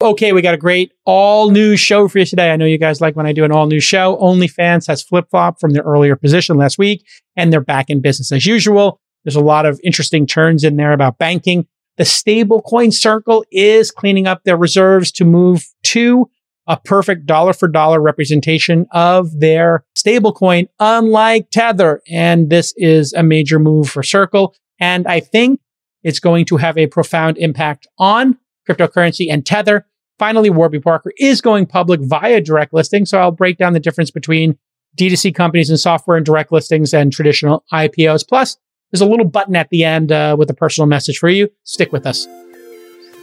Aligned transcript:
Okay, 0.00 0.32
we 0.32 0.42
got 0.42 0.54
a 0.54 0.58
great 0.58 0.92
all 1.04 1.50
new 1.50 1.76
show 1.76 2.06
for 2.06 2.20
you 2.20 2.24
today. 2.24 2.52
I 2.52 2.56
know 2.56 2.64
you 2.64 2.78
guys 2.78 3.00
like 3.00 3.16
when 3.16 3.26
I 3.26 3.32
do 3.32 3.42
an 3.42 3.50
all 3.50 3.66
new 3.66 3.80
show. 3.80 4.16
OnlyFans 4.22 4.86
has 4.86 5.02
flip 5.02 5.26
flop 5.28 5.58
from 5.58 5.72
their 5.72 5.82
earlier 5.82 6.14
position 6.14 6.56
last 6.56 6.78
week, 6.78 7.04
and 7.34 7.52
they're 7.52 7.60
back 7.60 7.90
in 7.90 8.00
business 8.00 8.30
as 8.30 8.46
usual. 8.46 9.00
There's 9.24 9.34
a 9.34 9.40
lot 9.40 9.66
of 9.66 9.80
interesting 9.82 10.24
turns 10.24 10.62
in 10.62 10.76
there 10.76 10.92
about 10.92 11.18
banking. 11.18 11.66
The 11.96 12.04
stablecoin 12.04 12.94
circle 12.94 13.44
is 13.50 13.90
cleaning 13.90 14.28
up 14.28 14.44
their 14.44 14.56
reserves 14.56 15.10
to 15.12 15.24
move 15.24 15.66
to 15.84 16.30
a 16.68 16.76
perfect 16.76 17.26
dollar 17.26 17.52
for 17.52 17.66
dollar 17.66 18.00
representation 18.00 18.86
of 18.92 19.40
their 19.40 19.84
stablecoin, 19.96 20.68
unlike 20.78 21.50
Tether. 21.50 22.02
And 22.08 22.50
this 22.50 22.72
is 22.76 23.12
a 23.14 23.24
major 23.24 23.58
move 23.58 23.90
for 23.90 24.04
Circle. 24.04 24.54
And 24.78 25.08
I 25.08 25.18
think 25.18 25.58
it's 26.04 26.20
going 26.20 26.44
to 26.44 26.56
have 26.58 26.78
a 26.78 26.86
profound 26.86 27.36
impact 27.38 27.88
on 27.98 28.38
cryptocurrency 28.68 29.26
and 29.30 29.44
Tether. 29.44 29.86
Finally, 30.18 30.50
Warby 30.50 30.80
Parker 30.80 31.12
is 31.18 31.40
going 31.40 31.66
public 31.66 32.00
via 32.00 32.40
direct 32.40 32.72
listing. 32.72 33.06
So 33.06 33.18
I'll 33.18 33.30
break 33.30 33.56
down 33.56 33.72
the 33.72 33.80
difference 33.80 34.10
between 34.10 34.58
D2C 34.98 35.34
companies 35.34 35.70
and 35.70 35.78
software 35.78 36.16
and 36.16 36.26
direct 36.26 36.50
listings 36.50 36.92
and 36.92 37.12
traditional 37.12 37.64
IPOs. 37.72 38.26
Plus, 38.26 38.56
there's 38.90 39.00
a 39.00 39.06
little 39.06 39.26
button 39.26 39.54
at 39.54 39.68
the 39.70 39.84
end 39.84 40.10
uh, 40.10 40.34
with 40.38 40.50
a 40.50 40.54
personal 40.54 40.86
message 40.86 41.18
for 41.18 41.28
you. 41.28 41.48
Stick 41.64 41.92
with 41.92 42.06
us. 42.06 42.26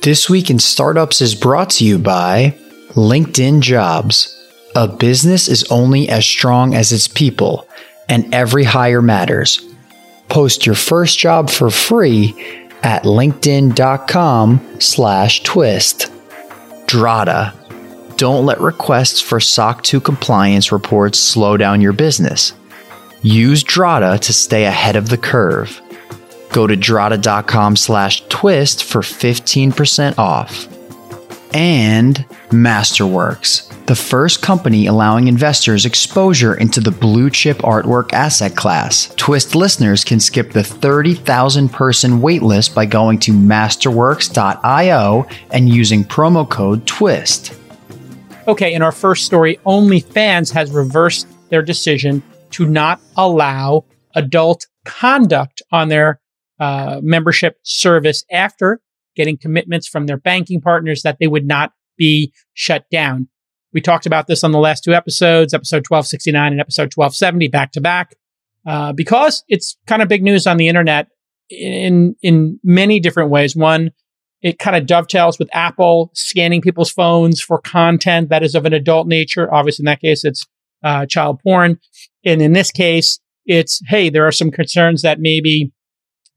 This 0.01 0.29
Week 0.29 0.49
in 0.49 0.59
Startups 0.59 1.21
is 1.21 1.35
brought 1.35 1.71
to 1.71 1.85
you 1.85 1.97
by 1.97 2.55
LinkedIn 2.89 3.62
Jobs. 3.62 4.31
A 4.75 4.87
business 4.87 5.48
is 5.48 5.63
only 5.71 6.07
as 6.09 6.25
strong 6.25 6.75
as 6.75 6.91
its 6.91 7.07
people, 7.07 7.67
and 8.07 8.31
every 8.34 8.63
hire 8.63 9.01
matters. 9.01 9.65
Post 10.29 10.65
your 10.65 10.75
first 10.75 11.17
job 11.17 11.49
for 11.49 11.70
free 11.70 12.35
at 12.84 13.03
linkedin.com 13.03 14.79
slash 14.79 15.41
twist. 15.43 16.12
Drata. 16.88 17.53
Don't 18.17 18.45
let 18.45 18.62
requests 18.62 19.20
for 19.20 19.39
SOC 19.39 19.84
2 19.84 19.99
compliance 19.99 20.71
reports 20.71 21.20
slow 21.20 21.57
down 21.57 21.82
your 21.82 21.93
business. 21.93 22.54
Use 23.21 23.63
Drata 23.63 24.20
to 24.20 24.34
stay 24.34 24.65
ahead 24.65 24.96
of 24.96 25.09
the 25.09 25.18
curve. 25.18 25.82
Go 26.51 26.68
to 26.68 26.76
drata.com 26.76 27.76
slash 27.76 28.26
twist 28.29 28.84
for 28.84 29.01
15% 29.01 30.18
off. 30.18 30.68
And 31.54 32.18
Masterworks, 32.49 33.71
the 33.87 33.95
first 33.95 34.41
company 34.41 34.87
allowing 34.87 35.27
investors 35.27 35.85
exposure 35.85 36.55
into 36.55 36.79
the 36.79 36.91
blue 36.91 37.29
chip 37.29 37.57
artwork 37.59 38.13
asset 38.13 38.55
class. 38.55 39.13
Twist 39.15 39.53
listeners 39.53 40.03
can 40.03 40.19
skip 40.19 40.51
the 40.51 40.63
30,000 40.63 41.69
person 41.69 42.19
waitlist 42.19 42.73
by 42.73 42.85
going 42.85 43.19
to 43.19 43.31
masterworks.io 43.31 45.27
and 45.51 45.69
using 45.69 46.03
promo 46.03 46.49
code 46.49 46.87
TWIST. 46.87 47.55
Okay, 48.47 48.73
in 48.73 48.81
our 48.81 48.91
first 48.91 49.25
story, 49.25 49.59
OnlyFans 49.65 50.51
has 50.53 50.71
reversed 50.71 51.27
their 51.49 51.61
decision 51.61 52.23
to 52.51 52.65
not 52.65 52.99
allow 53.17 53.85
adult 54.15 54.67
conduct 54.85 55.61
on 55.71 55.89
their 55.89 56.19
uh, 56.59 56.99
membership 57.03 57.57
service 57.63 58.23
after 58.31 58.81
getting 59.15 59.37
commitments 59.37 59.87
from 59.87 60.05
their 60.05 60.17
banking 60.17 60.61
partners 60.61 61.01
that 61.03 61.17
they 61.19 61.27
would 61.27 61.45
not 61.45 61.73
be 61.97 62.33
shut 62.53 62.89
down. 62.89 63.27
We 63.76 63.81
talked 63.81 64.06
about 64.06 64.28
this 64.28 64.41
on 64.45 64.53
the 64.53 64.57
last 64.57 64.85
two 64.85 64.94
episodes, 64.94 65.53
episode 65.53 65.84
1269 65.90 66.53
and 66.53 66.62
episode 66.62 66.94
1270, 66.95 67.50
back 67.50 67.73
to 67.73 67.81
back, 67.81 68.16
uh, 68.66 68.94
because 68.94 69.44
it's 69.50 69.78
kind 69.85 70.01
of 70.01 70.07
big 70.07 70.23
news 70.23 70.47
on 70.47 70.56
the 70.56 70.69
internet 70.69 71.09
in 71.50 72.16
in 72.22 72.57
many 72.63 73.01
different 73.01 73.31
ways. 73.31 73.53
One, 73.53 73.91
it 74.41 74.59
kind 74.59 74.78
of 74.78 74.85
dovetails 74.85 75.38
with 75.38 75.53
Apple 75.53 76.09
scanning 76.13 76.62
people's 76.62 76.90
phones 76.90 77.41
for 77.41 77.59
content 77.59 78.29
that 78.29 78.44
is 78.44 78.56
of 78.56 78.66
an 78.66 78.72
adult 78.72 79.07
nature. 79.07 79.53
Obviously, 79.53 79.84
in 79.84 79.88
that 79.88 80.00
case, 80.00 80.23
it's 80.23 80.46
uh, 80.81 81.06
child 81.06 81.41
porn. 81.44 81.78
And 82.23 82.41
in 82.41 82.53
this 82.53 82.72
case, 82.72 83.19
it's, 83.46 83.81
hey, 83.90 84.09
there 84.09 84.25
are 84.25 84.31
some 84.31 84.51
concerns 84.51 85.02
that 85.02 85.19
maybe 85.19 85.74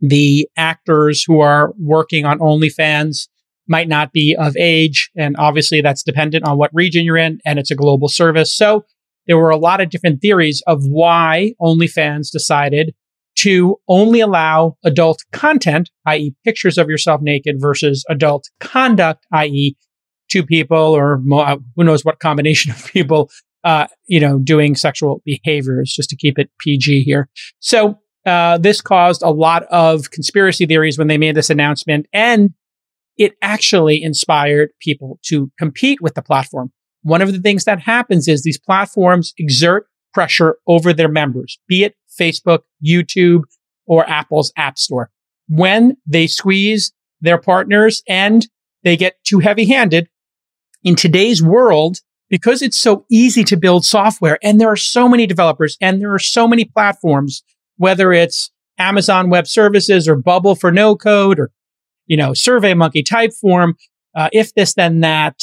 the 0.00 0.48
actors 0.56 1.22
who 1.22 1.38
are 1.38 1.72
working 1.78 2.24
on 2.24 2.40
OnlyFans 2.40 3.28
might 3.68 3.88
not 3.88 4.12
be 4.12 4.36
of 4.38 4.56
age. 4.56 5.10
And 5.16 5.36
obviously 5.38 5.80
that's 5.80 6.02
dependent 6.02 6.44
on 6.46 6.58
what 6.58 6.70
region 6.72 7.04
you're 7.04 7.16
in 7.16 7.40
and 7.44 7.58
it's 7.58 7.70
a 7.70 7.76
global 7.76 8.08
service. 8.08 8.54
So 8.54 8.84
there 9.26 9.36
were 9.38 9.50
a 9.50 9.56
lot 9.56 9.80
of 9.80 9.90
different 9.90 10.20
theories 10.20 10.62
of 10.66 10.84
why 10.86 11.54
OnlyFans 11.60 12.30
decided 12.30 12.94
to 13.36 13.76
only 13.88 14.20
allow 14.20 14.76
adult 14.84 15.24
content, 15.32 15.90
i.e. 16.06 16.34
pictures 16.44 16.76
of 16.76 16.88
yourself 16.88 17.20
naked 17.22 17.56
versus 17.60 18.04
adult 18.08 18.48
conduct, 18.58 19.26
i.e. 19.32 19.76
two 20.28 20.42
people 20.42 20.76
or 20.76 21.20
mo- 21.22 21.60
who 21.76 21.84
knows 21.84 22.04
what 22.04 22.18
combination 22.18 22.70
of 22.72 22.84
people 22.86 23.30
uh, 23.64 23.86
you 24.06 24.20
know, 24.20 24.38
doing 24.38 24.74
sexual 24.76 25.20
behaviors, 25.24 25.92
just 25.92 26.08
to 26.10 26.16
keep 26.16 26.38
it 26.38 26.50
PG 26.60 27.02
here. 27.02 27.28
So 27.60 27.98
uh, 28.24 28.58
this 28.58 28.80
caused 28.80 29.22
a 29.22 29.30
lot 29.30 29.64
of 29.64 30.10
conspiracy 30.10 30.66
theories 30.66 30.98
when 30.98 31.08
they 31.08 31.18
made 31.18 31.34
this 31.34 31.50
announcement, 31.50 32.06
and 32.12 32.54
it 33.18 33.36
actually 33.42 34.02
inspired 34.02 34.70
people 34.80 35.18
to 35.24 35.50
compete 35.58 36.00
with 36.00 36.14
the 36.14 36.22
platform. 36.22 36.72
One 37.02 37.22
of 37.22 37.32
the 37.32 37.40
things 37.40 37.64
that 37.64 37.80
happens 37.80 38.28
is 38.28 38.42
these 38.42 38.58
platforms 38.58 39.34
exert 39.36 39.86
pressure 40.14 40.56
over 40.66 40.92
their 40.92 41.08
members, 41.08 41.58
be 41.68 41.84
it 41.84 41.94
Facebook, 42.18 42.60
YouTube, 42.84 43.42
or 43.86 44.08
Apple's 44.08 44.52
App 44.56 44.78
Store. 44.78 45.10
When 45.48 45.96
they 46.06 46.26
squeeze 46.26 46.92
their 47.20 47.38
partners 47.38 48.02
and 48.08 48.46
they 48.84 48.96
get 48.96 49.16
too 49.24 49.40
heavy 49.40 49.66
handed, 49.66 50.08
in 50.84 50.94
today's 50.94 51.42
world, 51.42 51.98
because 52.30 52.62
it's 52.62 52.80
so 52.80 53.04
easy 53.10 53.42
to 53.44 53.56
build 53.56 53.84
software 53.84 54.38
and 54.42 54.60
there 54.60 54.70
are 54.70 54.76
so 54.76 55.08
many 55.08 55.26
developers 55.26 55.76
and 55.80 56.00
there 56.00 56.12
are 56.12 56.18
so 56.18 56.46
many 56.46 56.64
platforms, 56.64 57.42
whether 57.76 58.12
it's 58.12 58.50
Amazon 58.78 59.28
Web 59.28 59.46
Services 59.46 60.06
or 60.06 60.16
Bubble 60.16 60.54
for 60.54 60.70
no 60.70 60.94
code 60.94 61.38
or, 61.40 61.50
you 62.08 62.16
know, 62.16 62.32
SurveyMonkey 62.32 63.04
Typeform, 63.04 63.74
uh, 64.16 64.28
if 64.32 64.54
this, 64.54 64.74
then 64.74 65.00
that. 65.00 65.40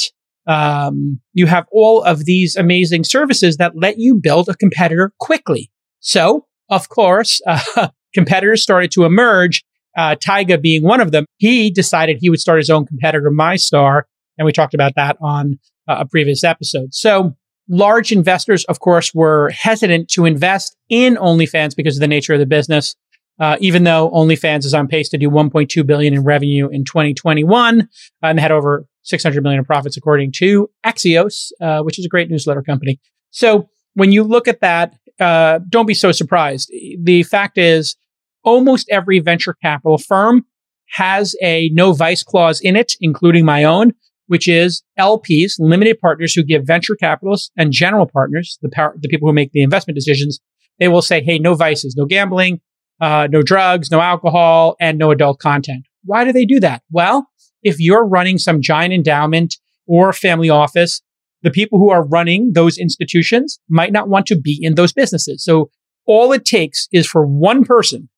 Um, 0.48 1.20
you 1.32 1.46
have 1.46 1.66
all 1.72 2.04
of 2.04 2.24
these 2.24 2.54
amazing 2.54 3.02
services 3.02 3.56
that 3.56 3.72
let 3.74 3.98
you 3.98 4.14
build 4.14 4.48
a 4.48 4.54
competitor 4.54 5.12
quickly. 5.18 5.72
So, 5.98 6.46
of 6.70 6.88
course, 6.88 7.40
uh, 7.46 7.88
competitors 8.14 8.62
started 8.62 8.92
to 8.92 9.04
emerge. 9.04 9.64
Uh, 9.96 10.14
Tyga 10.14 10.60
being 10.60 10.82
one 10.82 11.00
of 11.00 11.10
them. 11.10 11.24
He 11.38 11.70
decided 11.70 12.18
he 12.20 12.28
would 12.28 12.38
start 12.38 12.58
his 12.58 12.68
own 12.68 12.84
competitor, 12.86 13.30
MyStar, 13.30 14.02
and 14.38 14.44
we 14.44 14.52
talked 14.52 14.74
about 14.74 14.92
that 14.96 15.16
on 15.20 15.58
uh, 15.88 15.96
a 16.00 16.06
previous 16.06 16.44
episode. 16.44 16.92
So 16.92 17.34
large 17.68 18.12
investors, 18.12 18.64
of 18.64 18.80
course, 18.80 19.14
were 19.14 19.50
hesitant 19.50 20.08
to 20.10 20.24
invest 20.24 20.76
in 20.88 21.16
OnlyFans 21.16 21.74
because 21.74 21.96
of 21.96 22.00
the 22.00 22.08
nature 22.08 22.34
of 22.34 22.40
the 22.40 22.46
business. 22.46 22.94
Uh, 23.38 23.56
even 23.60 23.84
though 23.84 24.10
OnlyFans 24.10 24.64
is 24.64 24.72
on 24.72 24.88
pace 24.88 25.08
to 25.10 25.18
do 25.18 25.28
1.2 25.28 25.86
billion 25.86 26.14
in 26.14 26.24
revenue 26.24 26.68
in 26.68 26.84
2021 26.84 27.82
uh, 27.82 27.84
and 28.22 28.40
had 28.40 28.50
over 28.50 28.86
600 29.02 29.42
million 29.42 29.58
in 29.58 29.64
profits, 29.64 29.96
according 29.96 30.32
to 30.32 30.70
Axios, 30.84 31.50
uh, 31.60 31.82
which 31.82 31.98
is 31.98 32.06
a 32.06 32.08
great 32.08 32.30
newsletter 32.30 32.62
company. 32.62 32.98
So 33.30 33.68
when 33.94 34.10
you 34.10 34.22
look 34.22 34.48
at 34.48 34.60
that, 34.60 34.94
uh, 35.20 35.60
don't 35.68 35.86
be 35.86 35.94
so 35.94 36.12
surprised. 36.12 36.72
The 37.02 37.22
fact 37.22 37.58
is, 37.58 37.96
almost 38.42 38.88
every 38.90 39.18
venture 39.18 39.54
capital 39.62 39.98
firm 39.98 40.44
has 40.90 41.34
a 41.42 41.68
no 41.70 41.92
vice 41.92 42.22
clause 42.22 42.60
in 42.60 42.76
it, 42.76 42.94
including 43.00 43.44
my 43.44 43.64
own, 43.64 43.92
which 44.28 44.48
is 44.48 44.82
LPs, 44.98 45.54
limited 45.58 45.98
partners 45.98 46.34
who 46.34 46.42
give 46.42 46.64
venture 46.64 46.94
capitalists 46.94 47.50
and 47.56 47.72
general 47.72 48.06
partners, 48.06 48.58
the 48.62 48.68
the 49.00 49.08
people 49.08 49.28
who 49.28 49.34
make 49.34 49.52
the 49.52 49.62
investment 49.62 49.96
decisions, 49.96 50.40
they 50.78 50.88
will 50.88 51.02
say, 51.02 51.22
Hey, 51.22 51.38
no 51.38 51.54
vices, 51.54 51.96
no 51.96 52.06
gambling, 52.06 52.60
uh, 53.00 53.28
no 53.30 53.42
drugs, 53.42 53.90
no 53.90 54.00
alcohol, 54.00 54.76
and 54.80 54.98
no 54.98 55.10
adult 55.10 55.38
content. 55.38 55.86
Why 56.04 56.24
do 56.24 56.32
they 56.32 56.46
do 56.46 56.60
that? 56.60 56.82
Well, 56.90 57.28
if 57.62 57.78
you're 57.78 58.06
running 58.06 58.38
some 58.38 58.62
giant 58.62 58.94
endowment 58.94 59.56
or 59.86 60.12
family 60.12 60.50
office, 60.50 61.02
the 61.42 61.50
people 61.50 61.78
who 61.78 61.90
are 61.90 62.06
running 62.06 62.52
those 62.54 62.78
institutions 62.78 63.60
might 63.68 63.92
not 63.92 64.08
want 64.08 64.26
to 64.26 64.36
be 64.36 64.58
in 64.60 64.74
those 64.74 64.92
businesses. 64.92 65.44
So 65.44 65.70
all 66.06 66.32
it 66.32 66.44
takes 66.44 66.88
is 66.92 67.06
for 67.06 67.26
one 67.26 67.64
person, 67.64 68.08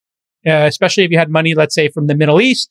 uh, 0.47 0.67
especially 0.67 1.05
if 1.05 1.11
you 1.11 1.19
had 1.19 1.31
money, 1.31 1.55
let's 1.55 1.75
say 1.75 1.89
from 1.89 2.07
the 2.07 2.15
Middle 2.15 2.41
East 2.41 2.71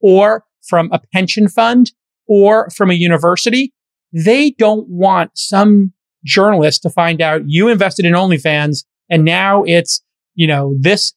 or 0.00 0.44
from 0.66 0.88
a 0.92 1.00
pension 1.12 1.48
fund 1.48 1.92
or 2.26 2.70
from 2.70 2.90
a 2.90 2.94
university, 2.94 3.72
they 4.12 4.50
don't 4.52 4.88
want 4.88 5.32
some 5.34 5.92
journalist 6.24 6.82
to 6.82 6.90
find 6.90 7.20
out 7.20 7.42
you 7.46 7.68
invested 7.68 8.06
in 8.06 8.14
OnlyFans 8.14 8.84
and 9.10 9.24
now 9.24 9.62
it's, 9.64 10.02
you 10.34 10.46
know, 10.46 10.74
this 10.80 11.12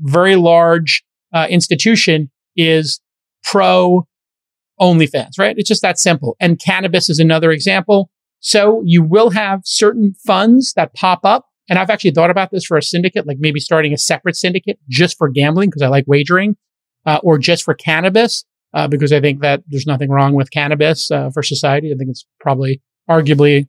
very 0.00 0.36
large 0.36 1.02
uh, 1.32 1.46
institution 1.48 2.30
is 2.56 3.00
pro 3.42 4.06
OnlyFans, 4.80 5.38
right? 5.38 5.54
It's 5.58 5.68
just 5.68 5.82
that 5.82 5.98
simple. 5.98 6.36
And 6.40 6.60
cannabis 6.60 7.08
is 7.08 7.18
another 7.18 7.50
example. 7.50 8.10
So 8.40 8.82
you 8.84 9.02
will 9.02 9.30
have 9.30 9.60
certain 9.64 10.14
funds 10.26 10.72
that 10.74 10.94
pop 10.94 11.20
up. 11.24 11.46
And 11.68 11.78
I've 11.78 11.90
actually 11.90 12.12
thought 12.12 12.30
about 12.30 12.50
this 12.50 12.64
for 12.64 12.76
a 12.76 12.82
syndicate, 12.82 13.26
like 13.26 13.38
maybe 13.40 13.60
starting 13.60 13.92
a 13.92 13.98
separate 13.98 14.36
syndicate 14.36 14.78
just 14.88 15.18
for 15.18 15.28
gambling 15.28 15.68
because 15.68 15.82
I 15.82 15.88
like 15.88 16.04
wagering, 16.06 16.56
uh, 17.04 17.20
or 17.22 17.38
just 17.38 17.62
for 17.62 17.74
cannabis 17.74 18.44
uh, 18.74 18.88
because 18.88 19.12
I 19.12 19.20
think 19.20 19.42
that 19.42 19.62
there's 19.68 19.86
nothing 19.86 20.10
wrong 20.10 20.34
with 20.34 20.50
cannabis 20.50 21.10
uh, 21.10 21.30
for 21.30 21.42
society. 21.42 21.92
I 21.92 21.96
think 21.96 22.10
it's 22.10 22.26
probably 22.40 22.80
arguably 23.08 23.68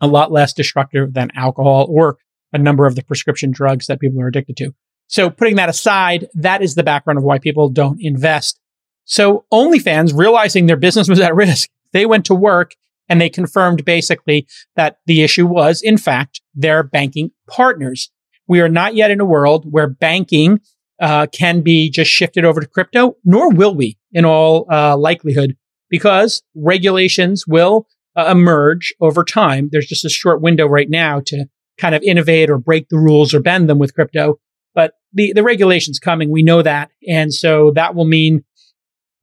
a 0.00 0.06
lot 0.06 0.32
less 0.32 0.52
destructive 0.52 1.14
than 1.14 1.30
alcohol 1.36 1.86
or 1.88 2.18
a 2.52 2.58
number 2.58 2.86
of 2.86 2.94
the 2.94 3.02
prescription 3.02 3.50
drugs 3.50 3.86
that 3.86 4.00
people 4.00 4.20
are 4.20 4.28
addicted 4.28 4.56
to. 4.58 4.74
So 5.06 5.30
putting 5.30 5.56
that 5.56 5.68
aside, 5.68 6.26
that 6.34 6.62
is 6.62 6.74
the 6.74 6.82
background 6.82 7.18
of 7.18 7.24
why 7.24 7.38
people 7.38 7.68
don't 7.68 7.98
invest. 8.00 8.58
So 9.04 9.44
OnlyFans, 9.52 10.16
realizing 10.16 10.66
their 10.66 10.76
business 10.76 11.08
was 11.08 11.20
at 11.20 11.34
risk, 11.34 11.68
they 11.92 12.06
went 12.06 12.24
to 12.26 12.34
work 12.34 12.72
and 13.08 13.20
they 13.20 13.28
confirmed 13.28 13.84
basically 13.84 14.46
that 14.76 14.98
the 15.06 15.22
issue 15.22 15.46
was, 15.46 15.82
in 15.82 15.98
fact, 15.98 16.40
their 16.54 16.82
banking 16.82 17.30
partners. 17.48 18.10
We 18.48 18.60
are 18.60 18.68
not 18.68 18.94
yet 18.94 19.10
in 19.10 19.20
a 19.20 19.26
world 19.26 19.66
where 19.70 19.88
banking 19.88 20.60
uh, 21.00 21.26
can 21.26 21.60
be 21.60 21.90
just 21.90 22.10
shifted 22.10 22.44
over 22.44 22.60
to 22.60 22.66
crypto, 22.66 23.16
nor 23.24 23.50
will 23.50 23.74
we 23.74 23.98
in 24.12 24.24
all 24.24 24.66
uh, 24.72 24.96
likelihood, 24.96 25.56
because 25.90 26.42
regulations 26.54 27.46
will 27.46 27.86
uh, 28.16 28.26
emerge 28.30 28.94
over 29.00 29.24
time. 29.24 29.68
There's 29.70 29.86
just 29.86 30.04
a 30.04 30.10
short 30.10 30.40
window 30.40 30.66
right 30.66 30.88
now 30.88 31.20
to 31.26 31.46
kind 31.78 31.94
of 31.94 32.02
innovate 32.02 32.48
or 32.48 32.58
break 32.58 32.88
the 32.88 32.98
rules 32.98 33.34
or 33.34 33.40
bend 33.40 33.68
them 33.68 33.78
with 33.78 33.94
crypto. 33.94 34.38
But 34.74 34.94
the, 35.12 35.32
the 35.32 35.42
regulation's 35.42 35.98
coming. 35.98 36.30
We 36.30 36.42
know 36.42 36.62
that. 36.62 36.90
And 37.08 37.32
so 37.32 37.72
that 37.74 37.94
will 37.94 38.04
mean 38.04 38.44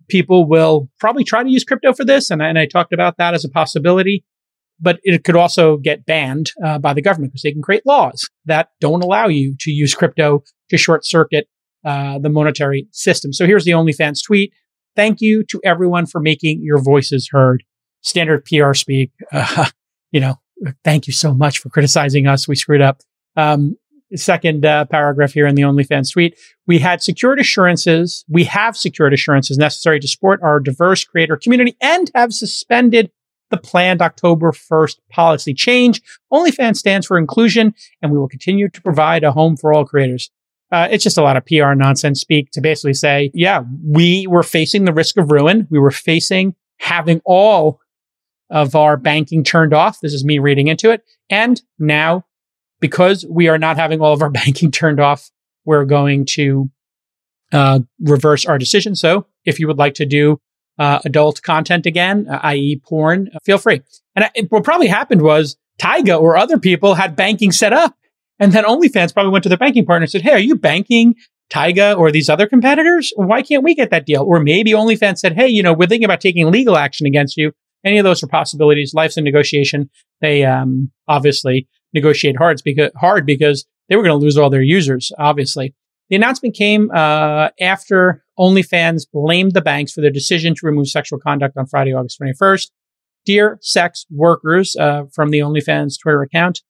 people 0.09 0.48
will 0.48 0.89
probably 1.00 1.24
try 1.24 1.44
to 1.44 1.50
use 1.50 1.63
crypto 1.63 1.94
for 1.94 2.06
this. 2.06 2.30
And, 2.30 2.42
and 2.42 2.57
I 2.57 2.65
talked 2.65 2.94
about 2.94 3.18
that 3.18 3.33
as 3.33 3.45
a 3.45 3.50
possibility. 3.50 4.24
But 4.83 5.00
it 5.03 5.24
could 5.24 5.36
also 5.36 5.77
get 5.77 6.07
banned 6.07 6.51
uh, 6.65 6.80
by 6.80 6.94
the 6.94 7.03
government 7.03 7.33
because 7.33 7.44
they 7.44 7.51
can 7.51 7.62
create 7.62 7.86
laws 7.86 8.27
that 8.45 8.69
don't 8.80 9.03
allow 9.03 9.27
you 9.27 9.56
to 9.59 9.71
use 9.71 9.94
crypto 9.94 10.44
to 10.69 10.77
short 10.77 11.06
circuit 11.06 11.48
uh, 11.86 12.18
the 12.18 12.30
monetary 12.30 12.88
system. 12.92 13.31
So 13.31 13.45
here's 13.45 13.63
the 13.63 13.71
OnlyFans 13.71 14.25
tweet. 14.25 14.53
Thank 14.95 15.21
you 15.21 15.44
to 15.50 15.62
everyone 15.63 16.06
for 16.07 16.19
making 16.19 16.62
your 16.63 16.81
voices 16.81 17.30
heard. 17.31 17.63
Standard 18.01 18.45
PR 18.45 18.74
speak. 18.74 19.12
Uh, 19.31 19.65
you 20.12 20.19
know, 20.19 20.36
thank 20.83 21.07
you 21.07 21.13
so 21.13 21.33
much 21.33 21.59
for 21.59 21.69
criticizing 21.69 22.27
us. 22.27 22.45
We 22.45 22.56
screwed 22.56 22.81
up. 22.81 23.00
Um, 23.38 23.77
second 24.16 24.66
uh, 24.66 24.86
paragraph 24.86 25.34
here 25.34 25.48
in 25.48 25.56
the 25.56 25.62
OnlyFans 25.62 26.12
tweet. 26.12 26.38
We 26.68 26.80
had 26.80 27.02
secured 27.02 27.40
assurances. 27.40 28.25
We 28.28 28.44
have 28.46 28.75
secured 28.78 29.13
assurances 29.13 29.58
necessary 29.58 30.00
to 30.00 30.08
support 30.08 30.42
our 30.44 30.60
diverse 30.60 31.04
creator 31.04 31.38
community 31.38 31.75
and 31.81 32.12
have 32.16 32.34
suspended 32.34 33.12
the 33.50 33.58
planned 33.58 34.02
October 34.02 34.52
1st 34.52 34.98
policy 35.12 35.54
change. 35.54 36.02
OnlyFans 36.31 36.78
stands 36.78 37.06
for 37.06 37.18
inclusion, 37.18 37.75
and 38.02 38.12
we 38.12 38.18
will 38.18 38.30
continue 38.30 38.69
to 38.69 38.81
provide 38.81 39.24
a 39.24 39.31
home 39.31 39.58
for 39.58 39.74
all 39.74 39.86
creators. 39.86 40.31
Uh, 40.72 40.88
it's 40.90 41.04
just 41.04 41.18
a 41.18 41.22
lot 41.22 41.36
of 41.36 41.46
PR 41.46 41.74
nonsense 41.74 42.22
speak 42.22 42.50
to 42.52 42.62
basically 42.62 42.94
say, 42.94 43.30
yeah, 43.34 43.63
we 43.86 44.25
were 44.28 44.44
facing 44.44 44.86
the 44.86 44.94
risk 44.94 45.18
of 45.18 45.30
ruin. 45.30 45.68
We 45.69 45.80
were 45.80 45.92
facing 45.92 46.56
having 46.80 47.22
all 47.25 47.81
of 48.50 48.75
our 48.75 48.98
banking 48.98 49.44
turned 49.44 49.74
off. 49.74 50.00
This 50.02 50.13
is 50.13 50.24
me 50.24 50.40
reading 50.40 50.68
into 50.68 50.92
it. 50.92 51.04
And 51.30 51.62
now 51.78 52.25
because 52.81 53.25
we 53.30 53.48
are 53.48 53.57
not 53.57 53.78
having 53.78 54.01
all 54.01 54.13
of 54.13 54.22
our 54.22 54.30
banking 54.42 54.72
turned 54.72 55.00
off, 55.00 55.30
we're 55.63 55.86
going 55.86 56.25
to 56.25 56.69
uh, 57.54 57.80
reverse 58.01 58.45
our 58.45 58.57
decision. 58.57 58.95
So 58.95 59.28
if 59.45 59.60
you 59.60 59.68
would 59.68 59.78
like 59.78 59.94
to 59.95 60.06
do 60.06 60.39
uh, 60.80 61.00
adult 61.06 61.42
content 61.44 61.86
again, 61.86 62.28
uh, 62.30 62.39
i.e., 62.44 62.81
porn, 62.83 63.30
feel 63.44 63.57
free. 63.57 63.81
And 64.16 64.25
I, 64.25 64.31
what 64.50 64.63
probably 64.63 64.88
happened 64.88 65.22
was 65.22 65.57
Tyga 65.80 66.19
or 66.19 66.38
other 66.38 66.57
people 66.57 66.95
had 66.95 67.16
banking 67.16 67.51
set 67.51 67.74
up, 67.74 67.95
and 68.39 68.51
then 68.51 68.63
OnlyFans 68.63 69.13
probably 69.13 69.31
went 69.31 69.44
to 69.44 69.50
their 69.50 69.57
banking 69.57 69.86
partner 69.86 70.04
and 70.04 70.12
said, 70.12 70.22
"Hey, 70.22 70.31
are 70.31 70.39
you 70.39 70.56
banking 70.56 71.16
Tyga 71.51 71.98
or 71.98 72.12
these 72.12 72.30
other 72.30 72.48
competitors? 72.48 73.13
Why 73.16 73.42
can't 73.42 73.63
we 73.63 73.75
get 73.75 73.89
that 73.92 74.06
deal?" 74.06 74.24
Or 74.24 74.39
maybe 74.39 74.72
OnlyFans 74.72 75.19
said, 75.19 75.34
"Hey, 75.34 75.48
you 75.48 75.62
know, 75.62 75.74
we're 75.74 75.88
thinking 75.88 76.06
about 76.06 76.22
taking 76.22 76.50
legal 76.50 76.77
action 76.77 77.06
against 77.06 77.38
you." 77.38 77.51
Any 77.84 77.98
of 77.98 78.04
those 78.04 78.24
are 78.24 78.27
possibilities. 78.27 78.94
Life's 78.94 79.18
a 79.18 79.22
negotiation. 79.22 79.89
They 80.22 80.45
um, 80.45 80.92
obviously 81.07 81.68
negotiate 81.94 82.38
hard 82.38 82.62
because, 82.64 82.92
hard 82.96 83.26
because 83.26 83.66
they 83.90 83.96
were 83.96 84.04
going 84.04 84.18
to 84.18 84.24
lose 84.24 84.38
all 84.38 84.50
their 84.50 84.62
users, 84.62 85.12
obviously. 85.18 85.76
The 86.10 86.16
announcement 86.16 86.56
came 86.56 86.92
uh, 86.92 87.50
after 87.60 88.24
OnlyFans 88.38 89.04
blamed 89.12 89.54
the 89.54 89.62
banks 89.62 89.94
for 89.94 90.02
their 90.02 90.12
decision 90.12 90.54
to 90.56 90.66
remove 90.66 90.90
sexual 90.90 91.20
conduct 91.20 91.56
on 91.58 91.68
Friday, 91.68 91.94
August 91.94 92.20
21st. 92.20 92.70
Dear 93.26 93.60
sex 93.62 94.06
workers 94.10 94.76
uh, 94.76 95.04
from 95.14 95.30
the 95.30 95.40
OnlyFans 95.40 95.94
Twitter 96.02 96.22
account, 96.22 96.62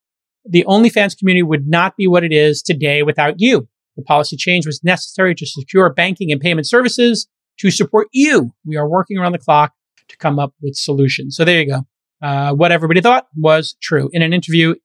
the 0.45 0.65
OnlyFans 0.67 1.17
community 1.17 1.43
would 1.43 1.67
not 1.67 1.95
be 1.95 2.07
what 2.07 2.23
it 2.23 2.33
is 2.33 2.61
today 2.61 3.03
without 3.03 3.35
you. 3.37 3.67
The 3.95 4.03
policy 4.03 4.35
change 4.35 4.65
was 4.65 4.83
necessary 4.83 5.35
to 5.35 5.45
secure 5.45 5.91
banking 5.91 6.31
and 6.31 6.41
payment 6.41 6.67
services 6.67 7.27
to 7.59 7.71
support 7.71 8.07
you. 8.11 8.51
We 8.65 8.77
are 8.77 8.87
working 8.87 9.17
around 9.17 9.33
the 9.33 9.39
clock 9.39 9.73
to 10.07 10.17
come 10.17 10.39
up 10.39 10.53
with 10.61 10.75
solutions. 10.75 11.35
So 11.35 11.45
there 11.45 11.61
you 11.61 11.67
go. 11.67 11.81
Uh, 12.21 12.53
what 12.53 12.71
everybody 12.71 13.01
thought 13.01 13.27
was 13.35 13.75
true. 13.81 14.09
In 14.13 14.21
an 14.21 14.33
interview 14.33 14.75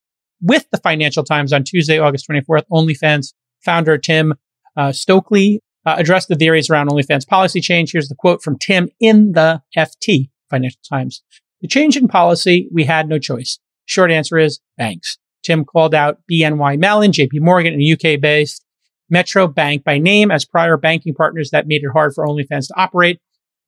with 0.40 0.66
the 0.70 0.78
Financial 0.78 1.24
Times 1.24 1.52
on 1.52 1.64
Tuesday, 1.64 1.98
August 1.98 2.28
24th, 2.28 2.64
OnlyFans 2.70 3.32
founder 3.64 3.98
Tim 3.98 4.34
uh, 4.76 4.92
Stokely 4.92 5.62
uh, 5.84 5.96
addressed 5.98 6.28
the 6.28 6.34
theories 6.34 6.68
around 6.68 6.88
OnlyFans 6.88 7.26
policy 7.26 7.60
change. 7.60 7.92
Here's 7.92 8.08
the 8.08 8.14
quote 8.14 8.42
from 8.42 8.58
Tim 8.58 8.88
in 9.00 9.32
the 9.32 9.62
FT, 9.76 10.30
Financial 10.50 10.80
Times. 10.88 11.22
The 11.60 11.68
change 11.68 11.96
in 11.96 12.08
policy, 12.08 12.68
we 12.72 12.84
had 12.84 13.08
no 13.08 13.18
choice. 13.18 13.58
Short 13.86 14.10
answer 14.10 14.36
is 14.38 14.60
banks. 14.76 15.18
Tim 15.42 15.64
called 15.64 15.94
out 15.94 16.18
BNY 16.30 16.78
Mellon, 16.78 17.12
JP 17.12 17.40
Morgan, 17.40 17.72
and 17.72 17.82
UK 17.82 18.20
based 18.20 18.64
Metro 19.08 19.46
Bank 19.46 19.84
by 19.84 19.98
name 19.98 20.30
as 20.30 20.44
prior 20.44 20.76
banking 20.76 21.14
partners 21.14 21.50
that 21.50 21.68
made 21.68 21.82
it 21.84 21.90
hard 21.92 22.12
for 22.14 22.26
OnlyFans 22.26 22.66
to 22.66 22.74
operate. 22.76 23.20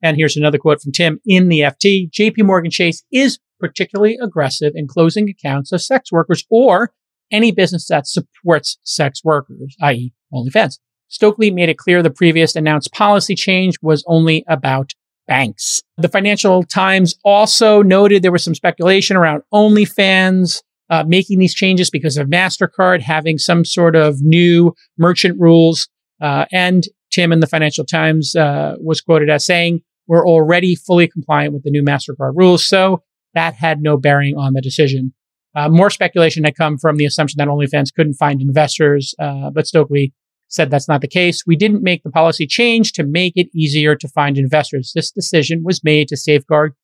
And 0.03 0.17
here's 0.17 0.37
another 0.37 0.59
quote 0.59 0.81
from 0.81 0.93
Tim 0.93 1.21
in 1.25 1.49
the 1.49 1.61
FT. 1.61 2.11
JP 2.11 2.44
Morgan 2.44 2.71
Chase 2.71 3.05
is 3.12 3.38
particularly 3.58 4.16
aggressive 4.22 4.72
in 4.75 4.87
closing 4.87 5.28
accounts 5.28 5.72
of 5.72 5.82
sex 5.82 6.12
workers 6.12 6.44
or 6.50 6.93
any 7.31 7.52
business 7.52 7.87
that 7.88 8.06
supports 8.06 8.78
sex 8.82 9.22
workers, 9.25 9.76
i.e. 9.82 10.12
OnlyFans. 10.32 10.78
Stokely 11.08 11.50
made 11.50 11.69
it 11.69 11.78
clear 11.78 12.02
the 12.02 12.10
previous 12.10 12.55
announced 12.55 12.93
policy 12.93 13.34
change 13.34 13.76
was 13.82 14.05
only 14.06 14.44
about 14.46 14.93
banks. 15.26 15.82
The 15.96 16.08
Financial 16.08 16.62
Times 16.62 17.14
also 17.25 17.82
noted 17.82 18.22
there 18.22 18.32
was 18.32 18.44
some 18.44 18.55
speculation 18.55 19.16
around 19.16 19.43
OnlyFans 19.52 20.62
uh, 20.90 21.04
making 21.06 21.38
these 21.38 21.54
changes 21.54 21.90
because 21.90 22.16
of 22.16 22.28
MasterCard 22.28 23.02
having 23.02 23.38
some 23.38 23.64
sort 23.64 23.94
of 23.94 24.22
new 24.22 24.75
merchant 24.96 25.38
rules. 25.38 25.88
Uh, 26.20 26.46
and 26.50 26.84
Tim 27.11 27.32
in 27.32 27.40
the 27.40 27.46
Financial 27.46 27.84
Times 27.84 28.34
uh, 28.34 28.76
was 28.81 29.00
quoted 29.00 29.31
as 29.31 29.44
saying, 29.44 29.82
we're 30.06 30.26
already 30.26 30.75
fully 30.75 31.06
compliant 31.06 31.52
with 31.52 31.62
the 31.62 31.70
new 31.70 31.82
MasterCard 31.82 32.32
rules. 32.34 32.66
So 32.66 33.02
that 33.34 33.54
had 33.54 33.80
no 33.80 33.96
bearing 33.96 34.36
on 34.36 34.52
the 34.54 34.60
decision. 34.60 35.12
Uh, 35.54 35.68
more 35.68 35.90
speculation 35.90 36.44
had 36.44 36.56
come 36.56 36.78
from 36.78 36.97
the 36.97 37.04
assumption 37.04 37.37
that 37.38 37.49
OnlyFans 37.49 37.92
couldn't 37.94 38.14
find 38.14 38.40
investors, 38.40 39.14
uh, 39.20 39.50
but 39.50 39.66
Stokely 39.66 40.12
said 40.49 40.70
that's 40.70 40.88
not 40.88 41.00
the 41.00 41.08
case. 41.08 41.44
We 41.47 41.56
didn't 41.56 41.82
make 41.82 42.02
the 42.02 42.11
policy 42.11 42.47
change 42.47 42.92
to 42.92 43.04
make 43.04 43.35
it 43.37 43.49
easier 43.54 43.94
to 43.97 44.08
find 44.08 44.38
investors. 44.38 44.92
This 44.94 45.11
decision 45.11 45.62
was 45.64 45.85
made 45.85 46.08
to 46.08 46.16
safeguard 46.16 46.75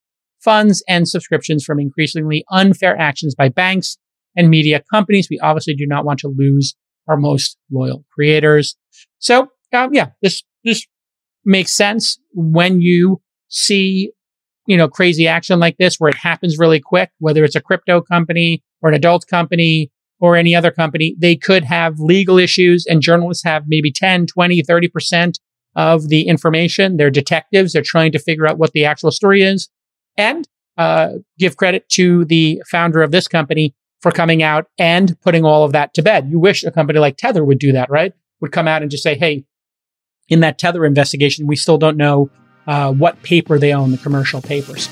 funds 0.43 0.83
and 0.89 1.09
subscriptions 1.09 1.65
from 1.65 1.81
increasingly 1.81 2.45
unfair 2.51 2.99
actions 2.99 3.35
by 3.35 3.49
banks 3.49 3.97
and 4.37 4.51
media 4.51 4.83
companies. 4.93 5.29
We 5.31 5.39
obviously 5.41 5.75
do 5.75 5.87
not 5.87 6.05
want 6.05 6.19
to 6.21 6.29
lose 6.29 6.75
our 7.09 7.17
most 7.17 7.57
loyal 7.71 8.05
creators. 8.13 8.77
So, 9.19 9.49
um, 9.73 9.93
yeah, 9.93 10.11
this 10.23 10.43
this 10.65 10.87
makes 11.45 11.73
sense 11.73 12.19
when 12.33 12.81
you 12.81 13.21
see 13.49 14.13
you 14.67 14.77
know, 14.77 14.89
crazy 14.89 15.27
action 15.29 15.59
like 15.59 15.77
this 15.79 15.97
where 15.97 16.11
it 16.11 16.17
happens 16.17 16.59
really 16.59 16.81
quick, 16.81 17.11
whether 17.19 17.45
it's 17.45 17.57
a 17.57 17.61
crypto 17.61 18.01
company 18.01 18.63
or 18.83 18.89
an 18.89 18.95
adult 18.95 19.27
company 19.27 19.91
or 20.21 20.37
any 20.37 20.55
other 20.55 20.71
company, 20.71 21.15
they 21.19 21.37
could 21.37 21.65
have 21.65 21.99
legal 21.99 22.39
issues 22.39 22.87
and 22.87 23.03
journalists 23.03 23.45
have 23.45 23.65
maybe 23.67 23.93
10, 23.93 24.27
20, 24.27 24.63
30% 24.63 25.35
of 25.77 26.09
the 26.09 26.23
information. 26.23 26.97
They're 26.97 27.11
detectives. 27.11 27.73
They're 27.73 27.83
trying 27.83 28.13
to 28.13 28.19
figure 28.19 28.47
out 28.47 28.59
what 28.59 28.73
the 28.73 28.85
actual 28.85 29.11
story 29.11 29.43
is 29.43 29.69
and 30.17 30.49
uh, 30.79 31.15
give 31.39 31.57
credit 31.57 31.89
to 31.91 32.25
the 32.25 32.63
founder 32.71 33.03
of 33.03 33.11
this 33.11 33.29
company 33.29 33.75
for 34.01 34.11
coming 34.11 34.43
out 34.43 34.67
and 34.79 35.19
putting 35.21 35.45
all 35.45 35.65
of 35.65 35.73
that 35.73 35.95
to 35.95 36.03
bed. 36.03 36.29
You 36.31 36.39
wish 36.39 36.63
a 36.63 36.71
company 36.71 36.99
like 36.99 37.17
Tether 37.17 37.45
would 37.45 37.59
do 37.59 37.73
that, 37.73 37.91
right? 37.91 38.13
Would 38.41 38.53
come 38.53 38.69
out 38.69 38.83
and 38.83 38.91
just 38.91 39.03
say, 39.03 39.15
Hey, 39.17 39.45
in 40.29 40.41
that 40.41 40.59
Tether 40.59 40.85
investigation, 40.85 41.47
we 41.47 41.57
still 41.57 41.79
don't 41.79 41.97
know 41.97 42.31
uh, 42.67 42.93
what 42.93 43.23
paper 43.23 43.59
they 43.59 43.73
own, 43.73 43.91
the 43.91 43.99
commercial 43.99 44.41
papers. 44.41 44.89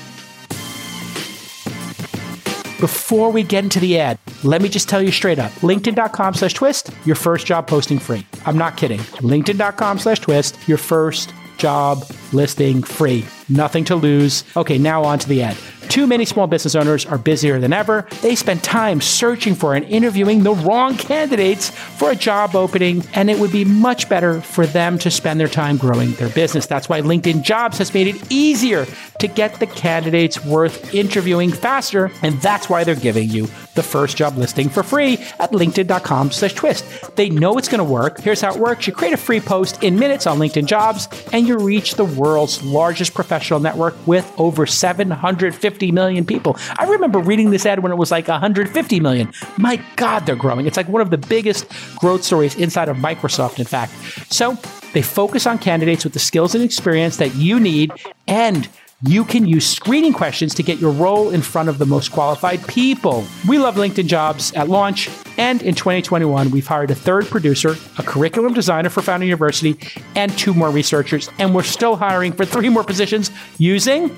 Before 2.79 3.31
we 3.31 3.43
get 3.43 3.63
into 3.63 3.79
the 3.79 3.97
ad, 3.97 4.19
let 4.43 4.61
me 4.61 4.67
just 4.67 4.89
tell 4.89 5.01
you 5.01 5.09
straight 5.09 5.39
up 5.39 5.53
LinkedIn.com 5.61 6.33
slash 6.33 6.53
twist, 6.53 6.89
your 7.05 7.15
first 7.15 7.45
job 7.45 7.65
posting 7.65 7.97
free. 7.97 8.27
I'm 8.45 8.57
not 8.57 8.75
kidding. 8.75 8.99
LinkedIn.com 9.21 9.99
slash 9.99 10.19
twist, 10.19 10.57
your 10.67 10.77
first 10.77 11.33
job 11.57 12.03
listing 12.33 12.83
free. 12.83 13.25
Nothing 13.47 13.85
to 13.85 13.95
lose. 13.95 14.43
Okay, 14.57 14.77
now 14.77 15.03
on 15.03 15.17
to 15.19 15.29
the 15.29 15.43
ad. 15.43 15.57
Too 15.93 16.07
many 16.07 16.25
small 16.25 16.47
business 16.47 16.73
owners 16.73 17.05
are 17.05 17.19
busier 17.19 17.59
than 17.59 17.71
ever. 17.71 18.07
They 18.23 18.33
spend 18.33 18.63
time 18.63 18.99
searching 18.99 19.53
for 19.53 19.75
and 19.75 19.85
interviewing 19.85 20.41
the 20.41 20.55
wrong 20.55 20.97
candidates 20.97 21.69
for 21.69 22.09
a 22.09 22.15
job 22.15 22.55
opening, 22.55 23.05
and 23.13 23.29
it 23.29 23.37
would 23.37 23.51
be 23.51 23.63
much 23.63 24.09
better 24.09 24.41
for 24.41 24.65
them 24.65 24.97
to 24.97 25.11
spend 25.11 25.39
their 25.39 25.47
time 25.47 25.77
growing 25.77 26.13
their 26.13 26.29
business. 26.29 26.65
That's 26.65 26.89
why 26.89 27.01
LinkedIn 27.01 27.43
Jobs 27.43 27.77
has 27.77 27.93
made 27.93 28.07
it 28.07 28.31
easier 28.31 28.87
to 29.19 29.27
get 29.27 29.59
the 29.59 29.67
candidates 29.67 30.43
worth 30.43 30.95
interviewing 30.95 31.51
faster, 31.51 32.11
and 32.23 32.41
that's 32.41 32.71
why 32.71 32.83
they're 32.83 32.95
giving 32.95 33.29
you 33.29 33.47
the 33.75 33.83
first 33.83 34.17
job 34.17 34.35
listing 34.35 34.69
for 34.69 34.81
free 34.81 35.13
at 35.39 35.51
linkedin.com 35.51 36.31
slash 36.31 36.53
twist. 36.53 37.15
They 37.15 37.29
know 37.29 37.57
it's 37.59 37.69
going 37.69 37.79
to 37.79 37.83
work. 37.83 38.19
Here's 38.19 38.41
how 38.41 38.53
it 38.53 38.59
works. 38.59 38.87
You 38.87 38.93
create 38.93 39.13
a 39.13 39.17
free 39.17 39.39
post 39.39 39.83
in 39.83 39.99
minutes 39.99 40.25
on 40.25 40.39
LinkedIn 40.39 40.65
Jobs, 40.65 41.07
and 41.31 41.47
you 41.47 41.59
reach 41.59 41.95
the 41.95 42.05
world's 42.05 42.63
largest 42.63 43.13
professional 43.13 43.59
network 43.59 43.95
with 44.07 44.31
over 44.39 44.65
750 44.65 45.82
million 45.91 46.25
people. 46.25 46.57
I 46.77 46.85
remember 46.85 47.19
reading 47.19 47.51
this 47.51 47.65
ad 47.65 47.79
when 47.79 47.91
it 47.91 47.95
was 47.95 48.11
like 48.11 48.27
150 48.27 48.99
million. 48.99 49.31
My 49.57 49.81
God, 49.95 50.25
they're 50.25 50.35
growing. 50.35 50.65
It's 50.65 50.77
like 50.77 50.87
one 50.87 51.01
of 51.01 51.09
the 51.09 51.17
biggest 51.17 51.67
growth 51.97 52.23
stories 52.23 52.55
inside 52.55 52.89
of 52.89 52.97
Microsoft, 52.97 53.59
in 53.59 53.65
fact. 53.65 53.93
So 54.31 54.57
they 54.93 55.01
focus 55.01 55.47
on 55.47 55.57
candidates 55.59 56.03
with 56.03 56.13
the 56.13 56.19
skills 56.19 56.55
and 56.55 56.63
experience 56.63 57.17
that 57.17 57.35
you 57.35 57.59
need 57.59 57.91
and 58.27 58.69
you 59.05 59.25
can 59.25 59.45
use 59.45 59.67
screening 59.67 60.13
questions 60.13 60.55
to 60.55 60.63
get 60.63 60.79
your 60.79 60.91
role 60.91 61.29
in 61.29 61.41
front 61.41 61.67
of 61.67 61.77
the 61.77 61.85
most 61.85 62.13
qualified 62.13 62.65
people. 62.67 63.25
We 63.47 63.57
love 63.57 63.75
LinkedIn 63.75 64.07
jobs 64.07 64.53
at 64.53 64.69
launch. 64.69 65.09
And 65.37 65.61
in 65.61 65.75
2021, 65.75 66.51
we've 66.51 66.65
hired 66.65 66.89
a 66.89 66.95
third 66.95 67.25
producer, 67.25 67.75
a 67.97 68.03
curriculum 68.03 68.53
designer 68.53 68.89
for 68.89 69.01
Founder 69.01 69.25
University, 69.25 69.77
and 70.15 70.31
two 70.37 70.53
more 70.53 70.71
researchers. 70.71 71.29
And 71.37 71.53
we're 71.53 71.63
still 71.63 71.97
hiring 71.97 72.31
for 72.31 72.45
three 72.45 72.69
more 72.69 72.83
positions 72.83 73.29
using 73.57 74.09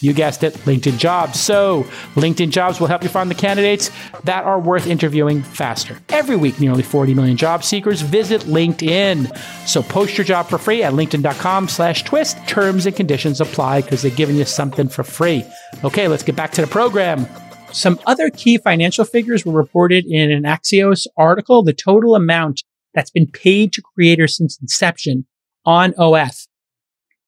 you 0.00 0.12
guessed 0.12 0.42
it, 0.42 0.54
LinkedIn 0.64 0.98
Jobs. 0.98 1.38
So, 1.38 1.84
LinkedIn 2.14 2.50
Jobs 2.50 2.80
will 2.80 2.86
help 2.86 3.02
you 3.02 3.08
find 3.08 3.30
the 3.30 3.34
candidates 3.34 3.90
that 4.24 4.44
are 4.44 4.58
worth 4.58 4.86
interviewing 4.86 5.42
faster. 5.42 5.98
Every 6.08 6.36
week, 6.36 6.58
nearly 6.58 6.82
40 6.82 7.14
million 7.14 7.36
job 7.36 7.62
seekers 7.64 8.00
visit 8.00 8.42
LinkedIn. 8.42 9.36
So, 9.66 9.82
post 9.82 10.16
your 10.16 10.24
job 10.24 10.48
for 10.48 10.58
free 10.58 10.82
at 10.82 10.94
linkedin.com 10.94 11.68
slash 11.68 12.04
twist. 12.04 12.38
Terms 12.46 12.86
and 12.86 12.96
conditions 12.96 13.40
apply 13.40 13.82
because 13.82 14.02
they're 14.02 14.10
giving 14.10 14.36
you 14.36 14.44
something 14.44 14.88
for 14.88 15.02
free. 15.02 15.44
Okay, 15.84 16.08
let's 16.08 16.22
get 16.22 16.36
back 16.36 16.52
to 16.52 16.60
the 16.60 16.66
program. 16.66 17.26
Some 17.72 18.00
other 18.06 18.30
key 18.30 18.58
financial 18.58 19.04
figures 19.04 19.46
were 19.46 19.52
reported 19.52 20.04
in 20.06 20.30
an 20.32 20.42
Axios 20.42 21.06
article. 21.16 21.62
The 21.62 21.72
total 21.72 22.16
amount 22.16 22.64
that's 22.94 23.10
been 23.10 23.28
paid 23.28 23.72
to 23.74 23.82
creators 23.82 24.36
since 24.36 24.58
inception 24.60 25.26
on 25.64 25.94
OF 25.96 26.46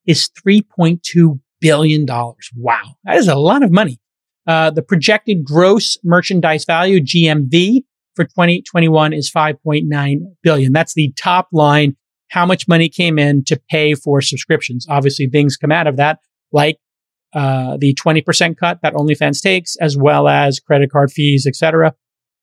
is 0.07 0.31
3.2 0.45 1.41
billion 1.63 2.05
dollars. 2.05 2.51
Wow. 2.55 2.97
That 3.05 3.17
is 3.17 3.29
a 3.29 3.37
lot 3.37 3.63
of 3.63 3.71
money. 3.71 3.99
Uh, 4.47 4.71
the 4.71 4.83
projected 4.83 5.45
gross 5.45 5.97
merchandise 6.05 6.65
value, 6.67 7.01
GMV, 7.01 7.85
for 8.15 8.25
2021 8.25 9.13
is 9.13 9.31
5.9 9.31 10.19
billion. 10.43 10.73
That's 10.73 10.95
the 10.95 11.13
top 11.17 11.49
line. 11.53 11.97
How 12.31 12.45
much 12.45 12.67
money 12.67 12.89
came 12.89 13.19
in 13.19 13.45
to 13.45 13.61
pay 13.71 13.95
for 13.95 14.21
subscriptions? 14.21 14.87
Obviously, 14.89 15.29
things 15.29 15.57
come 15.57 15.73
out 15.73 15.87
of 15.87 15.97
that, 15.97 16.19
like 16.51 16.79
uh, 17.35 17.77
the 17.79 17.95
20% 17.95 18.57
cut 18.57 18.81
that 18.83 18.95
OnlyFans 18.95 19.41
takes, 19.41 19.77
as 19.77 19.97
well 19.97 20.29
as 20.29 20.59
credit 20.59 20.91
card 20.91 21.11
fees, 21.11 21.47
etc. 21.47 21.95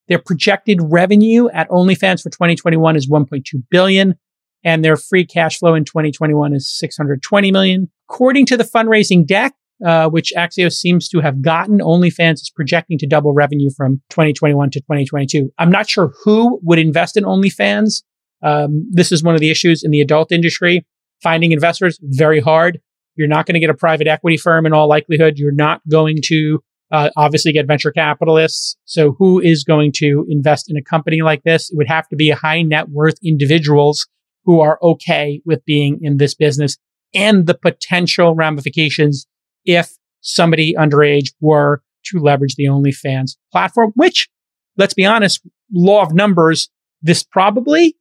Their 0.07 0.19
projected 0.19 0.79
revenue 0.81 1.49
at 1.49 1.69
OnlyFans 1.69 2.23
for 2.23 2.29
2021 2.29 2.95
is 2.95 3.09
1.2 3.09 3.43
billion, 3.69 4.15
and 4.63 4.83
their 4.83 4.97
free 4.97 5.25
cash 5.25 5.59
flow 5.59 5.73
in 5.73 5.85
2021 5.85 6.53
is 6.53 6.69
620 6.77 7.51
million. 7.51 7.89
According 8.09 8.45
to 8.47 8.57
the 8.57 8.63
fundraising 8.63 9.25
deck, 9.25 9.53
uh, 9.85 10.09
which 10.09 10.33
Axios 10.35 10.73
seems 10.73 11.07
to 11.09 11.21
have 11.21 11.41
gotten, 11.41 11.79
OnlyFans 11.79 12.35
is 12.35 12.51
projecting 12.53 12.97
to 12.97 13.07
double 13.07 13.33
revenue 13.33 13.69
from 13.75 14.01
2021 14.09 14.71
to 14.71 14.79
2022. 14.81 15.51
I'm 15.57 15.71
not 15.71 15.89
sure 15.89 16.11
who 16.23 16.59
would 16.63 16.79
invest 16.79 17.15
in 17.15 17.23
OnlyFans. 17.23 18.03
Um, 18.41 18.89
this 18.91 19.11
is 19.11 19.23
one 19.23 19.35
of 19.35 19.41
the 19.41 19.49
issues 19.49 19.83
in 19.83 19.91
the 19.91 20.01
adult 20.01 20.31
industry. 20.31 20.85
Finding 21.21 21.51
investors, 21.51 21.99
very 22.01 22.39
hard. 22.39 22.79
You're 23.15 23.27
not 23.27 23.45
going 23.45 23.53
to 23.53 23.59
get 23.59 23.69
a 23.69 23.73
private 23.73 24.07
equity 24.07 24.37
firm 24.37 24.65
in 24.65 24.73
all 24.73 24.87
likelihood. 24.87 25.37
You're 25.37 25.51
not 25.51 25.81
going 25.89 26.17
to 26.25 26.59
uh, 26.91 27.09
obviously 27.17 27.51
get 27.51 27.67
venture 27.67 27.91
capitalists. 27.91 28.77
So 28.85 29.13
who 29.19 29.39
is 29.39 29.63
going 29.63 29.91
to 29.97 30.25
invest 30.29 30.69
in 30.69 30.77
a 30.77 30.81
company 30.81 31.21
like 31.21 31.43
this? 31.43 31.69
It 31.69 31.77
would 31.77 31.87
have 31.87 32.07
to 32.09 32.15
be 32.15 32.29
high 32.29 32.61
net 32.61 32.89
worth 32.89 33.15
individuals 33.23 34.07
who 34.46 34.60
are 34.62 34.79
okay 34.81 35.41
with 35.46 35.63
being 35.65 36.00
in 36.01 36.17
this 36.17 36.34
business 36.34 36.77
and 37.13 37.48
the 37.48 37.53
potential 37.53 38.36
ramifications 38.36 39.27
if 39.65 39.91
somebody 40.22 40.74
underage 40.75 41.34
were 41.41 41.81
to 42.05 42.19
leverage 42.19 42.55
the 42.55 42.65
OnlyFans 42.65 43.31
platform, 43.51 43.91
which, 43.96 44.29
let's 44.77 44.93
be 44.93 45.05
honest, 45.05 45.41
law 45.74 46.01
of 46.01 46.13
numbers, 46.13 46.69
this 47.01 47.24
probably, 47.24 47.96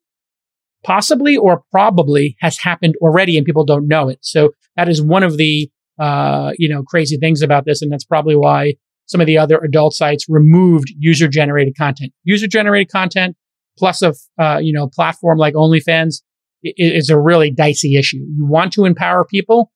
possibly, 0.85 1.37
or 1.37 1.62
probably 1.71 2.37
has 2.40 2.59
happened 2.59 2.95
already 3.00 3.37
and 3.37 3.47
people 3.47 3.64
don't 3.64 3.88
know 3.88 4.09
it. 4.09 4.18
So 4.23 4.52
that 4.76 4.88
is 4.88 5.02
one 5.02 5.23
of 5.23 5.37
the, 5.37 5.71
uh, 5.99 6.52
you 6.59 6.68
know, 6.68 6.83
crazy 6.83 7.16
things 7.16 7.42
about 7.42 7.64
this. 7.64 7.83
And 7.83 7.90
that's 7.92 8.04
probably 8.04 8.37
why 8.37 8.75
some 9.07 9.21
of 9.21 9.26
the 9.26 9.38
other 9.38 9.59
adult 9.59 9.95
sites 9.95 10.26
removed 10.28 10.92
user 10.99 11.28
generated 11.28 11.76
content. 11.76 12.12
User 12.25 12.47
generated 12.47 12.90
content 12.90 13.37
plus 13.76 14.02
a, 14.02 14.14
uh, 14.38 14.59
you 14.59 14.73
know, 14.73 14.88
platform 14.88 15.38
like 15.38 15.54
OnlyFans 15.54 16.23
is 16.62 17.10
a 17.10 17.18
really 17.18 17.50
dicey 17.50 17.96
issue. 17.96 18.18
You 18.18 18.46
want 18.46 18.72
to 18.74 18.84
empower 18.84 19.24
people, 19.24 19.70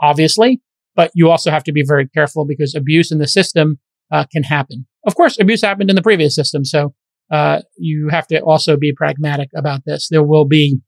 obviously, 0.00 0.60
but 0.94 1.10
you 1.14 1.30
also 1.30 1.50
have 1.50 1.64
to 1.64 1.72
be 1.72 1.84
very 1.86 2.08
careful 2.08 2.44
because 2.46 2.74
abuse 2.74 3.10
in 3.10 3.18
the 3.18 3.28
system 3.28 3.78
uh, 4.10 4.24
can 4.32 4.42
happen. 4.42 4.86
Of 5.06 5.14
course, 5.14 5.38
abuse 5.40 5.62
happened 5.62 5.90
in 5.90 5.96
the 5.96 6.02
previous 6.02 6.34
system, 6.34 6.64
so 6.64 6.94
uh, 7.30 7.62
you 7.78 8.08
have 8.10 8.26
to 8.28 8.40
also 8.40 8.76
be 8.76 8.92
pragmatic 8.92 9.48
about 9.56 9.82
this. 9.86 10.08
There 10.10 10.22
will 10.22 10.44
be 10.44 10.80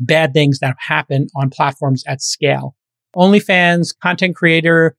bad 0.00 0.34
things 0.34 0.58
that 0.58 0.76
happen 0.78 1.28
on 1.36 1.50
platforms 1.50 2.02
at 2.06 2.20
scale. 2.20 2.74
OnlyFans 3.16 3.94
content 4.02 4.36
creator 4.36 4.96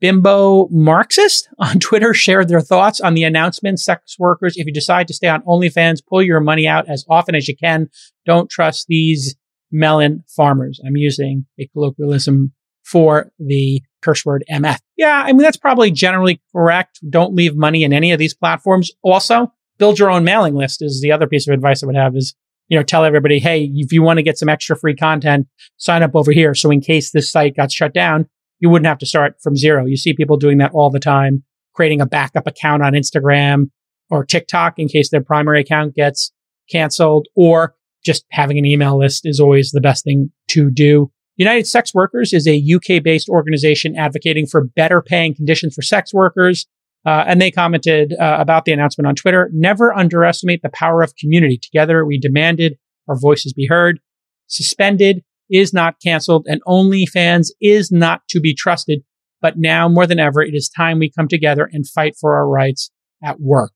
Bimbo 0.00 0.68
Marxist 0.70 1.48
on 1.58 1.78
Twitter 1.78 2.12
shared 2.14 2.48
their 2.48 2.60
thoughts 2.60 3.00
on 3.00 3.14
the 3.14 3.24
announcement. 3.24 3.78
Sex 3.78 4.16
workers, 4.18 4.54
if 4.56 4.66
you 4.66 4.72
decide 4.72 5.06
to 5.08 5.14
stay 5.14 5.28
on 5.28 5.42
OnlyFans, 5.42 5.98
pull 6.08 6.22
your 6.22 6.40
money 6.40 6.66
out 6.66 6.88
as 6.88 7.04
often 7.08 7.34
as 7.34 7.46
you 7.46 7.56
can. 7.56 7.88
Don't 8.30 8.48
trust 8.48 8.86
these 8.86 9.34
melon 9.72 10.22
farmers. 10.36 10.80
I'm 10.86 10.96
using 10.96 11.46
a 11.58 11.66
colloquialism 11.72 12.52
for 12.84 13.32
the 13.40 13.82
curse 14.02 14.24
word 14.24 14.44
MF. 14.48 14.78
Yeah, 14.96 15.24
I 15.26 15.32
mean, 15.32 15.42
that's 15.42 15.56
probably 15.56 15.90
generally 15.90 16.40
correct. 16.54 17.00
Don't 17.10 17.34
leave 17.34 17.56
money 17.56 17.82
in 17.82 17.92
any 17.92 18.12
of 18.12 18.20
these 18.20 18.32
platforms. 18.32 18.92
Also, 19.02 19.52
build 19.80 19.98
your 19.98 20.12
own 20.12 20.22
mailing 20.22 20.54
list 20.54 20.80
is 20.80 21.00
the 21.00 21.10
other 21.10 21.26
piece 21.26 21.48
of 21.48 21.54
advice 21.54 21.82
I 21.82 21.86
would 21.86 21.96
have 21.96 22.14
is, 22.14 22.36
you 22.68 22.78
know, 22.78 22.84
tell 22.84 23.04
everybody, 23.04 23.40
hey, 23.40 23.68
if 23.74 23.92
you 23.92 24.00
want 24.00 24.18
to 24.18 24.22
get 24.22 24.38
some 24.38 24.48
extra 24.48 24.76
free 24.76 24.94
content, 24.94 25.48
sign 25.76 26.04
up 26.04 26.14
over 26.14 26.30
here. 26.30 26.54
So 26.54 26.70
in 26.70 26.80
case 26.80 27.10
this 27.10 27.32
site 27.32 27.56
got 27.56 27.72
shut 27.72 27.92
down, 27.92 28.28
you 28.60 28.70
wouldn't 28.70 28.86
have 28.86 28.98
to 28.98 29.06
start 29.06 29.42
from 29.42 29.56
zero. 29.56 29.86
You 29.86 29.96
see 29.96 30.14
people 30.14 30.36
doing 30.36 30.58
that 30.58 30.70
all 30.72 30.90
the 30.90 31.00
time, 31.00 31.42
creating 31.74 32.00
a 32.00 32.06
backup 32.06 32.46
account 32.46 32.84
on 32.84 32.92
Instagram 32.92 33.70
or 34.08 34.24
TikTok 34.24 34.78
in 34.78 34.86
case 34.86 35.10
their 35.10 35.20
primary 35.20 35.62
account 35.62 35.96
gets 35.96 36.30
canceled, 36.70 37.26
or 37.34 37.74
just 38.04 38.24
having 38.30 38.58
an 38.58 38.64
email 38.64 38.98
list 38.98 39.22
is 39.24 39.40
always 39.40 39.70
the 39.70 39.80
best 39.80 40.04
thing 40.04 40.30
to 40.48 40.70
do. 40.70 41.10
United 41.36 41.66
Sex 41.66 41.94
Workers 41.94 42.32
is 42.32 42.46
a 42.46 42.62
UK 42.74 43.02
based 43.02 43.28
organization 43.28 43.96
advocating 43.96 44.46
for 44.46 44.64
better 44.64 45.00
paying 45.00 45.34
conditions 45.34 45.74
for 45.74 45.82
sex 45.82 46.12
workers. 46.12 46.66
Uh, 47.06 47.24
and 47.26 47.40
they 47.40 47.50
commented 47.50 48.12
uh, 48.20 48.36
about 48.38 48.66
the 48.66 48.72
announcement 48.72 49.06
on 49.06 49.14
Twitter. 49.14 49.48
Never 49.54 49.96
underestimate 49.96 50.60
the 50.62 50.68
power 50.68 51.02
of 51.02 51.16
community. 51.16 51.56
Together, 51.56 52.04
we 52.04 52.18
demanded 52.18 52.76
our 53.08 53.18
voices 53.18 53.54
be 53.54 53.66
heard. 53.66 54.00
Suspended 54.48 55.24
is 55.50 55.72
not 55.72 56.00
canceled 56.00 56.46
and 56.48 56.62
OnlyFans 56.64 57.48
is 57.60 57.90
not 57.90 58.20
to 58.28 58.40
be 58.40 58.54
trusted. 58.54 59.02
But 59.40 59.56
now 59.56 59.88
more 59.88 60.06
than 60.06 60.18
ever, 60.18 60.42
it 60.42 60.54
is 60.54 60.68
time 60.68 60.98
we 60.98 61.10
come 61.10 61.26
together 61.26 61.68
and 61.72 61.88
fight 61.88 62.14
for 62.20 62.36
our 62.36 62.46
rights 62.46 62.90
at 63.24 63.40
work. 63.40 63.72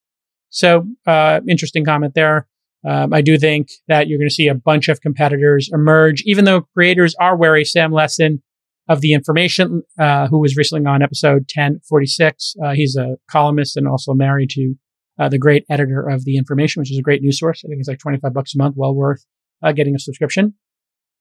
So, 0.51 0.87
uh, 1.07 1.41
interesting 1.49 1.85
comment 1.85 2.15
there. 2.15 2.47
Um, 2.87 3.13
I 3.13 3.23
do 3.23 3.39
think 3.39 3.69
that 3.89 4.09
you're 4.09 4.19
going 4.19 4.29
to 4.29 4.35
see 4.35 4.49
a 4.49 4.55
bunch 4.55 4.89
of 4.89 5.01
competitors 5.01 5.71
emerge, 5.73 6.23
even 6.27 6.45
though 6.45 6.63
creators 6.75 7.15
are 7.21 7.37
wary. 7.37 7.65
Sam 7.65 7.93
Lessin 7.93 8.43
of 8.89 9.01
The 9.01 9.15
Information, 9.15 9.83
uh, 9.99 10.29
who 10.29 10.41
was 10.41 10.57
recently 10.57 10.87
on 10.87 11.03
episode 11.03 11.47
1046. 11.55 12.55
Uh, 12.63 12.73
he's 12.75 12.97
a 12.97 13.17
columnist 13.31 13.77
and 13.77 13.89
also 13.89 14.13
married 14.13 14.51
to 14.51 14.75
uh, 15.19 15.29
the 15.29 15.39
great 15.39 15.65
editor 15.71 16.07
of 16.07 16.25
The 16.25 16.37
Information, 16.37 16.81
which 16.81 16.93
is 16.93 16.99
a 16.99 17.03
great 17.03 17.23
news 17.23 17.39
source. 17.39 17.63
I 17.65 17.69
think 17.69 17.81
it's 17.81 17.89
like 17.89 17.99
25 17.99 18.35
bucks 18.35 18.55
a 18.55 18.59
month, 18.59 18.75
well 18.77 18.95
worth 18.95 19.25
uh, 19.63 19.73
getting 19.73 19.95
a 19.95 19.99
subscription 19.99 20.55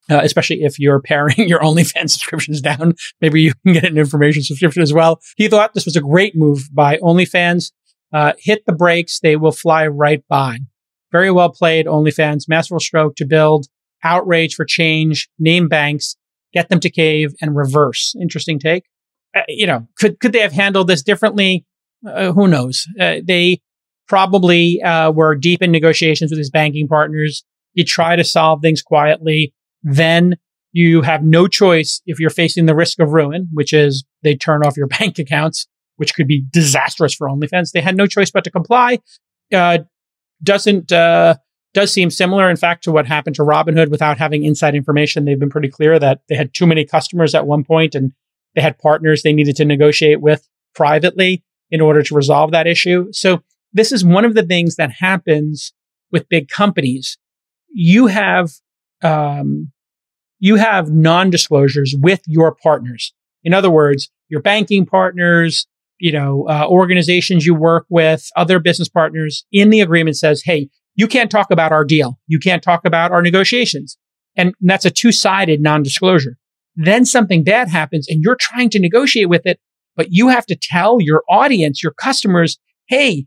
uh, 0.09 0.21
especially 0.23 0.63
if 0.63 0.79
you're 0.79 1.01
paring 1.01 1.35
your 1.47 1.59
OnlyFans 1.59 2.11
subscriptions 2.11 2.61
down. 2.61 2.95
Maybe 3.21 3.41
you 3.41 3.53
can 3.65 3.73
get 3.73 3.85
an 3.85 3.97
information 3.97 4.43
subscription 4.43 4.81
as 4.81 4.93
well. 4.93 5.19
He 5.37 5.47
thought 5.47 5.73
this 5.73 5.85
was 5.85 5.95
a 5.95 6.01
great 6.01 6.35
move 6.35 6.69
by 6.73 6.97
OnlyFans. 6.97 7.71
Uh, 8.11 8.33
hit 8.37 8.63
the 8.67 8.73
brakes, 8.73 9.19
they 9.19 9.35
will 9.35 9.51
fly 9.51 9.87
right 9.87 10.23
by. 10.27 10.59
Very 11.13 11.31
well 11.31 11.49
played, 11.49 11.85
OnlyFans. 11.85 12.49
Masterful 12.49 12.81
stroke 12.81 13.15
to 13.15 13.25
build 13.25 13.67
outrage 14.03 14.55
for 14.55 14.65
change, 14.65 15.29
name 15.39 15.69
banks, 15.69 16.17
get 16.53 16.67
them 16.67 16.81
to 16.81 16.89
cave, 16.89 17.33
and 17.41 17.55
reverse. 17.55 18.13
Interesting 18.21 18.59
take. 18.59 18.83
uh, 19.33 19.43
you 19.47 19.65
know, 19.65 19.87
could 19.97 20.19
could 20.19 20.33
they 20.33 20.39
have 20.39 20.51
handled 20.51 20.87
this 20.87 21.01
differently? 21.03 21.65
Uh, 22.05 22.33
who 22.33 22.47
knows? 22.49 22.85
Uh, 22.99 23.17
they 23.23 23.61
probably 24.09 24.81
uh, 24.81 25.09
were 25.11 25.35
deep 25.35 25.61
in 25.61 25.71
negotiations 25.71 26.31
with 26.31 26.37
his 26.37 26.49
banking 26.49 26.87
partners. 26.87 27.45
You 27.73 27.85
try 27.85 28.15
to 28.17 28.23
solve 28.23 28.61
things 28.61 28.81
quietly, 28.81 29.53
then 29.83 30.35
you 30.73 31.01
have 31.03 31.23
no 31.23 31.47
choice 31.47 32.01
if 32.05 32.19
you're 32.19 32.29
facing 32.29 32.65
the 32.65 32.75
risk 32.75 32.99
of 32.99 33.13
ruin, 33.13 33.47
which 33.53 33.71
is 33.73 34.03
they 34.23 34.35
turn 34.35 34.65
off 34.65 34.75
your 34.75 34.87
bank 34.99 35.17
accounts, 35.19 35.67
which 35.95 36.13
could 36.15 36.27
be 36.27 36.43
disastrous 36.51 37.13
for 37.13 37.27
OnlyFans. 37.29 37.71
They 37.71 37.81
had 37.81 37.95
no 37.95 38.07
choice 38.07 38.31
but 38.31 38.43
to 38.43 38.51
comply. 38.51 38.99
Doesn't 40.43 40.91
uh, 40.91 41.35
does 41.73 41.91
seem 41.91 42.09
similar, 42.09 42.49
in 42.49 42.57
fact, 42.57 42.83
to 42.83 42.91
what 42.91 43.07
happened 43.07 43.35
to 43.37 43.41
Robinhood 43.43 43.89
without 43.89 44.17
having 44.17 44.43
inside 44.43 44.75
information. 44.75 45.25
They've 45.25 45.39
been 45.39 45.49
pretty 45.49 45.69
clear 45.69 45.97
that 45.99 46.21
they 46.29 46.35
had 46.35 46.53
too 46.53 46.67
many 46.67 46.85
customers 46.85 47.33
at 47.33 47.47
one 47.47 47.63
point 47.63 47.95
and 47.95 48.11
they 48.55 48.61
had 48.61 48.77
partners 48.77 49.23
they 49.23 49.33
needed 49.33 49.55
to 49.55 49.65
negotiate 49.65 50.21
with 50.21 50.47
privately 50.75 51.43
in 51.71 51.81
order 51.81 52.03
to 52.03 52.15
resolve 52.15 52.51
that 52.51 52.67
issue. 52.67 53.07
So 53.11 53.41
this 53.73 53.91
is 53.91 54.05
one 54.05 54.25
of 54.25 54.35
the 54.35 54.43
things 54.43 54.75
that 54.75 54.91
happens 54.99 55.73
with 56.11 56.29
big 56.29 56.47
companies. 56.47 57.17
You 57.69 58.07
have, 58.07 58.51
um, 59.01 59.71
you 60.39 60.57
have 60.57 60.91
non-disclosures 60.91 61.95
with 61.99 62.21
your 62.27 62.53
partners. 62.53 63.13
In 63.43 63.53
other 63.53 63.71
words, 63.71 64.11
your 64.29 64.41
banking 64.41 64.85
partners, 64.85 65.65
you 66.03 66.11
know, 66.11 66.45
uh, 66.49 66.67
organizations 66.67 67.45
you 67.45 67.55
work 67.55 67.85
with, 67.89 68.27
other 68.35 68.59
business 68.59 68.89
partners 68.89 69.45
in 69.53 69.69
the 69.69 69.79
agreement 69.79 70.17
says, 70.17 70.41
Hey, 70.43 70.67
you 70.95 71.07
can't 71.07 71.31
talk 71.31 71.49
about 71.49 71.71
our 71.71 71.85
deal. 71.85 72.19
You 72.27 72.39
can't 72.39 72.61
talk 72.61 72.83
about 72.83 73.13
our 73.13 73.21
negotiations. 73.21 73.97
And 74.35 74.53
that's 74.59 74.83
a 74.83 74.91
two 74.91 75.13
sided 75.13 75.61
non 75.61 75.81
disclosure. 75.81 76.35
Then 76.75 77.05
something 77.05 77.45
bad 77.45 77.69
happens 77.69 78.07
and 78.09 78.21
you're 78.21 78.35
trying 78.35 78.69
to 78.71 78.79
negotiate 78.79 79.29
with 79.29 79.45
it, 79.45 79.61
but 79.95 80.07
you 80.09 80.27
have 80.27 80.45
to 80.47 80.57
tell 80.61 80.97
your 80.99 81.23
audience, 81.29 81.81
your 81.81 81.93
customers, 81.93 82.59
Hey, 82.89 83.25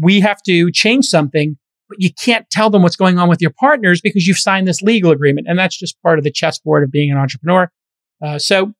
we 0.00 0.20
have 0.20 0.42
to 0.44 0.72
change 0.72 1.04
something, 1.04 1.58
but 1.90 2.00
you 2.00 2.08
can't 2.24 2.48
tell 2.48 2.70
them 2.70 2.82
what's 2.82 2.96
going 2.96 3.18
on 3.18 3.28
with 3.28 3.42
your 3.42 3.52
partners 3.60 4.00
because 4.00 4.26
you've 4.26 4.38
signed 4.38 4.66
this 4.66 4.80
legal 4.80 5.10
agreement. 5.10 5.46
And 5.46 5.58
that's 5.58 5.78
just 5.78 6.00
part 6.02 6.16
of 6.16 6.24
the 6.24 6.32
chessboard 6.32 6.84
of 6.84 6.90
being 6.90 7.10
an 7.10 7.18
entrepreneur. 7.18 7.70
Uh, 8.24 8.38
so, 8.38 8.72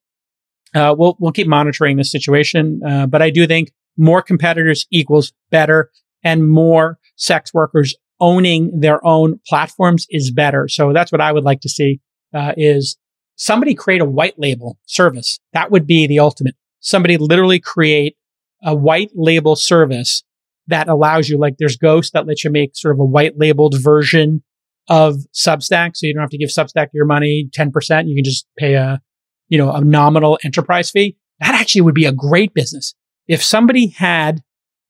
uh, 0.75 0.95
we'll, 0.97 1.17
we'll 1.19 1.31
keep 1.31 1.47
monitoring 1.47 1.97
the 1.97 2.03
situation. 2.03 2.81
Uh, 2.85 3.07
but 3.07 3.21
I 3.21 3.29
do 3.29 3.47
think 3.47 3.71
more 3.97 4.21
competitors 4.21 4.85
equals 4.91 5.33
better 5.51 5.91
and 6.23 6.49
more 6.49 6.99
sex 7.15 7.53
workers 7.53 7.95
owning 8.19 8.79
their 8.79 9.05
own 9.05 9.39
platforms 9.47 10.05
is 10.09 10.31
better. 10.31 10.67
So 10.67 10.93
that's 10.93 11.11
what 11.11 11.21
I 11.21 11.31
would 11.31 11.43
like 11.43 11.61
to 11.61 11.69
see, 11.69 12.01
uh, 12.33 12.53
is 12.57 12.97
somebody 13.35 13.73
create 13.73 14.01
a 14.01 14.05
white 14.05 14.37
label 14.37 14.77
service. 14.85 15.39
That 15.53 15.71
would 15.71 15.87
be 15.87 16.07
the 16.07 16.19
ultimate. 16.19 16.55
Somebody 16.81 17.17
literally 17.17 17.59
create 17.59 18.15
a 18.63 18.75
white 18.75 19.11
label 19.15 19.55
service 19.55 20.23
that 20.67 20.87
allows 20.87 21.29
you, 21.29 21.37
like 21.37 21.55
there's 21.57 21.77
Ghost 21.77 22.13
that 22.13 22.27
lets 22.27 22.43
you 22.43 22.51
make 22.51 22.75
sort 22.75 22.95
of 22.95 22.99
a 22.99 23.05
white 23.05 23.37
labeled 23.37 23.75
version 23.81 24.43
of 24.87 25.17
Substack. 25.33 25.95
So 25.95 26.05
you 26.05 26.13
don't 26.13 26.21
have 26.21 26.29
to 26.29 26.37
give 26.37 26.49
Substack 26.49 26.87
your 26.93 27.05
money 27.05 27.49
10%. 27.57 28.07
You 28.07 28.15
can 28.15 28.23
just 28.23 28.45
pay 28.57 28.75
a, 28.75 29.01
you 29.49 29.57
know, 29.57 29.71
a 29.71 29.83
nominal 29.83 30.39
enterprise 30.43 30.89
fee. 30.89 31.17
That 31.39 31.55
actually 31.55 31.81
would 31.81 31.95
be 31.95 32.05
a 32.05 32.11
great 32.11 32.53
business. 32.53 32.93
If 33.27 33.43
somebody 33.43 33.87
had 33.87 34.41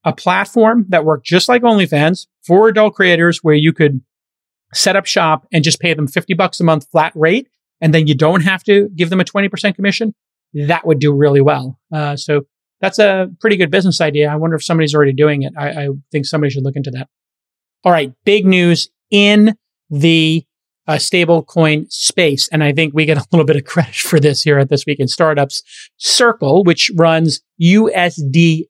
a 0.06 0.14
platform 0.14 0.86
that 0.90 1.06
worked 1.06 1.26
just 1.26 1.50
like 1.50 1.62
OnlyFans 1.62 2.28
for 2.46 2.68
adult 2.68 2.96
creators 2.96 3.40
where 3.44 3.56
you 3.56 3.74
could 3.74 4.02
set 4.74 4.96
up 4.96 5.06
shop 5.06 5.48
and 5.52 5.64
just 5.64 5.80
pay 5.80 5.94
them 5.94 6.08
50 6.08 6.34
bucks 6.36 6.60
a 6.60 6.64
month 6.64 6.88
flat 6.92 7.12
rate. 7.16 7.48
And 7.82 7.94
then 7.94 8.08
you 8.08 8.16
don't 8.16 8.42
have 8.42 8.64
to 8.66 8.90
give 8.96 9.10
them 9.10 9.20
a 9.20 9.26
20% 9.26 9.76
commission. 9.76 10.14
That 10.54 10.86
would 10.86 11.00
do 11.00 11.14
really 11.14 11.42
well. 11.42 11.80
Uh, 11.94 12.16
so 12.16 12.42
that's 12.82 13.00
a 13.00 13.30
pretty 13.40 13.58
good 13.58 13.72
business 13.72 14.02
idea. 14.02 14.30
I 14.30 14.36
wonder 14.36 14.56
if 14.56 14.64
somebody's 14.64 14.96
already 14.96 15.14
doing 15.14 15.44
it. 15.44 15.54
I, 15.58 15.70
I 15.70 15.90
think 16.12 16.26
somebody 16.26 16.52
should 16.52 16.64
look 16.64 16.76
into 16.76 16.92
that. 16.92 17.08
All 17.84 17.92
right. 17.92 18.14
Big 18.26 18.46
news 18.46 18.90
in 19.10 19.56
the 19.90 20.46
uh, 20.90 20.96
stablecoin 20.96 21.90
space. 21.92 22.50
And 22.52 22.64
I 22.64 22.74
think 22.74 22.96
we 22.96 23.06
get 23.06 23.18
a 23.18 23.26
little 23.32 23.46
bit 23.46 23.56
of 23.56 23.64
credit 23.64 23.96
for 23.96 24.20
this 24.20 24.42
here 24.42 24.58
at 24.58 24.70
This 24.70 24.88
Week 24.88 25.00
in 25.00 25.08
Startups. 25.08 25.62
Circle, 25.98 26.64
which 26.64 26.92
runs 26.96 27.42
USDC, 27.62 28.64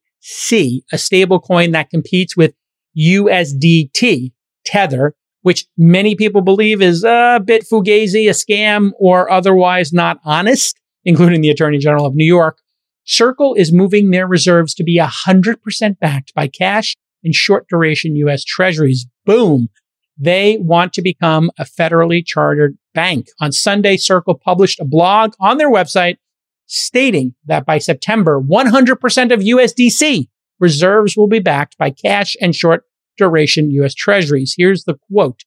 a 0.92 0.96
stablecoin 0.96 1.72
that 1.72 1.90
competes 1.90 2.36
with 2.36 2.54
USDT, 2.98 4.34
Tether, 4.65 5.15
which 5.43 5.65
many 5.78 6.13
people 6.13 6.41
believe 6.41 6.82
is 6.82 7.06
a 7.06 7.41
bit 7.43 7.63
fugazi, 7.63 8.28
a 8.28 8.34
scam, 8.34 8.91
or 9.00 9.32
otherwise 9.32 9.93
not 9.93 10.20
honest, 10.26 10.78
including 11.06 11.39
the 11.39 11.50
Attorney 11.50 11.78
General 11.78 12.06
of 12.06 12.15
New 12.15 12.26
York. 12.26 12.58
Circle 13.06 13.54
is 13.54 13.72
moving 13.72 14.12
their 14.12 14.28
reserves 14.28 14.74
to 14.74 14.84
be 14.84 15.00
100% 15.00 16.00
backed 16.00 16.34
by 16.34 16.48
cash 16.48 16.98
and 17.24 17.34
short 17.34 17.67
duration 17.70 18.17
US 18.17 18.43
treasuries. 18.43 19.08
Boom. 19.26 19.70
They 20.19 20.58
want 20.60 20.91
to 20.93 21.01
become 21.01 21.49
a 21.58 21.63
federally 21.63 22.25
chartered 22.25 22.77
bank. 22.93 23.27
On 23.39 23.53
Sunday, 23.53 23.95
Circle 23.95 24.39
published 24.43 24.79
a 24.79 24.86
blog 24.86 25.34
on 25.39 25.58
their 25.58 25.71
website 25.71 26.17
stating 26.65 27.34
that 27.45 27.65
by 27.65 27.77
September, 27.77 28.39
100% 28.39 29.34
of 29.34 29.39
USDC 29.39 30.27
reserves 30.60 31.15
will 31.15 31.27
be 31.27 31.39
backed 31.39 31.77
by 31.77 31.89
cash 31.89 32.36
and 32.41 32.53
short 32.53 32.84
duration 33.17 33.71
US 33.71 33.93
treasuries. 33.93 34.55
Here's 34.58 34.84
the 34.84 34.97
quote. 35.12 35.43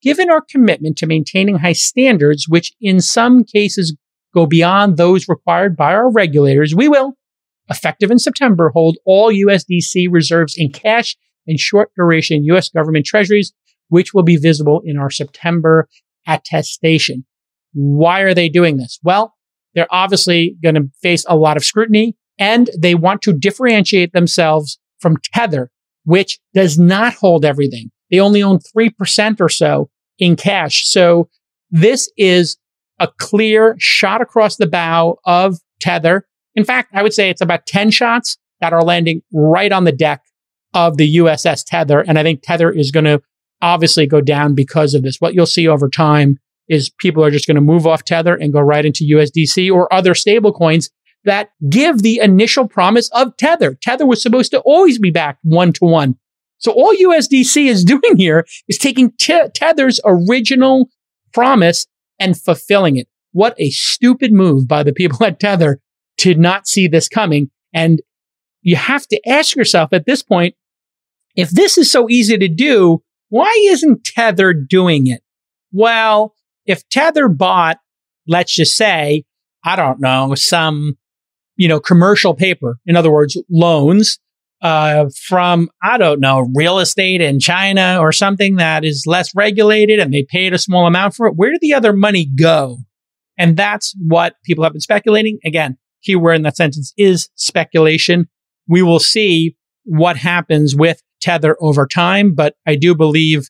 Given 0.00 0.30
our 0.30 0.40
commitment 0.40 0.96
to 0.98 1.06
maintaining 1.06 1.56
high 1.56 1.72
standards, 1.72 2.46
which 2.48 2.72
in 2.80 3.00
some 3.00 3.42
cases 3.42 3.96
go 4.32 4.46
beyond 4.46 4.96
those 4.96 5.28
required 5.28 5.76
by 5.76 5.92
our 5.92 6.10
regulators, 6.10 6.74
we 6.74 6.88
will, 6.88 7.14
effective 7.68 8.10
in 8.10 8.18
September, 8.18 8.70
hold 8.70 8.96
all 9.04 9.32
USDC 9.32 10.06
reserves 10.10 10.54
in 10.56 10.70
cash 10.70 11.16
and 11.46 11.58
short 11.58 11.90
duration 11.96 12.44
US 12.44 12.68
government 12.68 13.06
treasuries, 13.06 13.52
which 13.94 14.12
will 14.12 14.24
be 14.24 14.36
visible 14.36 14.82
in 14.84 14.96
our 14.96 15.08
September 15.08 15.88
attestation. 16.26 17.24
Why 17.74 18.22
are 18.22 18.34
they 18.34 18.48
doing 18.48 18.76
this? 18.76 18.98
Well, 19.04 19.34
they're 19.72 19.86
obviously 19.88 20.56
going 20.64 20.74
to 20.74 20.90
face 21.00 21.24
a 21.28 21.36
lot 21.36 21.56
of 21.56 21.64
scrutiny 21.64 22.16
and 22.36 22.70
they 22.76 22.96
want 22.96 23.22
to 23.22 23.32
differentiate 23.32 24.12
themselves 24.12 24.80
from 24.98 25.18
Tether, 25.32 25.70
which 26.02 26.40
does 26.54 26.76
not 26.76 27.14
hold 27.14 27.44
everything. 27.44 27.92
They 28.10 28.18
only 28.18 28.42
own 28.42 28.58
3% 28.76 29.40
or 29.40 29.48
so 29.48 29.90
in 30.18 30.34
cash. 30.34 30.88
So 30.88 31.28
this 31.70 32.10
is 32.16 32.56
a 32.98 33.06
clear 33.20 33.76
shot 33.78 34.20
across 34.20 34.56
the 34.56 34.66
bow 34.66 35.18
of 35.24 35.58
Tether. 35.80 36.26
In 36.56 36.64
fact, 36.64 36.90
I 36.92 37.04
would 37.04 37.14
say 37.14 37.30
it's 37.30 37.40
about 37.40 37.66
10 37.66 37.92
shots 37.92 38.38
that 38.60 38.72
are 38.72 38.82
landing 38.82 39.22
right 39.32 39.70
on 39.70 39.84
the 39.84 39.92
deck 39.92 40.22
of 40.72 40.96
the 40.96 41.18
USS 41.18 41.62
Tether. 41.64 42.00
And 42.00 42.18
I 42.18 42.24
think 42.24 42.42
Tether 42.42 42.72
is 42.72 42.90
going 42.90 43.04
to 43.04 43.22
obviously 43.64 44.06
go 44.06 44.20
down 44.20 44.54
because 44.54 44.94
of 44.94 45.02
this. 45.02 45.20
What 45.20 45.34
you'll 45.34 45.46
see 45.46 45.66
over 45.66 45.88
time 45.88 46.38
is 46.68 46.90
people 46.90 47.24
are 47.24 47.30
just 47.30 47.46
going 47.46 47.54
to 47.56 47.60
move 47.60 47.86
off 47.86 48.04
Tether 48.04 48.34
and 48.34 48.52
go 48.52 48.60
right 48.60 48.84
into 48.84 49.04
USDC 49.04 49.72
or 49.72 49.92
other 49.92 50.12
stablecoins 50.12 50.90
that 51.24 51.50
give 51.68 52.02
the 52.02 52.20
initial 52.20 52.68
promise 52.68 53.08
of 53.12 53.36
Tether. 53.38 53.76
Tether 53.80 54.06
was 54.06 54.22
supposed 54.22 54.50
to 54.50 54.60
always 54.60 54.98
be 54.98 55.10
backed 55.10 55.40
one 55.42 55.72
to 55.74 55.86
one. 55.86 56.16
So 56.58 56.72
all 56.72 56.94
USDC 56.94 57.66
is 57.66 57.84
doing 57.94 58.16
here 58.16 58.46
is 58.68 58.78
taking 58.78 59.12
Tether's 59.18 60.00
original 60.04 60.90
promise 61.32 61.86
and 62.18 62.38
fulfilling 62.38 62.96
it. 62.96 63.08
What 63.32 63.54
a 63.58 63.70
stupid 63.70 64.32
move 64.32 64.68
by 64.68 64.82
the 64.82 64.92
people 64.92 65.26
at 65.26 65.40
Tether 65.40 65.80
to 66.18 66.34
not 66.34 66.68
see 66.68 66.86
this 66.86 67.08
coming. 67.08 67.50
And 67.72 68.00
you 68.62 68.76
have 68.76 69.06
to 69.08 69.28
ask 69.28 69.56
yourself 69.56 69.92
at 69.92 70.06
this 70.06 70.22
point, 70.22 70.54
if 71.34 71.50
this 71.50 71.76
is 71.76 71.90
so 71.90 72.08
easy 72.08 72.38
to 72.38 72.48
do, 72.48 73.02
why 73.28 73.52
isn't 73.66 74.04
Tether 74.04 74.52
doing 74.52 75.06
it? 75.06 75.22
Well, 75.72 76.34
if 76.66 76.88
Tether 76.88 77.28
bought, 77.28 77.78
let's 78.26 78.54
just 78.54 78.76
say, 78.76 79.24
I 79.64 79.76
don't 79.76 80.00
know, 80.00 80.34
some, 80.34 80.94
you 81.56 81.68
know, 81.68 81.80
commercial 81.80 82.34
paper, 82.34 82.78
in 82.86 82.96
other 82.96 83.10
words, 83.10 83.40
loans, 83.50 84.18
uh, 84.62 85.06
from, 85.26 85.68
I 85.82 85.98
don't 85.98 86.20
know, 86.20 86.48
real 86.54 86.78
estate 86.78 87.20
in 87.20 87.38
China 87.38 87.98
or 88.00 88.12
something 88.12 88.56
that 88.56 88.84
is 88.84 89.04
less 89.06 89.34
regulated 89.34 89.98
and 89.98 90.12
they 90.12 90.26
paid 90.28 90.54
a 90.54 90.58
small 90.58 90.86
amount 90.86 91.14
for 91.14 91.26
it, 91.26 91.34
where 91.36 91.50
did 91.50 91.60
the 91.60 91.74
other 91.74 91.92
money 91.92 92.24
go? 92.26 92.78
And 93.36 93.56
that's 93.56 93.94
what 93.98 94.36
people 94.44 94.64
have 94.64 94.72
been 94.72 94.80
speculating. 94.80 95.38
Again, 95.44 95.76
keyword 96.02 96.36
in 96.36 96.42
that 96.42 96.56
sentence 96.56 96.94
is 96.96 97.28
speculation. 97.34 98.28
We 98.68 98.80
will 98.80 99.00
see 99.00 99.56
what 99.84 100.16
happens 100.16 100.74
with 100.74 101.02
Tether 101.20 101.56
over 101.60 101.86
time, 101.86 102.34
but 102.34 102.54
I 102.66 102.76
do 102.76 102.94
believe 102.94 103.48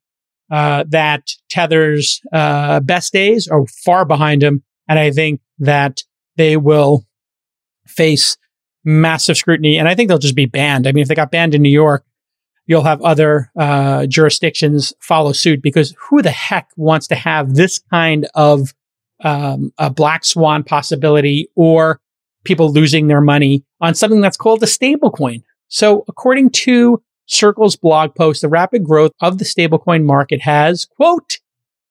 uh, 0.50 0.84
that 0.88 1.30
Tether's 1.50 2.20
uh, 2.32 2.80
best 2.80 3.12
days 3.12 3.48
are 3.48 3.66
far 3.84 4.04
behind 4.04 4.42
him. 4.42 4.62
And 4.88 4.98
I 4.98 5.10
think 5.10 5.40
that 5.58 6.02
they 6.36 6.56
will 6.56 7.04
face 7.86 8.36
massive 8.84 9.36
scrutiny, 9.36 9.78
and 9.78 9.88
I 9.88 9.94
think 9.94 10.08
they'll 10.08 10.18
just 10.18 10.36
be 10.36 10.46
banned. 10.46 10.86
I 10.86 10.92
mean, 10.92 11.02
if 11.02 11.08
they 11.08 11.14
got 11.14 11.30
banned 11.30 11.54
in 11.54 11.62
New 11.62 11.70
York, 11.70 12.04
you'll 12.66 12.82
have 12.82 13.00
other 13.02 13.50
uh, 13.58 14.06
jurisdictions 14.06 14.92
follow 15.00 15.32
suit 15.32 15.62
because 15.62 15.94
who 15.98 16.22
the 16.22 16.30
heck 16.30 16.68
wants 16.76 17.06
to 17.08 17.14
have 17.14 17.54
this 17.54 17.78
kind 17.90 18.28
of 18.34 18.74
um, 19.22 19.72
a 19.78 19.90
black 19.90 20.24
swan 20.24 20.64
possibility 20.64 21.48
or 21.54 22.00
people 22.44 22.70
losing 22.70 23.06
their 23.06 23.20
money 23.20 23.64
on 23.80 23.94
something 23.94 24.20
that's 24.20 24.36
called 24.36 24.62
a 24.62 24.66
stablecoin. 24.66 25.42
So 25.74 26.04
according 26.06 26.50
to 26.50 27.02
Circle's 27.26 27.74
blog 27.74 28.14
post, 28.14 28.42
the 28.42 28.48
rapid 28.48 28.84
growth 28.84 29.10
of 29.20 29.38
the 29.38 29.44
stablecoin 29.44 30.04
market 30.04 30.40
has, 30.42 30.84
quote, 30.84 31.40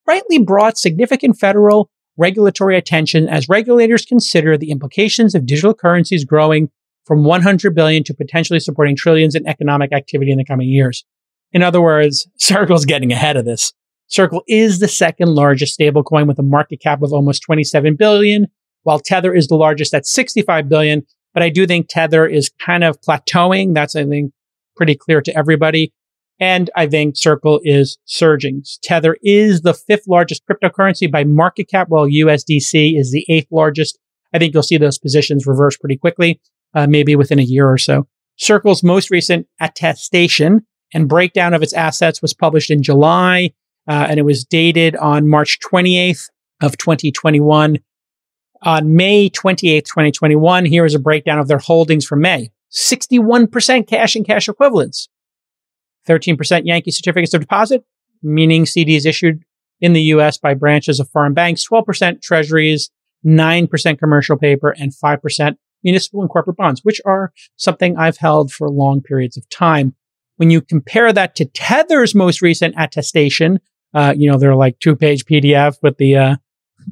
rightly 0.07 0.39
brought 0.39 0.77
significant 0.77 1.37
federal 1.37 1.89
regulatory 2.15 2.77
attention 2.77 3.27
as 3.27 3.49
regulators 3.49 4.05
consider 4.05 4.57
the 4.57 4.71
implications 4.71 5.35
of 5.35 5.45
digital 5.45 5.73
currencies 5.73 6.23
growing 6.23 6.69
from 7.03 7.25
100 7.25 7.75
billion 7.75 8.05
to 8.05 8.13
potentially 8.13 8.61
supporting 8.61 8.95
trillions 8.95 9.35
in 9.35 9.45
economic 9.45 9.91
activity 9.91 10.31
in 10.31 10.37
the 10.37 10.45
coming 10.45 10.69
years. 10.69 11.03
In 11.51 11.61
other 11.61 11.81
words, 11.81 12.25
Circle's 12.39 12.85
getting 12.85 13.11
ahead 13.11 13.35
of 13.35 13.43
this. 13.43 13.73
Circle 14.07 14.43
is 14.47 14.79
the 14.79 14.87
second 14.87 15.35
largest 15.35 15.77
stablecoin 15.77 16.25
with 16.25 16.39
a 16.39 16.43
market 16.43 16.79
cap 16.79 17.01
of 17.01 17.11
almost 17.11 17.43
27 17.43 17.97
billion, 17.97 18.47
while 18.83 18.99
Tether 18.99 19.33
is 19.33 19.47
the 19.47 19.55
largest 19.55 19.93
at 19.93 20.05
65 20.05 20.69
billion. 20.69 21.05
But 21.33 21.43
I 21.43 21.49
do 21.49 21.65
think 21.65 21.87
Tether 21.89 22.25
is 22.25 22.51
kind 22.63 22.83
of 22.83 23.01
plateauing. 23.01 23.73
That's, 23.73 23.95
I 23.95 24.05
think, 24.05 24.31
pretty 24.75 24.95
clear 24.95 25.21
to 25.21 25.35
everybody. 25.35 25.93
And 26.39 26.69
I 26.75 26.87
think 26.87 27.15
Circle 27.15 27.61
is 27.63 27.97
surging. 28.05 28.63
Tether 28.83 29.17
is 29.23 29.61
the 29.61 29.73
fifth 29.73 30.07
largest 30.07 30.43
cryptocurrency 30.49 31.11
by 31.11 31.23
market 31.23 31.69
cap, 31.69 31.89
while 31.89 32.07
USDC 32.07 32.99
is 32.99 33.11
the 33.11 33.25
eighth 33.29 33.47
largest. 33.51 33.99
I 34.33 34.39
think 34.39 34.53
you'll 34.53 34.63
see 34.63 34.77
those 34.77 34.97
positions 34.97 35.45
reverse 35.45 35.77
pretty 35.77 35.97
quickly, 35.97 36.41
uh, 36.73 36.87
maybe 36.87 37.15
within 37.15 37.39
a 37.39 37.43
year 37.43 37.69
or 37.69 37.77
so. 37.77 38.07
Circle's 38.37 38.83
most 38.83 39.11
recent 39.11 39.47
attestation 39.61 40.65
and 40.93 41.07
breakdown 41.07 41.53
of 41.53 41.61
its 41.61 41.73
assets 41.73 42.21
was 42.21 42.33
published 42.33 42.71
in 42.71 42.81
July, 42.81 43.51
uh, 43.87 44.07
and 44.09 44.19
it 44.19 44.23
was 44.23 44.43
dated 44.43 44.95
on 44.95 45.29
March 45.29 45.59
28th 45.59 46.29
of 46.61 46.77
2021. 46.77 47.77
On 48.65 48.95
May 48.95 49.29
28th, 49.29 49.85
2021, 49.85 50.65
here 50.65 50.85
is 50.85 50.95
a 50.95 50.99
breakdown 50.99 51.37
of 51.37 51.49
their 51.49 51.57
holdings 51.57 52.05
for 52.05 52.15
May. 52.15 52.49
61% 52.71 53.87
cash 53.87 54.15
and 54.15 54.25
cash 54.25 54.47
equivalents, 54.47 55.09
13% 56.07 56.65
Yankee 56.65 56.91
certificates 56.91 57.33
of 57.33 57.41
deposit, 57.41 57.83
meaning 58.23 58.63
CDs 58.63 59.05
issued 59.05 59.43
in 59.81 59.93
the 59.93 60.01
US 60.03 60.37
by 60.37 60.53
branches 60.53 60.99
of 60.99 61.09
foreign 61.09 61.33
banks, 61.33 61.67
12% 61.67 62.21
treasuries, 62.21 62.89
9% 63.25 63.99
commercial 63.99 64.37
paper, 64.37 64.69
and 64.71 64.93
5% 64.93 65.57
municipal 65.83 66.21
and 66.21 66.29
corporate 66.29 66.57
bonds, 66.57 66.81
which 66.83 67.01
are 67.05 67.33
something 67.57 67.97
I've 67.97 68.17
held 68.17 68.51
for 68.51 68.69
long 68.69 69.01
periods 69.01 69.35
of 69.35 69.47
time. 69.49 69.93
When 70.37 70.49
you 70.49 70.61
compare 70.61 71.11
that 71.11 71.35
to 71.35 71.45
Tether's 71.45 72.15
most 72.15 72.41
recent 72.41 72.75
attestation, 72.77 73.59
uh, 73.93 74.13
you 74.17 74.31
know, 74.31 74.37
they're 74.37 74.55
like 74.55 74.79
two 74.79 74.95
page 74.95 75.25
PDF 75.25 75.75
with 75.83 75.97
the 75.97 76.15
uh, 76.15 76.35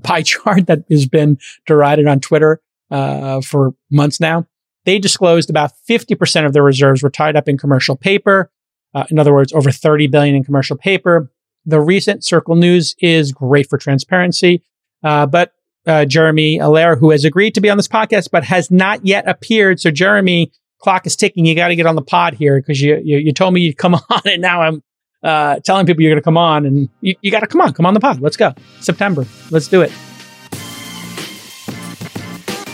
pie 0.04 0.21
chart 0.21 0.67
that 0.67 0.84
has 0.89 1.08
been 1.08 1.38
derided 1.65 2.08
on 2.08 2.19
Twitter 2.19 2.62
uh, 2.89 3.41
for 3.41 3.73
months 3.89 4.19
now. 4.19 4.47
They 4.86 4.99
disclosed 4.99 5.49
about 5.49 5.71
50% 5.88 6.45
of 6.45 6.54
their 6.54 6.63
reserves 6.63 7.04
were 7.04 7.10
tied 7.10 7.36
up 7.36 7.47
in 7.47 7.58
commercial 7.58 7.95
paper. 7.95 8.51
Uh, 8.93 9.06
in 9.10 9.19
other 9.19 9.34
words, 9.34 9.54
over 9.54 9.71
30 9.71 10.08
billion 10.08 10.36
in 10.36 10.43
commercial 10.43 10.75
paper. 10.75 11.32
The 11.65 11.80
recent 11.80 12.25
Circle 12.25 12.56
news 12.56 12.95
is 12.99 13.32
great 13.32 13.69
for 13.69 13.77
transparency, 13.77 14.63
uh, 15.04 15.27
but 15.27 15.54
uh, 15.86 16.06
Jeremy 16.06 16.58
Allaire, 16.58 16.95
who 16.95 17.12
has 17.12 17.23
agreed 17.23 17.56
to 17.56 17.62
be 17.62 17.69
on 17.69 17.77
this 17.77 17.88
podcast 17.88 18.30
but 18.32 18.43
has 18.43 18.71
not 18.71 19.06
yet 19.06 19.27
appeared. 19.27 19.80
So, 19.80 19.91
Jeremy, 19.91 20.51
clock 20.80 21.06
is 21.06 21.15
ticking. 21.15 21.45
You 21.45 21.56
got 21.56 21.69
to 21.69 21.75
get 21.75 21.86
on 21.86 21.95
the 21.95 22.01
pod 22.01 22.34
here 22.34 22.60
because 22.60 22.82
you, 22.82 22.99
you, 23.04 23.17
you 23.17 23.34
told 23.34 23.54
me 23.54 23.62
you'd 23.62 23.77
come 23.77 23.95
on, 24.10 24.21
and 24.25 24.41
now 24.41 24.62
I'm 24.62 24.84
uh, 25.23 25.60
telling 25.60 25.86
people 25.86 26.01
you're 26.01 26.12
going 26.12 26.21
to 26.21 26.23
come 26.23 26.38
on, 26.38 26.65
and 26.65 26.89
you, 27.01 27.15
you 27.21 27.31
got 27.31 27.41
to 27.41 27.47
come 27.47 27.62
on, 27.62 27.73
come 27.73 27.86
on 27.86 27.93
the 27.93 27.99
pod. 27.99 28.21
Let's 28.21 28.38
go. 28.38 28.53
September. 28.79 29.25
Let's 29.49 29.67
do 29.67 29.81
it. 29.81 29.91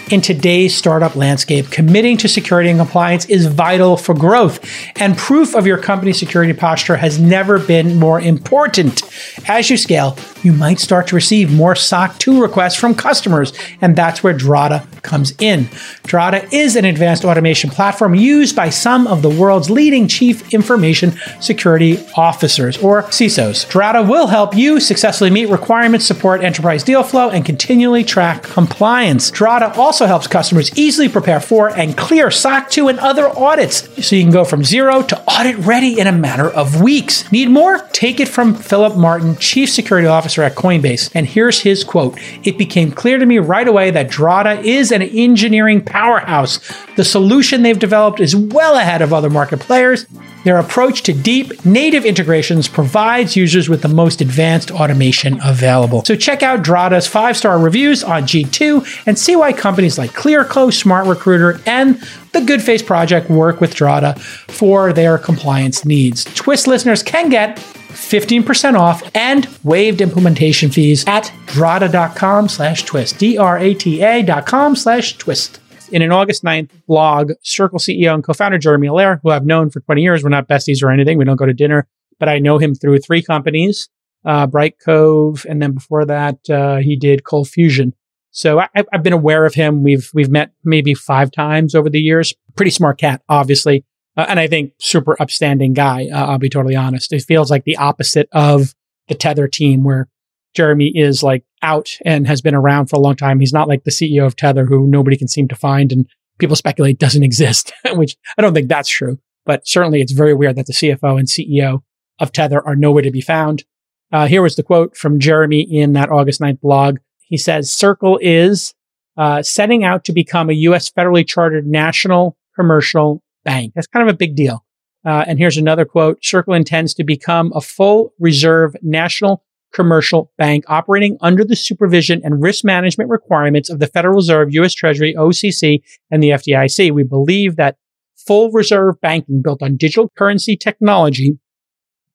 In 0.10 0.22
today's 0.22 0.74
startup 0.74 1.18
landscape, 1.18 1.70
committing 1.70 2.16
to 2.18 2.30
security 2.30 2.70
and 2.70 2.80
compliance 2.80 3.26
is 3.26 3.48
vital 3.48 3.98
for 3.98 4.14
growth, 4.14 4.66
and 4.96 5.18
proof 5.18 5.54
of 5.54 5.68
your 5.68 5.78
company's 5.78 6.18
security 6.18 6.54
posture 6.54 6.96
has 6.96 7.20
never 7.20 7.60
been 7.60 8.00
more 8.00 8.22
important. 8.22 9.02
As 9.50 9.70
you 9.70 9.76
scale, 9.76 10.18
you 10.44 10.54
might 10.54 10.80
start 10.80 11.08
to 11.08 11.16
receive 11.16 11.52
more 11.52 11.76
SOC 11.76 12.18
2 12.20 12.42
requests 12.42 12.76
from 12.76 12.96
customers, 12.96 13.52
and 13.82 13.98
that's 13.98 14.24
where 14.24 14.34
Drata 14.34 14.88
comes 15.02 15.34
in. 15.40 15.66
Drata 16.04 16.48
is 16.54 16.78
an 16.78 16.86
advanced 16.86 17.26
automation 17.26 17.70
platform 17.70 18.16
used 18.16 18.56
by 18.56 18.70
some 18.70 19.08
of 19.08 19.22
the 19.22 19.30
world's 19.30 19.70
leading 19.70 20.08
chief 20.08 20.54
information 20.54 21.20
security 21.42 22.00
officers, 22.16 22.78
or 22.78 23.04
CISOs. 23.04 23.70
Drata 23.70 24.08
will 24.08 24.28
help 24.28 24.56
you 24.56 24.80
successfully 24.80 25.32
meet 25.32 25.50
requirements, 25.50 26.06
support 26.06 26.44
enterprise 26.44 26.84
deal 26.84 27.04
flow, 27.04 27.30
and 27.30 27.44
continually 27.44 28.06
track 28.06 28.44
compliance. 28.44 29.30
Drata 29.32 29.78
also 29.78 29.97
also 29.98 30.06
helps 30.06 30.28
customers 30.28 30.78
easily 30.78 31.10
prepare 31.10 31.40
for 31.40 31.70
and 31.70 31.98
clear 31.98 32.30
SOC 32.30 32.70
2 32.70 32.88
and 32.88 33.00
other 33.00 33.28
audits 33.30 34.08
so 34.08 34.16
you 34.16 34.22
can 34.22 34.32
go 34.32 34.46
from 34.46 34.64
zero 34.64 35.02
to 35.02 35.20
audit 35.22 35.58
ready 35.66 36.00
in 36.00 36.06
a 36.06 36.12
matter 36.12 36.48
of 36.48 36.84
weeks. 36.84 37.32
Need 37.32 37.50
more? 37.50 37.80
Take 37.94 38.20
it 38.20 38.28
from 38.28 38.54
Philip 38.54 38.96
Martin, 38.96 39.38
Chief 39.38 39.68
Security 39.68 40.08
Officer 40.08 40.44
at 40.44 40.54
Coinbase. 40.54 41.10
And 41.16 41.26
here's 41.26 41.62
his 41.62 41.84
quote 41.84 42.16
It 42.46 42.60
became 42.60 42.92
clear 42.92 43.18
to 43.18 43.26
me 43.26 43.40
right 43.40 43.68
away 43.68 43.90
that 43.90 44.12
Drata 44.12 44.64
is 44.64 44.92
an 44.92 45.02
engineering 45.02 45.84
powerhouse. 45.84 46.60
The 46.96 47.04
solution 47.04 47.64
they've 47.64 47.80
developed 47.80 48.20
is 48.20 48.36
well 48.36 48.76
ahead 48.76 49.02
of 49.02 49.14
other 49.14 49.32
market 49.32 49.62
players. 49.62 50.06
Their 50.48 50.60
approach 50.60 51.04
to 51.04 51.14
deep 51.14 51.66
native 51.66 52.06
integrations 52.06 52.70
provides 52.70 53.36
users 53.36 53.68
with 53.68 53.82
the 53.82 53.90
most 53.90 54.22
advanced 54.22 54.72
automation 54.72 55.42
available. 55.44 56.06
So 56.06 56.16
check 56.16 56.42
out 56.42 56.64
Drata's 56.64 57.06
five 57.06 57.36
star 57.36 57.60
reviews 57.60 58.02
on 58.02 58.24
G2 58.24 59.04
and 59.06 59.20
see 59.20 59.36
why 59.36 59.52
companies 59.52 59.87
like 59.96 60.12
Clearco, 60.14 60.74
Smart 60.74 61.06
Recruiter, 61.06 61.62
and 61.68 62.02
the 62.34 62.42
Good 62.42 62.64
Face 62.64 62.82
Project 62.82 63.30
work 63.30 63.62
with 63.62 63.76
Drata 63.76 64.20
for 64.20 64.92
their 64.92 65.20
compliance 65.20 65.86
needs. 65.86 66.24
Twist 66.24 66.66
listeners 66.66 67.04
can 67.04 67.30
get 67.30 67.58
15% 67.58 68.80
off 68.80 69.04
and 69.16 69.48
waived 69.64 70.02
implementation 70.02 70.72
fees 70.72 71.06
at 71.06 71.32
drata.com 71.46 72.50
slash 72.50 72.84
twist. 72.86 73.20
D-R-A-T-A 73.20 74.24
dot 74.24 74.48
com 74.48 74.76
slash 74.76 75.18
twist 75.18 75.60
in 75.92 76.02
an 76.02 76.12
August 76.12 76.44
9th 76.44 76.70
blog, 76.88 77.32
Circle 77.42 77.80
CEO 77.80 78.14
and 78.14 78.24
co-founder 78.24 78.58
Jeremy 78.58 78.88
Allaire, 78.88 79.20
who 79.24 79.30
I've 79.30 79.46
known 79.46 79.70
for 79.70 79.80
20 79.82 80.02
years, 80.02 80.24
we're 80.24 80.30
not 80.30 80.48
besties 80.48 80.84
or 80.84 80.92
anything. 80.92 81.18
We 81.18 81.26
don't 81.26 81.38
go 81.38 81.46
to 81.46 81.54
dinner, 81.54 81.88
but 82.20 82.30
I 82.30 82.40
know 82.40 82.58
him 82.58 82.76
through 82.76 83.00
three 83.00 83.22
companies, 83.22 83.90
uh, 84.26 84.48
Brightcove. 84.48 85.46
And 85.46 85.62
then 85.62 85.74
before 85.74 86.06
that, 86.06 86.38
uh, 86.50 86.78
he 86.78 86.96
did 86.96 87.24
ColdFusion. 87.24 87.94
So 88.32 88.60
I, 88.60 88.70
have 88.92 89.04
been 89.04 89.14
aware 89.14 89.46
of 89.46 89.56
him. 89.56 89.84
We've, 89.84 90.10
we've 90.14 90.30
met 90.30 90.52
maybe 90.64 90.94
five 90.94 91.32
times 91.32 91.74
over 91.74 91.90
the 91.90 92.00
years. 92.00 92.34
Pretty 92.56 92.72
smart 92.72 93.00
cat, 93.00 93.22
obviously. 93.30 93.86
Uh, 94.16 94.26
and 94.30 94.40
I 94.40 94.48
think 94.48 94.74
super 94.80 95.16
upstanding 95.22 95.74
guy. 95.74 96.08
Uh, 96.12 96.26
I'll 96.26 96.38
be 96.40 96.50
totally 96.50 96.76
honest. 96.76 97.14
It 97.14 97.24
feels 97.24 97.52
like 97.52 97.64
the 97.64 97.78
opposite 97.78 98.30
of 98.32 98.74
the 99.08 99.16
Tether 99.16 99.48
team 99.48 99.84
where 99.84 100.08
Jeremy 100.54 100.92
is 100.96 101.22
like 101.22 101.46
out 101.62 101.98
and 102.04 102.28
has 102.28 102.42
been 102.42 102.56
around 102.56 102.88
for 102.88 102.96
a 102.96 103.00
long 103.00 103.16
time. 103.16 103.40
He's 103.40 103.54
not 103.54 103.68
like 103.68 103.84
the 103.84 103.92
CEO 103.92 104.26
of 104.26 104.36
Tether 104.36 104.66
who 104.66 104.88
nobody 104.88 105.18
can 105.18 105.28
seem 105.28 105.48
to 105.50 105.56
find 105.56 105.92
and 105.92 106.08
people 106.40 106.56
speculate 106.56 107.00
doesn't 107.00 107.24
exist, 107.32 107.72
which 107.94 108.18
I 108.38 108.42
don't 108.42 108.54
think 108.54 108.70
that's 108.70 108.90
true. 108.90 109.20
But 109.46 109.68
certainly 109.68 110.02
it's 110.02 110.12
very 110.12 110.34
weird 110.34 110.58
that 110.58 110.66
the 110.66 110.74
CFO 110.74 111.18
and 111.18 111.28
CEO 111.28 111.84
of 112.20 112.32
Tether 112.32 112.66
are 112.66 112.76
nowhere 112.76 113.04
to 113.04 113.12
be 113.12 113.22
found. 113.22 113.64
Uh, 114.12 114.26
here 114.28 114.42
was 114.42 114.56
the 114.56 114.64
quote 114.64 114.96
from 114.98 115.20
Jeremy 115.20 115.62
in 115.62 115.94
that 115.94 116.10
August 116.10 116.42
9th 116.42 116.62
blog. 116.62 116.98
He 117.28 117.38
says, 117.38 117.72
Circle 117.72 118.20
is 118.22 118.74
uh, 119.18 119.42
setting 119.42 119.84
out 119.84 120.06
to 120.06 120.14
become 120.14 120.50
a 120.50 120.54
U.S. 120.54 120.90
federally 120.90 121.28
chartered 121.28 121.68
national 121.68 122.38
commercial 122.56 123.22
bank. 123.44 123.74
That's 123.76 123.88
kind 123.88 124.08
of 124.08 124.14
a 124.14 124.18
big 124.18 124.36
deal. 124.36 124.64
Uh, 125.06 125.24
and 125.28 125.40
here's 125.40 125.58
another 125.58 125.86
quote. 125.86 126.24
Circle 126.24 126.54
intends 126.54 126.94
to 126.96 127.04
become 127.04 127.52
a 127.56 127.62
full 127.62 128.14
reserve 128.20 128.76
national 128.82 129.44
commercial 129.74 130.32
bank 130.38 130.64
operating 130.68 131.18
under 131.22 131.44
the 131.44 131.56
supervision 131.56 132.22
and 132.24 132.42
risk 132.42 132.64
management 132.64 133.10
requirements 133.10 133.70
of 133.70 133.80
the 133.80 133.88
Federal 133.88 134.16
Reserve, 134.16 134.54
U.S. 134.54 134.74
Treasury, 134.74 135.14
OCC, 135.14 135.82
and 136.10 136.24
the 136.24 136.30
FDIC. 136.30 136.92
We 136.92 137.04
believe 137.04 137.58
that 137.58 137.78
full 138.16 138.52
reserve 138.52 139.00
banking 139.02 139.42
built 139.42 139.62
on 139.62 139.78
digital 139.78 140.12
currency 140.18 140.58
technology 140.58 141.38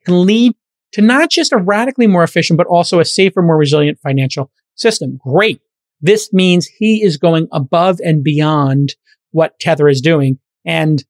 can 0.05 0.27
lead 0.27 0.55
to 0.93 1.01
not 1.01 1.31
just 1.31 1.53
a 1.53 1.57
radically 1.57 2.07
more 2.07 2.25
efficient, 2.25 2.59
but 2.59 2.67
also 2.67 3.01
a 3.01 3.05
safer, 3.05 3.43
more 3.43 3.57
resilient 3.57 3.99
financial 4.01 4.51
system. 4.75 5.19
Great. 5.23 5.61
This 6.01 6.33
means 6.33 6.67
he 6.67 7.03
is 7.03 7.17
going 7.17 7.49
above 7.53 8.01
and 8.05 8.25
beyond 8.25 8.95
what 9.31 9.59
Tether 9.61 9.89
is 9.89 10.01
doing. 10.01 10.39
And 10.65 11.03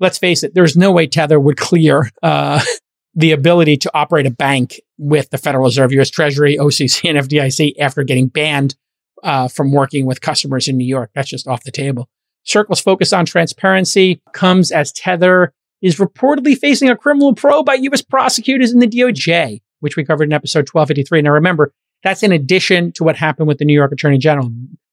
let's 0.00 0.18
face 0.18 0.42
it, 0.42 0.54
there's 0.54 0.76
no 0.76 0.92
way 0.92 1.06
Tether 1.06 1.38
would 1.38 1.56
clear 1.56 2.10
uh, 2.22 2.60
the 3.14 3.32
ability 3.32 3.76
to 3.78 3.90
operate 3.94 4.26
a 4.26 4.30
bank 4.30 4.80
with 4.98 5.30
the 5.30 5.38
Federal 5.38 5.64
Reserve, 5.64 5.92
U.S. 5.92 6.10
Treasury, 6.10 6.56
OCC, 6.56 7.08
and 7.08 7.18
FDIC 7.18 7.74
after 7.78 8.02
getting 8.02 8.28
banned 8.28 8.74
uh, 9.22 9.48
from 9.48 9.72
working 9.72 10.06
with 10.06 10.20
customers 10.20 10.68
in 10.68 10.76
New 10.76 10.86
York. 10.86 11.10
That's 11.14 11.30
just 11.30 11.46
off 11.46 11.64
the 11.64 11.70
table. 11.70 12.08
Circle's 12.44 12.80
focus 12.80 13.12
on 13.12 13.24
transparency 13.24 14.20
comes 14.32 14.72
as 14.72 14.92
Tether 14.92 15.52
is 15.80 15.96
reportedly 15.96 16.56
facing 16.56 16.88
a 16.88 16.96
criminal 16.96 17.34
probe 17.34 17.66
by 17.66 17.74
U.S. 17.74 18.02
prosecutors 18.02 18.72
in 18.72 18.80
the 18.80 18.86
DOJ, 18.86 19.60
which 19.80 19.96
we 19.96 20.04
covered 20.04 20.24
in 20.24 20.32
episode 20.32 20.68
1253. 20.68 21.22
Now 21.22 21.30
remember, 21.30 21.72
that's 22.02 22.22
in 22.22 22.32
addition 22.32 22.92
to 22.92 23.04
what 23.04 23.16
happened 23.16 23.48
with 23.48 23.58
the 23.58 23.64
New 23.64 23.74
York 23.74 23.92
Attorney 23.92 24.18
General. 24.18 24.50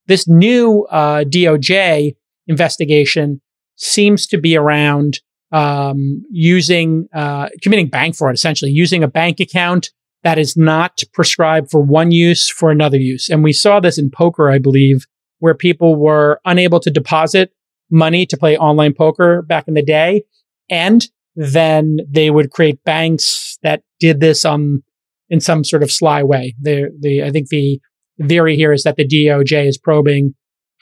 This 0.08 0.28
new 0.28 0.88
uh, 0.90 1.24
DOJ 1.24 2.16
investigation 2.48 3.42
seems 3.76 4.28
to 4.28 4.38
be 4.38 4.58
around 4.58 5.20
um, 5.52 6.24
using 6.30 7.08
uh, 7.14 7.50
committing 7.62 7.88
bank 7.88 8.16
fraud, 8.16 8.36
essentially 8.36 8.72
using 8.72 9.04
a 9.04 9.08
bank 9.08 9.40
account 9.40 9.92
that 10.24 10.38
is 10.38 10.58
not 10.58 11.02
prescribed 11.14 11.72
for 11.72 11.82
one 11.82 12.12
use 12.12 12.50
for 12.50 12.72
another 12.72 12.98
use. 12.98 13.30
And 13.30 13.44
we 13.44 13.54
saw 13.54 13.80
this 13.80 13.98
in 13.98 14.12
poker, 14.12 14.52
I 14.52 14.60
believe, 14.60 15.08
where 15.40 15.56
people 15.56 15.96
were 15.96 16.42
unable 16.46 16.80
to 16.82 16.92
deposit 16.92 17.54
money 17.90 18.26
to 18.26 18.38
play 18.38 18.58
online 18.58 18.94
poker 18.94 19.42
back 19.42 19.68
in 19.68 19.74
the 19.74 19.82
day. 19.82 20.24
And 20.70 21.08
then 21.36 22.00
they 22.08 22.30
would 22.30 22.52
create 22.52 22.84
banks 22.84 23.58
that 23.64 23.82
did 24.00 24.20
this 24.20 24.46
on 24.46 24.84
in 25.30 25.40
some 25.40 25.64
sort 25.64 25.84
of 25.84 25.92
sly 25.92 26.24
way. 26.24 26.56
The, 26.62 26.90
the, 27.00 27.24
I 27.24 27.32
think 27.32 27.50
the 27.50 27.80
theory 28.28 28.56
here 28.56 28.74
is 28.74 28.84
that 28.84 28.96
the 28.96 29.08
DOJ 29.08 29.68
is 29.68 29.78
probing 29.78 30.34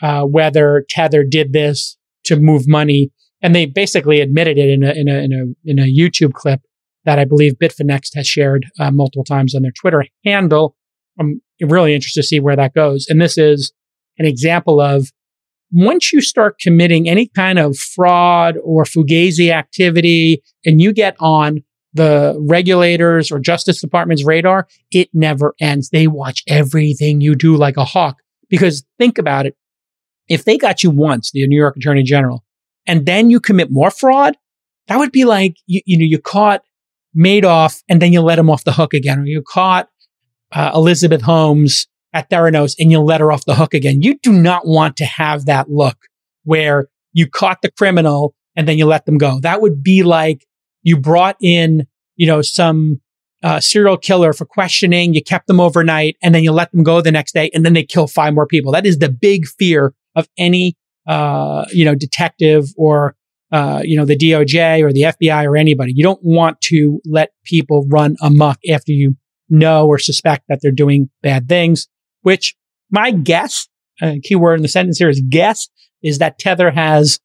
uh, 0.02 0.24
whether 0.24 0.86
Tether 0.90 1.24
did 1.24 1.54
this 1.54 1.98
to 2.26 2.36
move 2.36 2.68
money, 2.68 3.12
and 3.42 3.56
they 3.56 3.66
basically 3.66 4.22
admitted 4.22 4.58
it 4.58 4.70
in 4.70 4.84
a 4.84 4.92
in 4.92 5.08
a 5.08 5.18
in 5.24 5.34
a, 5.34 5.72
in 5.72 5.80
a 5.80 5.92
YouTube 5.92 6.34
clip 6.34 6.62
that 7.06 7.20
I 7.20 7.26
believe 7.26 7.54
Bitfinex 7.54 8.14
has 8.16 8.28
shared 8.28 8.66
uh, 8.80 8.92
multiple 8.92 9.24
times 9.24 9.56
on 9.56 9.62
their 9.62 9.72
Twitter 9.72 10.06
handle. 10.26 10.76
I'm 11.20 11.42
really 11.62 11.96
interested 11.96 12.22
to 12.22 12.28
see 12.28 12.40
where 12.40 12.56
that 12.56 12.74
goes. 12.74 13.08
And 13.10 13.22
this 13.22 13.38
is 13.38 13.72
an 14.18 14.26
example 14.26 14.82
of 14.82 15.12
once 15.72 16.12
you 16.14 16.22
start 16.22 16.60
committing 16.60 17.10
any 17.10 17.28
kind 17.28 17.60
of 17.60 17.78
fraud 17.78 18.56
or 18.64 18.84
fugazi 18.84 19.52
activity 19.52 20.42
and 20.66 20.82
you 20.82 20.94
get 20.94 21.16
on 21.20 21.64
the 21.98 22.38
regulators 22.40 23.32
or 23.32 23.40
justice 23.40 23.82
department's 23.82 24.24
radar, 24.24 24.68
it 24.92 25.10
never 25.14 25.54
ends. 25.60 25.90
They 25.90 26.08
watch 26.08 26.44
everything 26.48 27.20
you 27.20 27.36
do 27.36 27.56
like 27.58 27.78
a 27.78 27.86
hawk. 27.86 28.18
Because 28.50 28.86
think 28.98 29.18
about 29.18 29.46
it. 29.46 29.56
If 30.30 30.46
they 30.46 30.58
got 30.58 30.84
you 30.84 30.90
once, 30.90 31.32
the 31.32 31.46
New 31.48 31.58
York 31.58 31.76
Attorney 31.78 32.04
General, 32.04 32.44
and 32.86 33.06
then 33.06 33.30
you 33.30 33.40
commit 33.40 33.70
more 33.70 33.92
fraud, 33.92 34.38
that 34.88 34.98
would 35.00 35.12
be 35.12 35.26
like, 35.26 35.56
you, 35.66 35.82
you 35.86 35.98
know, 35.98 36.06
you 36.06 36.20
caught 36.20 36.64
Madoff 37.18 37.82
and 37.90 38.02
then 38.02 38.14
you 38.14 38.22
let 38.22 38.40
him 38.40 38.50
off 38.50 38.64
the 38.64 38.74
hook 38.74 38.94
again, 38.94 39.20
or 39.20 39.26
you 39.26 39.44
caught 39.46 39.90
uh, 40.54 40.72
Elizabeth 40.74 41.22
Holmes 41.22 41.88
at 42.14 42.30
Theranos 42.30 42.76
and 42.80 42.92
you 42.92 43.00
let 43.00 43.20
her 43.20 43.32
off 43.32 43.46
the 43.46 43.56
hook 43.56 43.74
again. 43.74 44.02
You 44.02 44.18
do 44.24 44.32
not 44.32 44.66
want 44.66 44.96
to 44.98 45.06
have 45.06 45.46
that 45.46 45.70
look 45.70 45.98
where 46.44 46.88
you 47.12 47.28
caught 47.28 47.62
the 47.62 47.72
criminal 47.72 48.34
and 48.56 48.68
then 48.68 48.78
you 48.78 48.86
let 48.86 49.06
them 49.06 49.18
go. 49.18 49.40
That 49.42 49.62
would 49.62 49.84
be 49.84 50.04
like 50.04 50.46
you 50.84 50.98
brought 50.98 51.38
in, 51.42 51.88
you 52.16 52.28
know, 52.28 52.42
some 52.42 53.02
uh, 53.44 53.60
serial 53.60 53.98
killer 53.98 54.34
for 54.34 54.46
questioning. 54.46 55.14
You 55.14 55.24
kept 55.24 55.48
them 55.48 55.60
overnight 55.60 56.18
and 56.22 56.34
then 56.34 56.44
you 56.44 56.52
let 56.52 56.72
them 56.72 56.84
go 56.84 57.02
the 57.02 57.12
next 57.12 57.34
day 57.34 57.50
and 57.54 57.66
then 57.66 57.74
they 57.74 57.84
kill 57.84 58.08
five 58.08 58.34
more 58.34 58.48
people. 58.48 58.72
That 58.72 58.86
is 58.86 59.00
the 59.00 59.10
big 59.10 59.46
fear 59.48 59.94
of 60.16 60.28
any, 60.38 60.76
uh, 61.08 61.66
you 61.72 61.86
know, 61.86 61.96
detective 61.96 62.66
or, 62.78 63.16
uh, 63.52 63.82
you 63.84 63.98
know, 63.98 64.06
the 64.06 64.18
DOJ 64.18 64.82
or 64.82 64.92
the 64.92 65.02
FBI 65.02 65.46
or 65.46 65.56
anybody. 65.56 65.94
You 65.96 66.04
don't 66.04 66.24
want 66.24 66.60
to 66.62 67.00
let 67.06 67.30
people 67.44 67.86
run 67.90 68.16
amok 68.22 68.60
after 68.70 68.92
you 68.92 69.16
know 69.50 69.88
or 69.88 69.98
suspect 69.98 70.46
that 70.50 70.60
they're 70.62 70.72
doing 70.72 71.10
bad 71.22 71.48
things, 71.48 71.88
which 72.22 72.56
my 72.92 73.12
guess, 73.12 73.68
uh, 74.02 74.16
keyword 74.24 74.60
in 74.60 74.64
the 74.64 74.68
sentence 74.68 74.98
here 74.98 75.10
is 75.10 75.22
guess, 75.30 75.70
is 76.04 76.20
that 76.20 76.40
Tether 76.40 76.72
has 76.72 77.20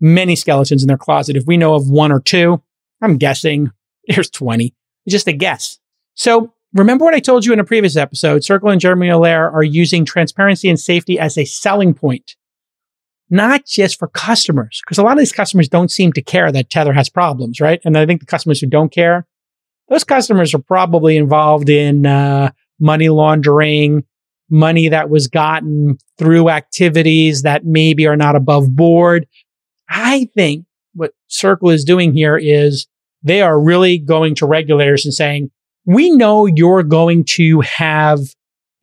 many 0.00 0.36
skeletons 0.36 0.82
in 0.82 0.88
their 0.88 0.98
closet. 0.98 1.36
If 1.36 1.44
we 1.46 1.56
know 1.56 1.74
of 1.74 1.88
one 1.88 2.12
or 2.12 2.20
two, 2.20 2.62
I'm 3.02 3.18
guessing 3.18 3.70
there's 4.08 4.30
20. 4.30 4.74
Just 5.08 5.28
a 5.28 5.32
guess. 5.32 5.78
So 6.14 6.52
remember 6.72 7.04
what 7.04 7.14
I 7.14 7.20
told 7.20 7.44
you 7.44 7.52
in 7.52 7.60
a 7.60 7.64
previous 7.64 7.96
episode. 7.96 8.44
Circle 8.44 8.70
and 8.70 8.80
Jeremy 8.80 9.08
Allaire 9.08 9.50
are 9.50 9.62
using 9.62 10.04
transparency 10.04 10.68
and 10.68 10.78
safety 10.78 11.18
as 11.18 11.36
a 11.36 11.44
selling 11.44 11.92
point, 11.92 12.36
not 13.30 13.66
just 13.66 13.98
for 13.98 14.08
customers, 14.08 14.80
because 14.84 14.98
a 14.98 15.02
lot 15.02 15.12
of 15.12 15.18
these 15.18 15.32
customers 15.32 15.68
don't 15.68 15.90
seem 15.90 16.12
to 16.12 16.22
care 16.22 16.52
that 16.52 16.70
Tether 16.70 16.92
has 16.92 17.08
problems, 17.08 17.60
right? 17.60 17.80
And 17.84 17.98
I 17.98 18.06
think 18.06 18.20
the 18.20 18.26
customers 18.26 18.60
who 18.60 18.68
don't 18.68 18.92
care, 18.92 19.26
those 19.88 20.04
customers 20.04 20.54
are 20.54 20.60
probably 20.60 21.16
involved 21.16 21.68
in 21.68 22.06
uh, 22.06 22.52
money 22.80 23.08
laundering, 23.08 24.04
money 24.48 24.88
that 24.88 25.10
was 25.10 25.26
gotten 25.26 25.98
through 26.18 26.50
activities 26.50 27.42
that 27.42 27.64
maybe 27.64 28.06
are 28.06 28.16
not 28.16 28.36
above 28.36 28.74
board. 28.76 29.26
I 29.88 30.28
think 30.34 30.66
what 30.94 31.12
Circle 31.28 31.70
is 31.70 31.84
doing 31.84 32.12
here 32.12 32.36
is 32.36 32.86
they 33.22 33.42
are 33.42 33.60
really 33.60 33.98
going 33.98 34.34
to 34.36 34.46
regulators 34.46 35.04
and 35.04 35.14
saying, 35.14 35.50
we 35.84 36.10
know 36.10 36.46
you're 36.46 36.82
going 36.82 37.24
to 37.24 37.60
have 37.60 38.20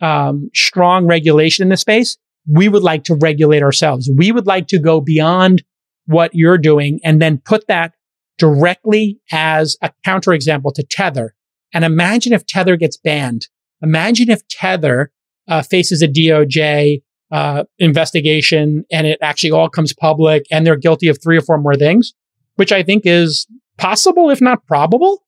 um, 0.02 0.50
strong 0.54 1.06
regulation 1.06 1.64
in 1.64 1.70
this 1.70 1.82
space. 1.82 2.18
We 2.48 2.70
would 2.70 2.84
like 2.84 3.04
to 3.06 3.16
regulate 3.16 3.64
ourselves. 3.64 4.10
We 4.14 4.32
would 4.32 4.48
like 4.48 4.68
to 4.68 4.80
go 4.80 5.02
beyond 5.02 5.64
what 6.06 6.32
you're 6.34 6.58
doing 6.58 7.00
and 7.04 7.22
then 7.22 7.42
put 7.44 7.68
that 7.68 7.94
directly 8.38 9.20
as 9.32 9.78
a 9.82 9.92
counterexample 10.06 10.74
to 10.74 10.84
Tether. 10.84 11.36
And 11.74 11.84
imagine 11.84 12.34
if 12.34 12.46
Tether 12.46 12.78
gets 12.78 12.98
banned. 12.98 13.48
Imagine 13.82 14.30
if 14.30 14.48
Tether 14.48 15.12
uh, 15.48 15.62
faces 15.62 16.02
a 16.02 16.08
DOJ 16.08 17.04
uh, 17.32 17.64
investigation 17.78 18.86
and 18.92 19.06
it 19.06 19.20
actually 19.22 19.52
all 19.52 19.70
comes 19.70 19.94
public 19.94 20.46
and 20.50 20.66
they're 20.66 20.76
guilty 20.76 21.08
of 21.08 21.22
three 21.22 21.38
or 21.38 21.42
four 21.42 21.60
more 21.60 21.76
things, 21.76 22.14
which 22.56 22.72
I 22.72 22.82
think 22.82 23.06
is 23.06 23.46
possible, 23.80 24.30
if 24.30 24.42
not 24.42 24.66
probable. 24.66 25.24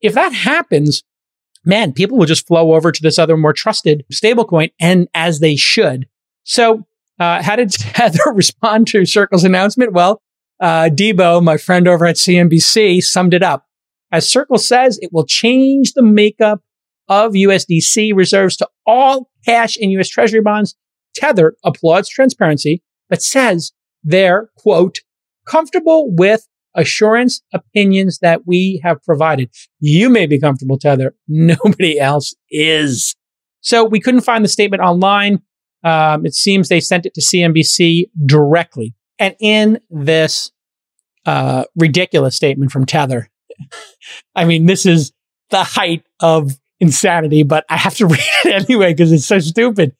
If 0.00 0.14
that 0.14 0.32
happens, 0.32 1.02
man, 1.64 1.92
people 1.92 2.18
will 2.18 2.26
just 2.26 2.46
flow 2.46 2.74
over 2.74 2.92
to 2.92 3.02
this 3.02 3.18
other 3.18 3.36
more 3.36 3.52
trusted 3.52 4.04
stablecoin 4.12 4.72
and 4.78 5.08
as 5.14 5.40
they 5.40 5.56
should. 5.56 6.06
So, 6.44 6.86
uh, 7.18 7.42
how 7.42 7.56
did 7.56 7.70
Tether 7.72 8.32
respond 8.32 8.86
to 8.88 9.06
Circle's 9.06 9.44
announcement? 9.44 9.92
Well, 9.92 10.20
uh, 10.60 10.90
Debo, 10.92 11.42
my 11.42 11.56
friend 11.56 11.88
over 11.88 12.06
at 12.06 12.16
CNBC, 12.16 13.02
summed 13.02 13.34
it 13.34 13.42
up. 13.42 13.66
As 14.12 14.28
Circle 14.28 14.58
says, 14.58 14.98
it 15.02 15.10
will 15.12 15.26
change 15.26 15.92
the 15.92 16.02
makeup 16.02 16.62
of 17.08 17.32
USDC 17.32 18.14
reserves 18.14 18.56
to 18.58 18.68
all 18.86 19.30
cash 19.44 19.76
and 19.76 19.90
US 19.92 20.08
Treasury 20.08 20.40
bonds. 20.40 20.76
Tether 21.14 21.56
applauds 21.64 22.08
transparency, 22.08 22.82
but 23.08 23.22
says 23.22 23.72
they're, 24.02 24.50
quote, 24.56 24.98
comfortable 25.46 26.14
with 26.14 26.46
assurance 26.74 27.42
opinions 27.52 28.18
that 28.18 28.46
we 28.46 28.80
have 28.82 29.02
provided. 29.02 29.50
You 29.80 30.08
may 30.08 30.26
be 30.26 30.38
comfortable, 30.38 30.78
Tether. 30.78 31.14
Nobody 31.28 31.98
else 31.98 32.34
is. 32.50 33.14
So 33.60 33.84
we 33.84 34.00
couldn't 34.00 34.22
find 34.22 34.44
the 34.44 34.48
statement 34.48 34.82
online. 34.82 35.42
Um, 35.82 36.24
it 36.24 36.34
seems 36.34 36.68
they 36.68 36.80
sent 36.80 37.06
it 37.06 37.14
to 37.14 37.20
CNBC 37.20 38.10
directly. 38.24 38.94
And 39.18 39.36
in 39.40 39.80
this 39.90 40.50
uh, 41.26 41.64
ridiculous 41.76 42.36
statement 42.36 42.72
from 42.72 42.86
Tether, 42.86 43.30
I 44.34 44.44
mean, 44.44 44.66
this 44.66 44.86
is 44.86 45.12
the 45.50 45.62
height 45.62 46.04
of 46.20 46.52
insanity, 46.80 47.42
but 47.42 47.64
I 47.68 47.76
have 47.76 47.94
to 47.96 48.06
read 48.08 48.20
it 48.44 48.68
anyway 48.68 48.92
because 48.92 49.12
it's 49.12 49.26
so 49.26 49.38
stupid. 49.38 49.94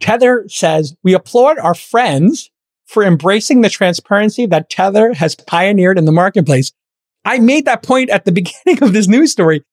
Tether 0.00 0.44
says, 0.48 0.94
We 1.02 1.14
applaud 1.14 1.58
our 1.58 1.74
friends 1.74 2.50
for 2.90 3.04
embracing 3.04 3.60
the 3.60 3.70
transparency 3.70 4.46
that 4.46 4.68
Tether 4.68 5.14
has 5.14 5.36
pioneered 5.36 5.96
in 5.96 6.06
the 6.06 6.12
marketplace. 6.12 6.72
I 7.24 7.38
made 7.38 7.64
that 7.66 7.84
point 7.84 8.10
at 8.10 8.24
the 8.24 8.32
beginning 8.64 8.82
of 8.82 8.92
this 8.92 9.06
news 9.06 9.32
story. 9.32 9.64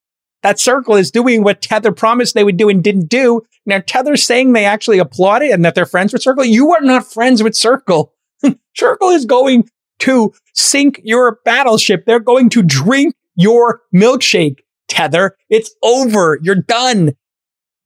That 0.44 0.60
Circle 0.60 0.96
is 0.96 1.10
doing 1.10 1.44
what 1.44 1.64
Tether 1.64 1.92
promised 1.92 2.36
they 2.36 2.44
would 2.44 2.58
do 2.58 2.70
and 2.70 2.84
didn't 2.84 3.10
do. 3.10 3.42
Now 3.66 3.82
Tether's 3.86 4.24
saying 4.24 4.54
they 4.54 4.66
actually 4.66 5.00
applaud 5.00 5.42
it 5.42 5.52
and 5.52 5.66
that 5.66 5.74
they're 5.74 5.88
friends 5.88 6.14
with 6.14 6.22
Circle. 6.22 6.46
You 6.46 6.72
are 6.74 6.82
not 6.82 7.12
friends 7.12 7.42
with 7.42 7.56
Circle. 7.56 8.14
Circle 8.76 9.10
is 9.10 9.26
going 9.26 9.68
to 10.00 10.32
sink 10.54 11.02
your 11.04 11.40
battleship. 11.44 12.06
They're 12.06 12.20
going 12.20 12.50
to 12.52 12.62
drink 12.62 13.16
your 13.36 13.82
milkshake, 13.94 14.60
Tether. 14.88 15.36
It's 15.50 15.74
over. 15.82 16.38
You're 16.44 16.56
done. 16.56 17.16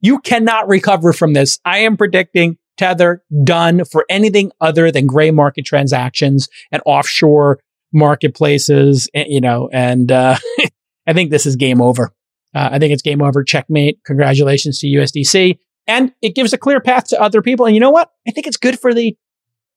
You 0.02 0.20
cannot 0.20 0.68
recover 0.68 1.14
from 1.14 1.32
this. 1.32 1.58
I 1.64 1.80
am 1.80 1.96
predicting 1.96 2.58
Tether 2.78 3.24
done 3.44 3.86
for 3.86 4.06
anything 4.10 4.52
other 4.60 4.92
than 4.92 5.08
gray 5.08 5.32
market 5.32 5.66
transactions 5.66 6.48
and 6.72 6.82
offshore 6.86 7.60
marketplaces, 7.94 9.10
eh, 9.14 9.26
you 9.28 9.42
know, 9.42 9.70
and 9.72 10.12
uh, 10.12 10.38
I 11.08 11.14
think 11.14 11.32
this 11.32 11.46
is 11.46 11.56
game 11.56 11.82
over. 11.82 12.12
Uh, 12.54 12.70
I 12.74 12.80
think 12.80 12.94
it's 12.94 13.02
game 13.02 13.22
over. 13.22 13.44
Checkmate. 13.44 14.00
Congratulations 14.06 14.80
to 14.80 14.88
USDC. 14.88 15.58
And 15.88 16.14
it 16.22 16.36
gives 16.36 16.54
a 16.54 16.58
clear 16.58 16.80
path 16.80 17.08
to 17.10 17.22
other 17.22 17.42
people. 17.42 17.66
And 17.66 17.76
you 17.76 17.82
know 17.82 17.90
what? 17.90 18.12
I 18.28 18.32
think 18.32 18.48
it's 18.48 18.58
good 18.58 18.80
for 18.80 18.94
the 18.94 19.18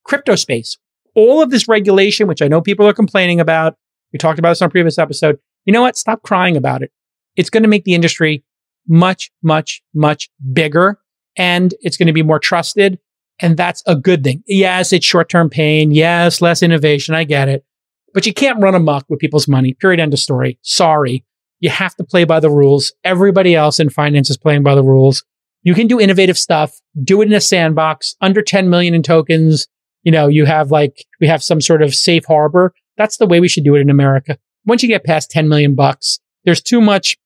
crypto 0.04 0.36
space. 0.36 0.76
All 1.14 1.42
of 1.42 1.50
this 1.50 1.68
regulation, 1.68 2.26
which 2.26 2.42
I 2.42 2.48
know 2.48 2.60
people 2.60 2.86
are 2.86 2.92
complaining 2.92 3.40
about. 3.40 3.76
We 4.12 4.18
talked 4.18 4.38
about 4.38 4.50
this 4.50 4.62
on 4.62 4.70
previous 4.70 4.98
episode. 4.98 5.38
You 5.64 5.72
know 5.72 5.82
what? 5.82 5.96
Stop 5.96 6.22
crying 6.22 6.56
about 6.56 6.82
it. 6.82 6.90
It's 7.36 7.50
going 7.50 7.62
to 7.62 7.68
make 7.68 7.84
the 7.84 7.94
industry 7.94 8.44
much, 8.86 9.30
much, 9.42 9.82
much 9.94 10.30
bigger 10.52 10.98
and 11.36 11.74
it's 11.80 11.96
going 11.96 12.06
to 12.06 12.12
be 12.12 12.22
more 12.22 12.38
trusted. 12.38 12.98
And 13.40 13.56
that's 13.56 13.82
a 13.86 13.96
good 13.96 14.22
thing. 14.22 14.42
Yes, 14.46 14.92
it's 14.92 15.04
short 15.04 15.28
term 15.28 15.50
pain. 15.50 15.90
Yes, 15.90 16.40
less 16.40 16.62
innovation. 16.62 17.14
I 17.14 17.24
get 17.24 17.48
it. 17.48 17.64
But 18.12 18.26
you 18.26 18.32
can't 18.32 18.62
run 18.62 18.76
amok 18.76 19.06
with 19.08 19.18
people's 19.18 19.48
money. 19.48 19.74
Period. 19.74 20.00
End 20.00 20.12
of 20.12 20.20
story. 20.20 20.58
Sorry. 20.62 21.24
You 21.58 21.70
have 21.70 21.96
to 21.96 22.04
play 22.04 22.24
by 22.24 22.40
the 22.40 22.50
rules. 22.50 22.92
Everybody 23.02 23.54
else 23.54 23.80
in 23.80 23.90
finance 23.90 24.30
is 24.30 24.36
playing 24.36 24.62
by 24.62 24.74
the 24.74 24.84
rules. 24.84 25.24
You 25.62 25.74
can 25.74 25.86
do 25.86 25.98
innovative 25.98 26.38
stuff, 26.38 26.78
do 27.02 27.22
it 27.22 27.26
in 27.26 27.32
a 27.32 27.40
sandbox 27.40 28.16
under 28.20 28.42
10 28.42 28.68
million 28.68 28.94
in 28.94 29.02
tokens. 29.02 29.66
You 30.02 30.12
know, 30.12 30.28
you 30.28 30.44
have 30.44 30.70
like, 30.70 31.06
we 31.20 31.26
have 31.26 31.42
some 31.42 31.62
sort 31.62 31.82
of 31.82 31.94
safe 31.94 32.26
harbor. 32.26 32.74
That's 32.98 33.16
the 33.16 33.26
way 33.26 33.40
we 33.40 33.48
should 33.48 33.64
do 33.64 33.74
it 33.74 33.80
in 33.80 33.88
America. 33.88 34.38
Once 34.66 34.82
you 34.82 34.88
get 34.88 35.04
past 35.04 35.30
10 35.30 35.48
million 35.48 35.74
bucks, 35.74 36.18
there's 36.44 36.60
too 36.60 36.82
much 36.82 37.16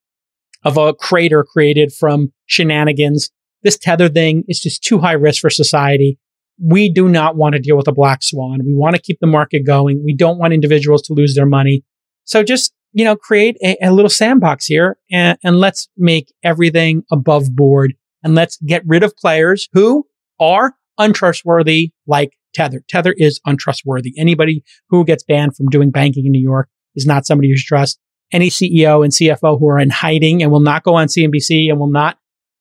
of 0.63 0.77
a 0.77 0.93
crater 0.93 1.43
created 1.43 1.93
from 1.93 2.31
shenanigans. 2.45 3.29
This 3.63 3.77
tether 3.77 4.09
thing 4.09 4.43
is 4.47 4.59
just 4.59 4.83
too 4.83 4.99
high 4.99 5.13
risk 5.13 5.41
for 5.41 5.49
society. 5.49 6.17
We 6.61 6.89
do 6.89 7.07
not 7.07 7.35
want 7.35 7.53
to 7.53 7.59
deal 7.59 7.77
with 7.77 7.87
a 7.87 7.93
black 7.93 8.23
swan. 8.23 8.59
We 8.65 8.73
want 8.73 8.95
to 8.95 9.01
keep 9.01 9.19
the 9.19 9.27
market 9.27 9.65
going. 9.65 10.03
We 10.03 10.15
don't 10.15 10.37
want 10.37 10.53
individuals 10.53 11.01
to 11.03 11.13
lose 11.13 11.35
their 11.35 11.45
money. 11.45 11.83
So 12.25 12.43
just, 12.43 12.73
you 12.91 13.05
know, 13.05 13.15
create 13.15 13.57
a, 13.63 13.77
a 13.81 13.91
little 13.91 14.09
sandbox 14.09 14.65
here 14.65 14.97
and, 15.11 15.37
and 15.43 15.59
let's 15.59 15.87
make 15.97 16.33
everything 16.43 17.03
above 17.11 17.55
board 17.55 17.93
and 18.23 18.35
let's 18.35 18.57
get 18.65 18.83
rid 18.85 19.03
of 19.03 19.15
players 19.15 19.69
who 19.73 20.05
are 20.39 20.75
untrustworthy 20.97 21.91
like 22.07 22.33
Tether. 22.53 22.83
Tether 22.89 23.13
is 23.17 23.39
untrustworthy. 23.45 24.13
Anybody 24.17 24.63
who 24.89 25.05
gets 25.05 25.23
banned 25.23 25.55
from 25.55 25.67
doing 25.67 25.91
banking 25.91 26.25
in 26.25 26.31
New 26.31 26.41
York 26.41 26.69
is 26.95 27.05
not 27.05 27.25
somebody 27.25 27.53
should 27.55 27.67
trust. 27.67 27.99
Any 28.31 28.49
CEO 28.49 29.03
and 29.03 29.11
CFO 29.11 29.59
who 29.59 29.67
are 29.69 29.79
in 29.79 29.89
hiding 29.89 30.43
and 30.43 30.51
will 30.51 30.59
not 30.59 30.83
go 30.83 30.95
on 30.95 31.07
CNBC 31.07 31.69
and 31.69 31.79
will 31.79 31.89
not, 31.89 32.18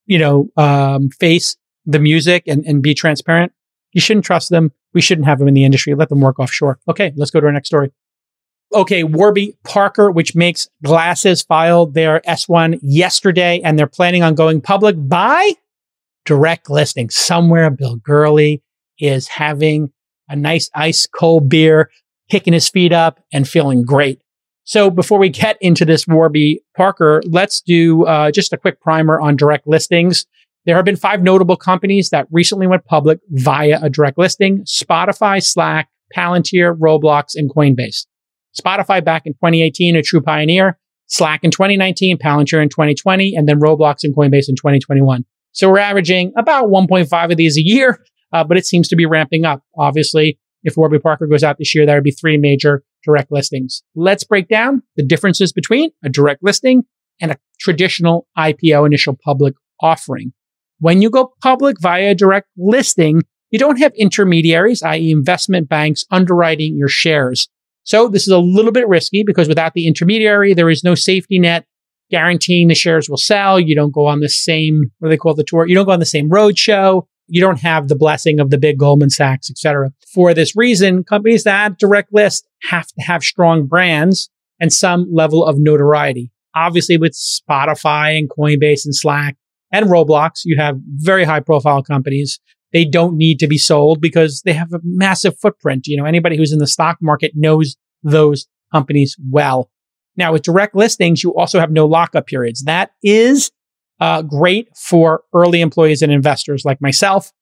you 0.08 0.18
know, 0.18 0.50
um, 0.56 1.10
face 1.10 1.56
the 1.86 2.00
music 2.00 2.42
and, 2.48 2.64
and 2.66 2.82
be 2.82 2.94
transparent, 2.94 3.52
you 3.92 4.00
shouldn't 4.00 4.26
trust 4.26 4.50
them. 4.50 4.72
We 4.94 5.00
shouldn't 5.00 5.26
have 5.26 5.38
them 5.38 5.48
in 5.48 5.54
the 5.54 5.64
industry. 5.64 5.94
Let 5.94 6.08
them 6.08 6.20
work 6.20 6.40
offshore. 6.40 6.80
Okay, 6.88 7.12
let's 7.14 7.30
go 7.30 7.40
to 7.40 7.46
our 7.46 7.52
next 7.52 7.68
story. 7.68 7.92
Okay, 8.74 9.04
Warby 9.04 9.56
Parker, 9.64 10.10
which 10.10 10.34
makes 10.34 10.68
glasses, 10.82 11.42
filed 11.42 11.94
their 11.94 12.20
S1 12.20 12.80
yesterday, 12.82 13.60
and 13.62 13.78
they're 13.78 13.86
planning 13.86 14.22
on 14.22 14.34
going 14.34 14.60
public 14.60 14.96
by 14.98 15.52
direct 16.24 16.68
listing. 16.68 17.08
Somewhere 17.08 17.70
Bill 17.70 17.96
Gurley 17.96 18.62
is 18.98 19.28
having 19.28 19.92
a 20.28 20.36
nice 20.36 20.70
ice 20.74 21.06
cold 21.06 21.48
beer, 21.48 21.90
kicking 22.30 22.52
his 22.52 22.68
feet 22.68 22.92
up, 22.92 23.20
and 23.32 23.48
feeling 23.48 23.84
great. 23.84 24.20
So 24.68 24.90
before 24.90 25.18
we 25.18 25.30
get 25.30 25.56
into 25.62 25.86
this 25.86 26.06
Warby 26.06 26.60
Parker, 26.76 27.22
let's 27.24 27.62
do 27.62 28.04
uh, 28.04 28.30
just 28.30 28.52
a 28.52 28.58
quick 28.58 28.82
primer 28.82 29.18
on 29.18 29.34
direct 29.34 29.66
listings. 29.66 30.26
There 30.66 30.76
have 30.76 30.84
been 30.84 30.94
five 30.94 31.22
notable 31.22 31.56
companies 31.56 32.10
that 32.10 32.26
recently 32.30 32.66
went 32.66 32.84
public 32.84 33.18
via 33.30 33.78
a 33.80 33.88
direct 33.88 34.18
listing 34.18 34.64
Spotify, 34.64 35.42
Slack, 35.42 35.88
Palantir, 36.14 36.76
Roblox, 36.78 37.28
and 37.34 37.50
Coinbase. 37.50 38.04
Spotify 38.60 39.02
back 39.02 39.22
in 39.24 39.32
2018, 39.32 39.96
a 39.96 40.02
true 40.02 40.20
pioneer, 40.20 40.78
Slack 41.06 41.44
in 41.44 41.50
2019, 41.50 42.18
Palantir 42.18 42.62
in 42.62 42.68
2020, 42.68 43.34
and 43.34 43.48
then 43.48 43.60
Roblox 43.60 44.00
and 44.02 44.14
Coinbase 44.14 44.50
in 44.50 44.54
2021. 44.54 45.24
So 45.52 45.70
we're 45.70 45.78
averaging 45.78 46.34
about 46.36 46.66
1.5 46.66 47.30
of 47.30 47.36
these 47.38 47.56
a 47.56 47.62
year, 47.62 48.04
uh, 48.34 48.44
but 48.44 48.58
it 48.58 48.66
seems 48.66 48.86
to 48.88 48.96
be 48.96 49.06
ramping 49.06 49.46
up. 49.46 49.62
Obviously, 49.78 50.38
if 50.62 50.76
Warby 50.76 50.98
Parker 50.98 51.26
goes 51.26 51.42
out 51.42 51.56
this 51.56 51.74
year, 51.74 51.86
that 51.86 51.94
would 51.94 52.04
be 52.04 52.10
three 52.10 52.36
major 52.36 52.82
direct 53.04 53.32
listings. 53.32 53.82
Let's 53.94 54.24
break 54.24 54.48
down 54.48 54.82
the 54.96 55.04
differences 55.04 55.52
between 55.52 55.90
a 56.04 56.08
direct 56.08 56.42
listing 56.42 56.82
and 57.20 57.32
a 57.32 57.38
traditional 57.60 58.26
IPO 58.36 58.86
initial 58.86 59.16
public 59.24 59.54
offering. 59.80 60.32
When 60.80 61.02
you 61.02 61.10
go 61.10 61.32
public 61.42 61.80
via 61.80 62.14
direct 62.14 62.48
listing, 62.56 63.22
you 63.50 63.58
don't 63.58 63.78
have 63.78 63.92
intermediaries, 63.94 64.82
i.e. 64.82 65.10
investment 65.10 65.68
banks 65.68 66.04
underwriting 66.10 66.76
your 66.76 66.88
shares. 66.88 67.48
So 67.84 68.08
this 68.08 68.22
is 68.22 68.32
a 68.32 68.38
little 68.38 68.72
bit 68.72 68.86
risky 68.86 69.24
because 69.26 69.48
without 69.48 69.72
the 69.72 69.86
intermediary, 69.86 70.54
there 70.54 70.70
is 70.70 70.84
no 70.84 70.94
safety 70.94 71.38
net 71.38 71.64
guaranteeing 72.10 72.68
the 72.68 72.74
shares 72.74 73.08
will 73.08 73.16
sell. 73.16 73.58
You 73.58 73.74
don't 73.74 73.92
go 73.92 74.06
on 74.06 74.20
the 74.20 74.28
same, 74.28 74.90
what 74.98 75.08
do 75.08 75.10
they 75.10 75.16
call 75.16 75.34
the 75.34 75.44
tour? 75.44 75.66
You 75.66 75.74
don't 75.74 75.86
go 75.86 75.92
on 75.92 76.00
the 76.00 76.06
same 76.06 76.28
road 76.28 76.58
show. 76.58 77.08
You 77.28 77.40
don't 77.40 77.60
have 77.60 77.88
the 77.88 77.96
blessing 77.96 78.40
of 78.40 78.50
the 78.50 78.58
big 78.58 78.78
Goldman 78.78 79.10
Sachs, 79.10 79.50
et 79.50 79.58
cetera. 79.58 79.90
For 80.12 80.34
this 80.34 80.56
reason, 80.56 81.04
companies 81.04 81.44
that 81.44 81.78
direct 81.78 82.12
list 82.12 82.48
have 82.70 82.86
to 82.86 83.02
have 83.02 83.22
strong 83.22 83.66
brands 83.66 84.30
and 84.60 84.72
some 84.72 85.06
level 85.12 85.44
of 85.44 85.58
notoriety. 85.58 86.32
Obviously, 86.54 86.96
with 86.96 87.12
Spotify 87.12 88.18
and 88.18 88.28
Coinbase 88.28 88.84
and 88.84 88.94
Slack 88.94 89.36
and 89.70 89.86
Roblox, 89.86 90.40
you 90.44 90.56
have 90.58 90.78
very 90.96 91.24
high 91.24 91.40
profile 91.40 91.82
companies 91.82 92.40
they 92.72 92.84
don't 92.84 93.16
need 93.16 93.38
to 93.38 93.46
be 93.46 93.58
sold 93.58 94.00
because 94.00 94.42
they 94.42 94.52
have 94.52 94.72
a 94.72 94.80
massive 94.82 95.38
footprint. 95.38 95.86
You 95.86 95.96
know, 95.96 96.04
anybody 96.04 96.36
who's 96.36 96.52
in 96.52 96.58
the 96.58 96.66
stock 96.66 96.98
market 97.00 97.32
knows 97.34 97.76
those 98.02 98.46
companies 98.72 99.16
well. 99.30 99.70
Now, 100.16 100.32
with 100.32 100.42
direct 100.42 100.74
listings, 100.74 101.22
you 101.22 101.34
also 101.34 101.60
have 101.60 101.70
no 101.70 101.86
lockup 101.86 102.26
periods. 102.26 102.64
That 102.64 102.90
is 103.02 103.50
uh, 104.00 104.22
great 104.22 104.68
for 104.76 105.22
early 105.34 105.60
employees 105.60 106.02
and 106.02 106.12
investors 106.12 106.64
like 106.64 106.80
myself. 106.80 107.32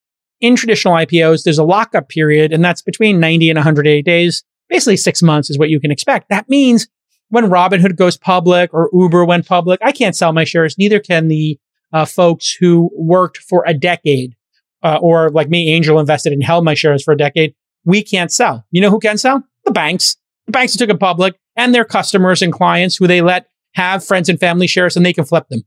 In 0.40 0.56
traditional 0.56 0.94
IPOs, 0.94 1.44
there's 1.44 1.58
a 1.58 1.64
lockup 1.64 2.08
period, 2.08 2.52
and 2.52 2.64
that's 2.64 2.82
between 2.82 3.20
90 3.20 3.50
and 3.50 3.56
180 3.56 4.02
days. 4.02 4.44
Basically, 4.68 4.96
six 4.96 5.22
months 5.22 5.48
is 5.48 5.58
what 5.58 5.70
you 5.70 5.80
can 5.80 5.90
expect. 5.90 6.28
That 6.28 6.48
means 6.48 6.88
when 7.28 7.46
Robinhood 7.46 7.96
goes 7.96 8.16
public 8.16 8.72
or 8.74 8.90
Uber 8.92 9.24
went 9.24 9.46
public, 9.46 9.80
I 9.82 9.92
can't 9.92 10.16
sell 10.16 10.32
my 10.32 10.44
shares. 10.44 10.76
Neither 10.78 11.00
can 11.00 11.28
the 11.28 11.58
uh, 11.92 12.04
folks 12.04 12.52
who 12.52 12.90
worked 12.94 13.38
for 13.38 13.64
a 13.66 13.72
decade 13.72 14.36
uh, 14.82 14.98
or 15.00 15.30
like 15.30 15.48
me, 15.48 15.72
angel 15.72 15.98
invested 15.98 16.32
and 16.32 16.44
held 16.44 16.64
my 16.64 16.74
shares 16.74 17.02
for 17.02 17.12
a 17.12 17.16
decade, 17.16 17.54
we 17.84 18.02
can't 18.02 18.30
sell. 18.30 18.64
You 18.70 18.80
know 18.80 18.90
who 18.90 19.00
can 19.00 19.18
sell? 19.18 19.42
The 19.64 19.72
banks. 19.72 20.16
The 20.46 20.52
banks 20.52 20.76
took 20.76 20.90
it 20.90 21.00
public 21.00 21.34
and 21.56 21.74
their 21.74 21.84
customers 21.84 22.42
and 22.42 22.52
clients 22.52 22.96
who 22.96 23.06
they 23.06 23.20
let 23.20 23.48
have 23.74 24.04
friends 24.04 24.28
and 24.28 24.38
family 24.38 24.66
shares 24.66 24.96
and 24.96 25.04
they 25.04 25.12
can 25.12 25.24
flip 25.24 25.48
them. 25.48 25.64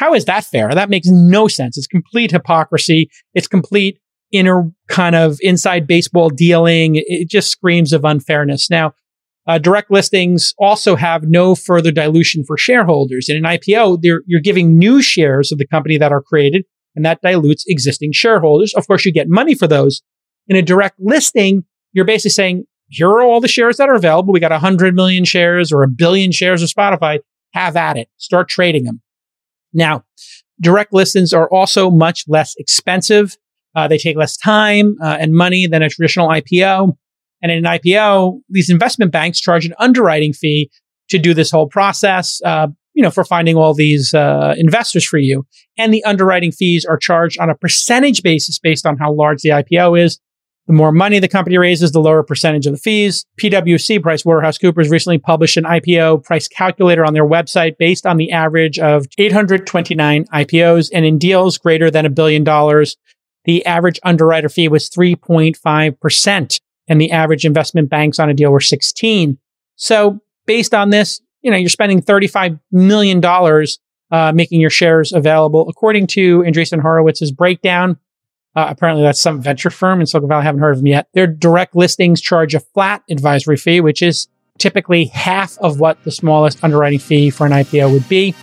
How 0.00 0.14
is 0.14 0.24
that 0.24 0.44
fair? 0.44 0.70
That 0.70 0.88
makes 0.88 1.08
no 1.08 1.46
sense. 1.46 1.76
It's 1.76 1.86
complete 1.86 2.30
hypocrisy. 2.30 3.10
It's 3.34 3.46
complete 3.46 3.98
inner 4.32 4.70
kind 4.88 5.14
of 5.14 5.36
inside 5.42 5.86
baseball 5.86 6.30
dealing. 6.30 6.94
It 6.94 7.28
just 7.28 7.50
screams 7.50 7.92
of 7.92 8.02
unfairness. 8.02 8.70
Now, 8.70 8.94
uh, 9.46 9.58
direct 9.58 9.90
listings 9.90 10.54
also 10.58 10.96
have 10.96 11.24
no 11.24 11.54
further 11.54 11.92
dilution 11.92 12.44
for 12.46 12.56
shareholders. 12.56 13.28
In 13.28 13.36
an 13.36 13.42
IPO, 13.42 13.98
you're 14.02 14.40
giving 14.40 14.78
new 14.78 15.02
shares 15.02 15.52
of 15.52 15.58
the 15.58 15.66
company 15.66 15.98
that 15.98 16.12
are 16.12 16.22
created 16.22 16.64
and 16.96 17.04
that 17.04 17.20
dilutes 17.20 17.64
existing 17.68 18.12
shareholders. 18.14 18.72
Of 18.72 18.86
course, 18.86 19.04
you 19.04 19.12
get 19.12 19.28
money 19.28 19.54
for 19.54 19.68
those. 19.68 20.00
In 20.48 20.56
a 20.56 20.62
direct 20.62 20.96
listing, 20.98 21.64
you're 21.92 22.06
basically 22.06 22.30
saying, 22.30 22.64
here 22.88 23.10
are 23.10 23.20
all 23.22 23.42
the 23.42 23.48
shares 23.48 23.76
that 23.76 23.90
are 23.90 23.96
available. 23.96 24.32
We 24.32 24.40
got 24.40 24.50
100 24.50 24.94
million 24.94 25.26
shares 25.26 25.70
or 25.70 25.82
a 25.82 25.88
billion 25.88 26.32
shares 26.32 26.62
of 26.62 26.70
Spotify. 26.70 27.18
Have 27.52 27.76
at 27.76 27.98
it. 27.98 28.08
Start 28.16 28.48
trading 28.48 28.84
them. 28.84 29.02
Now, 29.72 30.04
direct 30.60 30.92
listings 30.92 31.32
are 31.32 31.48
also 31.48 31.90
much 31.90 32.24
less 32.28 32.54
expensive. 32.58 33.36
Uh, 33.74 33.88
they 33.88 33.98
take 33.98 34.16
less 34.16 34.36
time 34.36 34.96
uh, 35.02 35.16
and 35.20 35.32
money 35.32 35.66
than 35.66 35.82
a 35.82 35.88
traditional 35.88 36.28
IPO. 36.28 36.92
And 37.42 37.52
in 37.52 37.64
an 37.64 37.78
IPO, 37.78 38.40
these 38.48 38.68
investment 38.68 39.12
banks 39.12 39.40
charge 39.40 39.64
an 39.64 39.74
underwriting 39.78 40.32
fee 40.32 40.70
to 41.08 41.18
do 41.18 41.34
this 41.34 41.50
whole 41.50 41.68
process. 41.68 42.40
Uh, 42.44 42.68
you 42.94 43.02
know, 43.02 43.10
for 43.10 43.24
finding 43.24 43.56
all 43.56 43.72
these 43.72 44.12
uh, 44.14 44.54
investors 44.58 45.06
for 45.06 45.18
you. 45.18 45.46
And 45.78 45.94
the 45.94 46.04
underwriting 46.04 46.52
fees 46.52 46.84
are 46.84 46.98
charged 46.98 47.38
on 47.38 47.48
a 47.48 47.54
percentage 47.54 48.22
basis 48.22 48.58
based 48.58 48.84
on 48.84 48.98
how 48.98 49.12
large 49.12 49.42
the 49.42 49.50
IPO 49.50 50.04
is. 50.04 50.20
The 50.70 50.76
more 50.76 50.92
money 50.92 51.18
the 51.18 51.26
company 51.26 51.58
raises, 51.58 51.90
the 51.90 52.00
lower 52.00 52.22
percentage 52.22 52.64
of 52.64 52.72
the 52.72 52.78
fees. 52.78 53.26
PwC, 53.42 54.00
Price 54.00 54.24
Waterhouse 54.24 54.56
Coopers, 54.56 54.88
recently 54.88 55.18
published 55.18 55.56
an 55.56 55.64
IPO 55.64 56.22
price 56.22 56.46
calculator 56.46 57.04
on 57.04 57.12
their 57.12 57.26
website 57.26 57.76
based 57.76 58.06
on 58.06 58.18
the 58.18 58.30
average 58.30 58.78
of 58.78 59.04
829 59.18 60.26
IPOs. 60.26 60.88
And 60.94 61.04
in 61.04 61.18
deals 61.18 61.58
greater 61.58 61.90
than 61.90 62.06
a 62.06 62.08
billion 62.08 62.44
dollars, 62.44 62.96
the 63.46 63.66
average 63.66 63.98
underwriter 64.04 64.48
fee 64.48 64.68
was 64.68 64.88
3.5%. 64.88 66.60
And 66.86 67.00
the 67.00 67.10
average 67.10 67.44
investment 67.44 67.90
banks 67.90 68.20
on 68.20 68.30
a 68.30 68.34
deal 68.34 68.52
were 68.52 68.60
16. 68.60 69.38
So 69.74 70.20
based 70.46 70.72
on 70.72 70.90
this, 70.90 71.20
you 71.42 71.50
know, 71.50 71.56
you're 71.56 71.68
spending 71.68 72.00
$35 72.00 72.60
million 72.70 73.20
uh, 74.12 74.32
making 74.32 74.60
your 74.60 74.70
shares 74.70 75.12
available. 75.12 75.68
According 75.68 76.06
to 76.08 76.42
Andreessen 76.42 76.80
Horowitz's 76.80 77.32
breakdown, 77.32 77.98
uh, 78.56 78.66
apparently 78.68 79.02
that's 79.02 79.20
some 79.20 79.40
venture 79.40 79.70
firm 79.70 80.00
in 80.00 80.06
Silicon 80.06 80.28
Valley. 80.28 80.40
I 80.40 80.44
haven't 80.44 80.60
heard 80.60 80.72
of 80.72 80.78
them 80.78 80.88
yet. 80.88 81.08
Their 81.14 81.26
direct 81.26 81.76
listings 81.76 82.20
charge 82.20 82.54
a 82.54 82.60
flat 82.60 83.02
advisory 83.08 83.56
fee, 83.56 83.80
which 83.80 84.02
is 84.02 84.28
typically 84.58 85.06
half 85.06 85.56
of 85.58 85.80
what 85.80 86.02
the 86.04 86.10
smallest 86.10 86.62
underwriting 86.62 86.98
fee 86.98 87.30
for 87.30 87.46
an 87.46 87.52
IPO 87.52 87.92
would 87.92 88.08
be. 88.08 88.34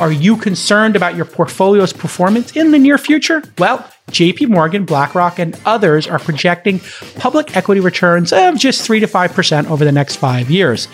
Are 0.00 0.10
you 0.10 0.36
concerned 0.36 0.96
about 0.96 1.14
your 1.14 1.24
portfolio's 1.24 1.92
performance 1.92 2.56
in 2.56 2.72
the 2.72 2.78
near 2.78 2.98
future? 2.98 3.42
Well, 3.58 3.88
JP 4.10 4.48
Morgan, 4.48 4.84
BlackRock, 4.84 5.38
and 5.38 5.58
others 5.64 6.06
are 6.08 6.18
projecting 6.18 6.80
public 7.16 7.56
equity 7.56 7.80
returns 7.80 8.32
of 8.32 8.58
just 8.58 8.82
3 8.82 9.00
to 9.00 9.06
5% 9.06 9.70
over 9.70 9.84
the 9.84 9.92
next 9.92 10.16
five 10.16 10.50
years. 10.50 10.88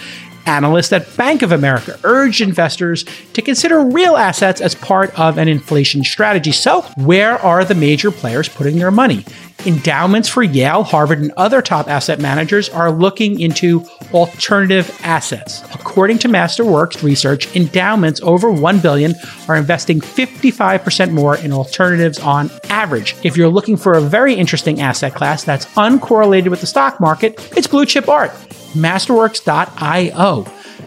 Analysts 0.47 0.93
at 0.93 1.17
Bank 1.17 1.43
of 1.43 1.53
America 1.53 1.99
urged 2.05 2.41
investors 2.41 3.05
to 3.33 3.43
consider 3.43 3.81
real 3.81 4.17
assets 4.17 4.61
as 4.61 4.75
part 4.75 5.19
of 5.19 5.39
an 5.39 5.49
inflation 5.49 6.05
strategy. 6.05 6.53
So, 6.53 6.83
where 6.97 7.39
are 7.39 7.65
the 7.65 7.75
major 7.75 8.11
players 8.11 8.49
putting 8.49 8.79
their 8.79 8.91
money? 8.91 9.25
Endowments 9.67 10.29
for 10.29 10.43
Yale, 10.43 10.83
Harvard, 10.83 11.19
and 11.19 11.33
other 11.37 11.61
top 11.61 11.87
asset 11.87 12.19
managers 12.19 12.71
are 12.71 12.91
looking 12.91 13.41
into 13.41 13.85
alternative 14.15 14.99
assets. 15.03 15.63
According 15.75 16.19
to 16.21 16.29
Masterworks 16.29 17.03
research, 17.03 17.55
endowments 17.55 18.23
over 18.23 18.51
1 18.51 18.79
billion 18.81 19.15
are 19.49 19.57
investing 19.57 20.01
55% 20.01 21.13
more 21.13 21.37
in 21.37 21.53
alternatives 21.53 22.19
on 22.21 22.51
average. 22.71 23.15
If 23.23 23.37
you're 23.37 23.49
looking 23.49 23.77
for 23.77 23.95
a 23.95 24.01
very 24.01 24.35
interesting 24.35 24.81
asset 24.81 25.15
class 25.15 25.45
that's 25.45 25.67
uncorrelated 25.75 26.49
with 26.49 26.63
the 26.63 26.67
stock 26.67 26.99
market, 26.99 27.35
it's 27.55 27.67
blue 27.67 27.85
chip 27.85 28.09
art. 28.09 28.31
Masterworks.io 28.73 30.30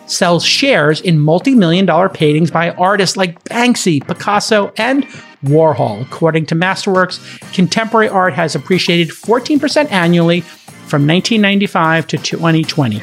sells 0.06 0.44
shares 0.46 1.02
in 1.02 1.20
multi 1.20 1.56
million 1.56 1.86
dollar 1.86 2.10
paintings 2.10 2.52
by 2.52 2.72
artists 2.72 3.18
like 3.18 3.42
Banksy, 3.46 4.06
Picasso, 4.06 4.74
and 4.78 5.06
Warhol. 5.44 6.02
According 6.02 6.46
to 6.48 6.56
Masterworks, 6.56 7.20
contemporary 7.54 8.10
art 8.10 8.34
has 8.34 8.56
appreciated 8.56 9.10
14% 9.10 9.92
annually 9.92 10.42
from 10.42 11.08
1995 11.08 12.08
to 12.08 12.18
2020, 12.18 13.00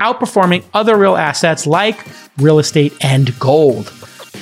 outperforming 0.00 0.64
other 0.74 0.96
real 0.96 1.16
assets 1.16 1.66
like 1.66 2.06
real 2.38 2.58
estate 2.58 2.92
and 3.02 3.38
gold. 3.38 3.92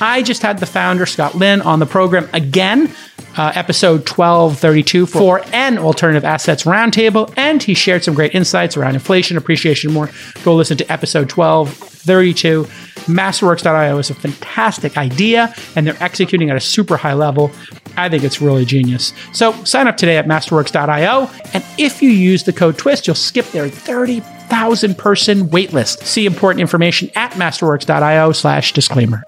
I 0.01 0.23
just 0.23 0.43
had 0.43 0.59
the 0.59 0.67
founder, 0.67 1.05
Scott 1.05 1.35
Lynn, 1.35 1.61
on 1.61 1.79
the 1.79 1.87
program 1.87 2.29
again, 2.33 2.93
uh, 3.37 3.53
episode 3.55 4.09
1232 4.09 5.07
for 5.07 5.43
an 5.53 5.79
alternative 5.79 6.25
assets 6.25 6.65
roundtable, 6.65 7.33
and 7.37 7.63
he 7.63 7.75
shared 7.75 8.05
some 8.05 8.15
great 8.15 8.35
insights 8.35 8.77
around 8.77 8.95
inflation, 8.95 9.37
appreciation, 9.37 9.93
more. 9.93 10.11
Go 10.43 10.55
listen 10.55 10.77
to 10.79 10.93
episode 10.93 11.31
1232. 11.31 12.65
Masterworks.io 13.11 13.99
is 13.99 14.11
a 14.11 14.15
fantastic 14.15 14.97
idea, 14.97 15.55
and 15.77 15.87
they're 15.87 16.03
executing 16.03 16.51
at 16.51 16.57
a 16.57 16.61
super 16.61 16.97
high 16.97 17.15
level. 17.15 17.51
I 17.97 18.09
think 18.09 18.25
it's 18.25 18.41
really 18.41 18.65
genius. 18.65 19.13
So 19.33 19.53
sign 19.65 19.89
up 19.89 19.97
today 19.97 20.17
at 20.17 20.27
masterworks.io, 20.27 21.31
and 21.53 21.65
if 21.79 22.03
you 22.03 22.11
use 22.11 22.45
the 22.45 22.53
code 22.53 22.79
TWIST, 22.79 23.07
you'll 23.07 23.17
skip 23.17 23.47
their 23.47 23.69
30,000 23.69 24.99
person 24.99 25.49
waitlist. 25.49 26.05
See 26.05 26.27
important 26.27 26.61
information 26.61 27.11
at 27.15 27.33
masterworks.io 27.33 28.33
slash 28.33 28.73
disclaimer. 28.73 29.23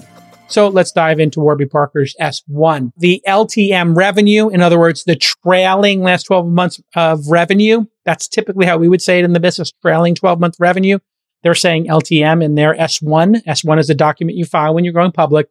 So 0.53 0.69
let's 0.69 0.93
dive 0.93 1.19
into 1.19 1.41
Warby 1.41 1.65
Parker's 1.65 2.15
S1. 2.21 2.93
The 2.99 3.23
LTM 3.27 3.97
revenue, 3.97 4.51
in 4.51 4.61
other 4.61 4.79
words, 4.79 5.05
the 5.05 5.17
trailing 5.17 6.03
last 6.03 6.25
12 6.25 6.47
months 6.47 6.79
of 6.95 7.27
revenue, 7.29 7.87
that's 8.05 8.29
typically 8.29 8.67
how 8.67 8.77
we 8.77 8.87
would 8.87 9.01
say 9.01 9.19
it 9.19 9.25
in 9.25 9.33
the 9.33 9.41
business, 9.41 9.73
trailing 9.81 10.15
12 10.15 10.39
month 10.41 10.57
revenue. 10.59 10.99
They're 11.43 11.55
saying 11.55 11.87
LTM 11.87 12.45
in 12.45 12.55
their 12.55 12.75
S1. 12.75 13.43
S1 13.45 13.81
is 13.81 13.89
a 13.89 13.95
document 13.95 14.37
you 14.37 14.45
file 14.45 14.75
when 14.75 14.85
you're 14.85 14.93
going 14.93 15.13
public. 15.13 15.49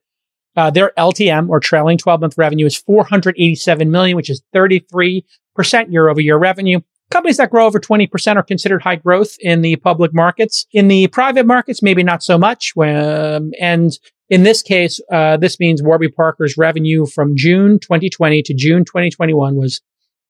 Uh, 0.55 0.69
their 0.69 0.91
LTM 0.99 1.49
or 1.49 1.59
trailing 1.59 1.97
12 1.97 2.21
month 2.21 2.37
revenue 2.37 2.67
is 2.67 2.77
487 2.77 3.89
million, 3.89 4.15
which 4.15 4.29
is 4.29 4.43
33% 4.53 5.23
year 5.89 6.09
over 6.09 6.21
year 6.21 6.37
revenue. 6.37 6.79
Companies 7.09 7.37
that 7.37 7.49
grow 7.49 7.65
over 7.65 7.79
20% 7.79 8.35
are 8.35 8.43
considered 8.43 8.83
high 8.83 8.95
growth 8.95 9.35
in 9.39 9.63
the 9.63 9.75
public 9.77 10.13
markets. 10.13 10.65
In 10.71 10.87
the 10.87 11.07
private 11.07 11.45
markets, 11.45 11.81
maybe 11.81 12.03
not 12.03 12.23
so 12.23 12.37
much. 12.37 12.71
Um, 12.77 13.51
and 13.59 13.91
in 14.31 14.43
this 14.43 14.61
case, 14.61 15.01
uh, 15.11 15.35
this 15.35 15.59
means 15.59 15.83
Warby 15.83 16.07
Parker's 16.07 16.57
revenue 16.57 17.05
from 17.05 17.35
June 17.35 17.77
2020 17.79 18.41
to 18.43 18.53
June 18.53 18.85
2021 18.85 19.57
was, 19.57 19.81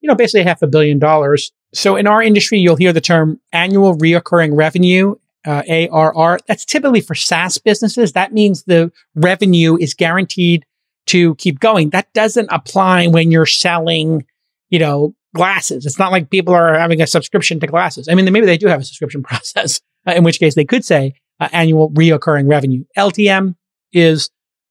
you 0.02 0.08
know, 0.08 0.16
basically 0.16 0.44
half 0.44 0.64
a 0.64 0.68
billion 0.68 0.98
dollars. 0.98 1.52
So 1.72 1.96
in 1.96 2.08
our 2.08 2.22
industry, 2.22 2.58
you'll 2.58 2.76
hear 2.76 2.92
the 2.92 3.00
term 3.00 3.40
annual 3.54 3.96
reoccurring 3.96 4.58
revenue, 4.58 5.16
uh, 5.46 5.62
ARR. 5.70 6.40
That's 6.48 6.66
typically 6.66 7.02
for 7.02 7.14
SaaS 7.14 7.60
businesses. 7.60 8.14
That 8.14 8.34
means 8.34 8.64
the 8.64 8.92
revenue 9.14 9.78
is 9.78 9.94
guaranteed 9.94 10.66
to 11.06 11.36
keep 11.36 11.60
going. 11.60 11.92
That 11.92 12.12
doesn't 12.14 12.50
apply 12.52 13.06
when 13.06 13.30
you're 13.30 13.46
selling, 13.46 14.26
you 14.72 14.80
know, 14.80 15.14
glasses. 15.36 15.86
It's 15.86 16.00
not 16.00 16.12
like 16.12 16.32
people 16.32 16.56
are 16.56 16.78
having 16.78 17.02
a 17.02 17.08
subscription 17.08 17.60
to 17.60 17.68
glasses. 17.68 18.08
I 18.10 18.16
mean, 18.16 18.26
maybe 18.34 18.48
they 18.48 18.58
do 18.58 18.68
have 18.68 18.82
a 18.82 18.84
subscription 18.84 19.22
process, 19.24 19.80
uh, 20.08 20.14
in 20.14 20.24
which 20.24 20.40
case 20.40 20.56
they 20.56 20.66
could 20.66 20.84
say 20.84 21.14
uh, 21.40 21.50
annual 21.52 21.92
reoccurring 21.92 22.50
revenue. 22.50 22.84
LTM, 22.98 23.56
is 23.94 24.30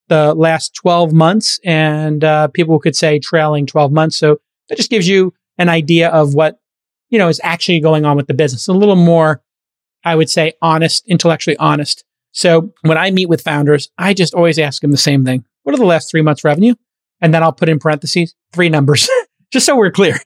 the 0.08 0.34
last 0.34 0.74
12 0.74 1.12
months 1.12 1.60
and 1.64 2.24
uh, 2.24 2.48
people 2.48 2.78
could 2.78 2.96
say 2.96 3.18
trailing 3.18 3.64
12 3.64 3.92
months. 3.92 4.16
So 4.16 4.40
that 4.68 4.76
just 4.76 4.90
gives 4.90 5.08
you 5.08 5.32
an 5.56 5.68
idea 5.68 6.08
of 6.08 6.34
what, 6.34 6.58
you 7.08 7.18
know, 7.18 7.28
is 7.28 7.40
actually 7.42 7.80
going 7.80 8.04
on 8.04 8.16
with 8.16 8.26
the 8.26 8.34
business. 8.34 8.68
A 8.68 8.72
little 8.72 8.96
more, 8.96 9.40
I 10.04 10.16
would 10.16 10.28
say, 10.28 10.54
honest, 10.60 11.06
intellectually 11.06 11.56
honest. 11.58 12.04
So 12.32 12.72
when 12.82 12.98
I 12.98 13.10
meet 13.10 13.28
with 13.28 13.42
founders, 13.42 13.88
I 13.98 14.14
just 14.14 14.34
always 14.34 14.58
ask 14.58 14.82
them 14.82 14.90
the 14.90 14.96
same 14.96 15.24
thing. 15.24 15.44
What 15.62 15.74
are 15.74 15.78
the 15.78 15.84
last 15.84 16.10
three 16.10 16.22
months 16.22 16.44
revenue? 16.44 16.74
And 17.20 17.32
then 17.32 17.42
I'll 17.42 17.52
put 17.52 17.68
in 17.68 17.78
parentheses, 17.78 18.34
three 18.52 18.68
numbers, 18.68 19.08
just 19.52 19.66
so 19.66 19.76
we're 19.76 19.90
clear. 19.90 20.16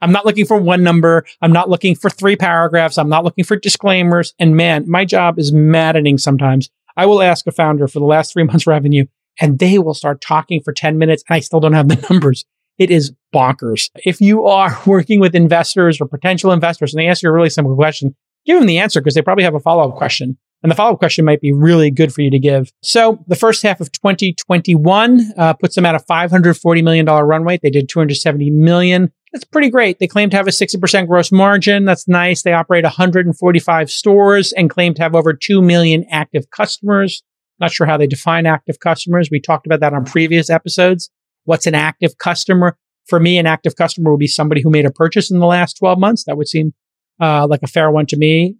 I'm 0.00 0.12
not 0.12 0.24
looking 0.24 0.46
for 0.46 0.56
one 0.56 0.82
number. 0.82 1.26
I'm 1.42 1.52
not 1.52 1.68
looking 1.68 1.94
for 1.94 2.08
three 2.08 2.36
paragraphs. 2.36 2.96
I'm 2.96 3.08
not 3.08 3.24
looking 3.24 3.44
for 3.44 3.56
disclaimers. 3.56 4.34
And 4.38 4.56
man, 4.56 4.88
my 4.88 5.04
job 5.04 5.38
is 5.38 5.52
maddening 5.52 6.16
sometimes 6.18 6.70
I 6.96 7.06
will 7.06 7.22
ask 7.22 7.46
a 7.46 7.52
founder 7.52 7.88
for 7.88 7.98
the 7.98 8.06
last 8.06 8.32
three 8.32 8.44
months 8.44 8.66
revenue 8.66 9.06
and 9.40 9.58
they 9.58 9.78
will 9.78 9.94
start 9.94 10.20
talking 10.20 10.60
for 10.62 10.72
10 10.72 10.98
minutes 10.98 11.22
and 11.28 11.36
I 11.36 11.40
still 11.40 11.60
don't 11.60 11.72
have 11.72 11.88
the 11.88 12.06
numbers. 12.10 12.44
It 12.78 12.90
is 12.90 13.12
bonkers. 13.34 13.90
If 14.04 14.20
you 14.20 14.46
are 14.46 14.78
working 14.86 15.20
with 15.20 15.34
investors 15.34 16.00
or 16.00 16.08
potential 16.08 16.52
investors 16.52 16.94
and 16.94 17.00
they 17.00 17.08
ask 17.08 17.22
you 17.22 17.28
a 17.28 17.32
really 17.32 17.50
simple 17.50 17.74
question, 17.76 18.14
give 18.46 18.58
them 18.58 18.66
the 18.66 18.78
answer 18.78 19.00
because 19.00 19.14
they 19.14 19.22
probably 19.22 19.44
have 19.44 19.54
a 19.54 19.60
follow 19.60 19.88
up 19.88 19.96
question. 19.96 20.38
And 20.62 20.70
the 20.70 20.76
follow 20.76 20.92
up 20.92 20.98
question 20.98 21.24
might 21.24 21.40
be 21.40 21.52
really 21.52 21.90
good 21.90 22.12
for 22.12 22.20
you 22.20 22.30
to 22.30 22.38
give. 22.38 22.70
So 22.82 23.24
the 23.26 23.36
first 23.36 23.62
half 23.62 23.80
of 23.80 23.90
2021 23.92 25.32
uh, 25.36 25.54
puts 25.54 25.74
them 25.74 25.86
at 25.86 25.94
a 25.94 25.98
$540 25.98 26.84
million 26.84 27.06
run 27.06 27.44
rate. 27.44 27.60
They 27.62 27.70
did 27.70 27.88
270 27.88 28.50
million. 28.50 29.10
That's 29.32 29.44
pretty 29.44 29.70
great. 29.70 30.00
They 30.00 30.08
claim 30.08 30.28
to 30.30 30.36
have 30.36 30.48
a 30.48 30.50
60% 30.50 31.06
gross 31.06 31.30
margin. 31.30 31.84
That's 31.84 32.08
nice. 32.08 32.42
They 32.42 32.52
operate 32.52 32.82
145 32.82 33.90
stores 33.90 34.52
and 34.52 34.68
claim 34.68 34.92
to 34.94 35.02
have 35.02 35.14
over 35.14 35.32
2 35.32 35.62
million 35.62 36.04
active 36.10 36.50
customers. 36.50 37.22
Not 37.60 37.70
sure 37.70 37.86
how 37.86 37.96
they 37.96 38.08
define 38.08 38.46
active 38.46 38.80
customers. 38.80 39.28
We 39.30 39.40
talked 39.40 39.66
about 39.66 39.80
that 39.80 39.92
on 39.92 40.04
previous 40.04 40.50
episodes. 40.50 41.10
What's 41.44 41.66
an 41.66 41.74
active 41.74 42.18
customer? 42.18 42.76
For 43.06 43.20
me, 43.20 43.38
an 43.38 43.46
active 43.46 43.76
customer 43.76 44.10
would 44.10 44.18
be 44.18 44.26
somebody 44.26 44.62
who 44.62 44.70
made 44.70 44.86
a 44.86 44.90
purchase 44.90 45.30
in 45.30 45.38
the 45.38 45.46
last 45.46 45.74
12 45.74 45.98
months. 45.98 46.24
That 46.24 46.36
would 46.36 46.48
seem 46.48 46.72
uh, 47.20 47.46
like 47.48 47.62
a 47.62 47.68
fair 47.68 47.90
one 47.90 48.06
to 48.06 48.16
me 48.16 48.56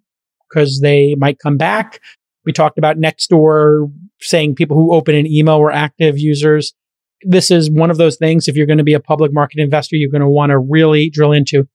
because 0.49 0.81
they 0.81 1.17
might 1.17 1.39
come 1.39 1.57
back. 1.57 2.01
We 2.45 2.53
talked 2.53 2.79
about 2.79 2.97
Nextdoor 2.97 3.93
saying 4.21 4.55
people 4.55 4.77
who 4.77 4.93
open 4.93 5.15
an 5.15 5.27
email 5.27 5.61
were 5.61 5.73
active 5.73 6.19
users 6.19 6.75
this 7.23 7.51
is 7.51 7.71
one 7.71 7.91
of 7.91 7.99
those 7.99 8.17
things. 8.17 8.49
If 8.49 8.57
you're 8.57 8.67
going 8.67 8.79
to 8.79 8.85
be 8.85 8.95
a 8.95 9.01
public 9.01 9.33
market 9.33 9.61
investor, 9.61 9.97
you're 9.97 10.11
going 10.11 10.23
to 10.23 10.29
want 10.29 10.51
to 10.51 10.59
really 10.59 11.11
drill 11.11 11.33
into. 11.33 11.69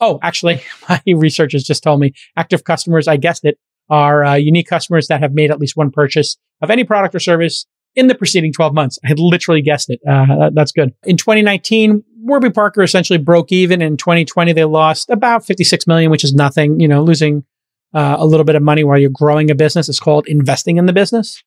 Oh, 0.00 0.18
actually, 0.22 0.62
my 0.88 1.00
researchers 1.06 1.64
just 1.64 1.82
told 1.82 2.00
me 2.00 2.12
active 2.36 2.64
customers, 2.64 3.08
I 3.08 3.16
guessed 3.16 3.44
it, 3.44 3.58
are 3.90 4.24
uh, 4.24 4.34
unique 4.34 4.68
customers 4.68 5.08
that 5.08 5.20
have 5.20 5.32
made 5.32 5.50
at 5.50 5.58
least 5.58 5.76
one 5.76 5.90
purchase 5.90 6.36
of 6.60 6.70
any 6.70 6.84
product 6.84 7.14
or 7.14 7.20
service 7.20 7.66
in 7.94 8.06
the 8.06 8.14
preceding 8.14 8.52
12 8.52 8.74
months. 8.74 8.98
I 9.04 9.08
had 9.08 9.18
literally 9.18 9.60
guessed 9.60 9.90
it. 9.90 10.00
Uh, 10.08 10.50
that's 10.54 10.72
good. 10.72 10.94
In 11.04 11.16
2019, 11.16 12.02
Warby 12.22 12.50
Parker 12.50 12.82
essentially 12.82 13.18
broke 13.18 13.52
even. 13.52 13.82
In 13.82 13.96
2020, 13.96 14.52
they 14.52 14.64
lost 14.64 15.10
about 15.10 15.44
56 15.44 15.86
million, 15.86 16.10
which 16.10 16.24
is 16.24 16.32
nothing. 16.32 16.80
You 16.80 16.88
know, 16.88 17.02
losing 17.02 17.44
uh, 17.92 18.16
a 18.18 18.26
little 18.26 18.44
bit 18.44 18.54
of 18.54 18.62
money 18.62 18.84
while 18.84 18.98
you're 18.98 19.10
growing 19.10 19.50
a 19.50 19.54
business 19.54 19.88
is 19.88 20.00
called 20.00 20.26
investing 20.26 20.78
in 20.78 20.86
the 20.86 20.92
business. 20.92 21.42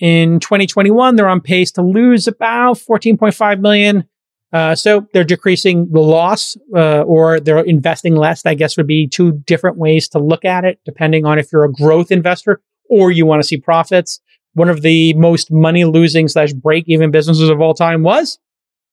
In 0.00 0.38
2021, 0.40 1.16
they're 1.16 1.28
on 1.28 1.40
pace 1.40 1.72
to 1.72 1.82
lose 1.82 2.28
about 2.28 2.78
14.5 2.78 3.60
million. 3.60 4.08
Uh, 4.52 4.74
so 4.74 5.06
they're 5.12 5.24
decreasing 5.24 5.90
the 5.90 6.00
loss, 6.00 6.56
uh, 6.74 7.02
or 7.02 7.38
they're 7.40 7.58
investing 7.60 8.16
less. 8.16 8.46
I 8.46 8.54
guess 8.54 8.76
would 8.76 8.86
be 8.86 9.06
two 9.06 9.32
different 9.32 9.76
ways 9.76 10.08
to 10.10 10.18
look 10.18 10.44
at 10.44 10.64
it, 10.64 10.80
depending 10.84 11.26
on 11.26 11.38
if 11.38 11.52
you're 11.52 11.64
a 11.64 11.72
growth 11.72 12.10
investor 12.10 12.62
or 12.88 13.10
you 13.10 13.26
want 13.26 13.42
to 13.42 13.46
see 13.46 13.58
profits. 13.58 14.20
One 14.54 14.70
of 14.70 14.82
the 14.82 15.12
most 15.14 15.50
money 15.50 15.84
losing 15.84 16.28
slash 16.28 16.52
break 16.52 16.84
even 16.88 17.10
businesses 17.10 17.50
of 17.50 17.60
all 17.60 17.74
time 17.74 18.02
was 18.02 18.38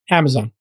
Amazon. 0.09 0.51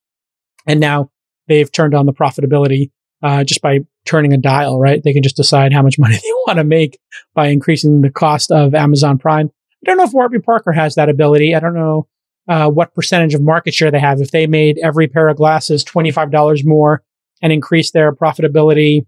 And 0.67 0.79
now 0.81 1.11
they've 1.49 1.71
turned 1.71 1.95
on 1.95 2.07
the 2.07 2.13
profitability, 2.13 2.91
uh, 3.23 3.45
just 3.45 3.61
by 3.61 3.81
turning 4.05 4.33
a 4.33 4.39
dial, 4.39 4.79
right? 4.79 5.03
They 5.03 5.13
can 5.13 5.23
just 5.23 5.37
decide 5.37 5.73
how 5.73 5.83
much 5.83 5.99
money 5.99 6.15
they 6.15 6.33
want 6.47 6.59
to 6.59 6.65
make 6.65 6.99
by 7.35 7.49
increasing 7.49 8.03
the 8.03 8.11
cost 8.11 8.51
of 8.53 8.75
Amazon 8.75 9.19
Prime. 9.19 9.51
I 9.87 9.91
don't 9.91 9.99
know 9.99 10.05
if 10.05 10.13
Warby 10.13 10.41
Parker 10.41 10.73
has 10.73 10.95
that 10.95 11.09
ability. 11.09 11.55
I 11.55 11.61
don't 11.61 11.75
know 11.75 12.09
uh, 12.49 12.71
what 12.71 12.95
percentage 12.95 13.35
of 13.35 13.43
market 13.43 13.75
share 13.75 13.91
they 13.91 14.01
have. 14.01 14.21
If 14.21 14.31
they 14.31 14.47
made 14.47 14.79
every 14.83 15.09
pair 15.09 15.29
of 15.29 15.37
glasses 15.37 15.85
$25 15.85 16.65
more 16.65 17.03
and 17.43 17.53
increased 17.53 17.93
their 17.93 18.13
profitability, 18.13 19.07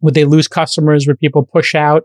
would 0.00 0.14
they 0.14 0.24
lose 0.24 0.48
customers? 0.48 1.06
Would 1.06 1.18
people 1.20 1.44
push 1.44 1.74
out 1.74 2.04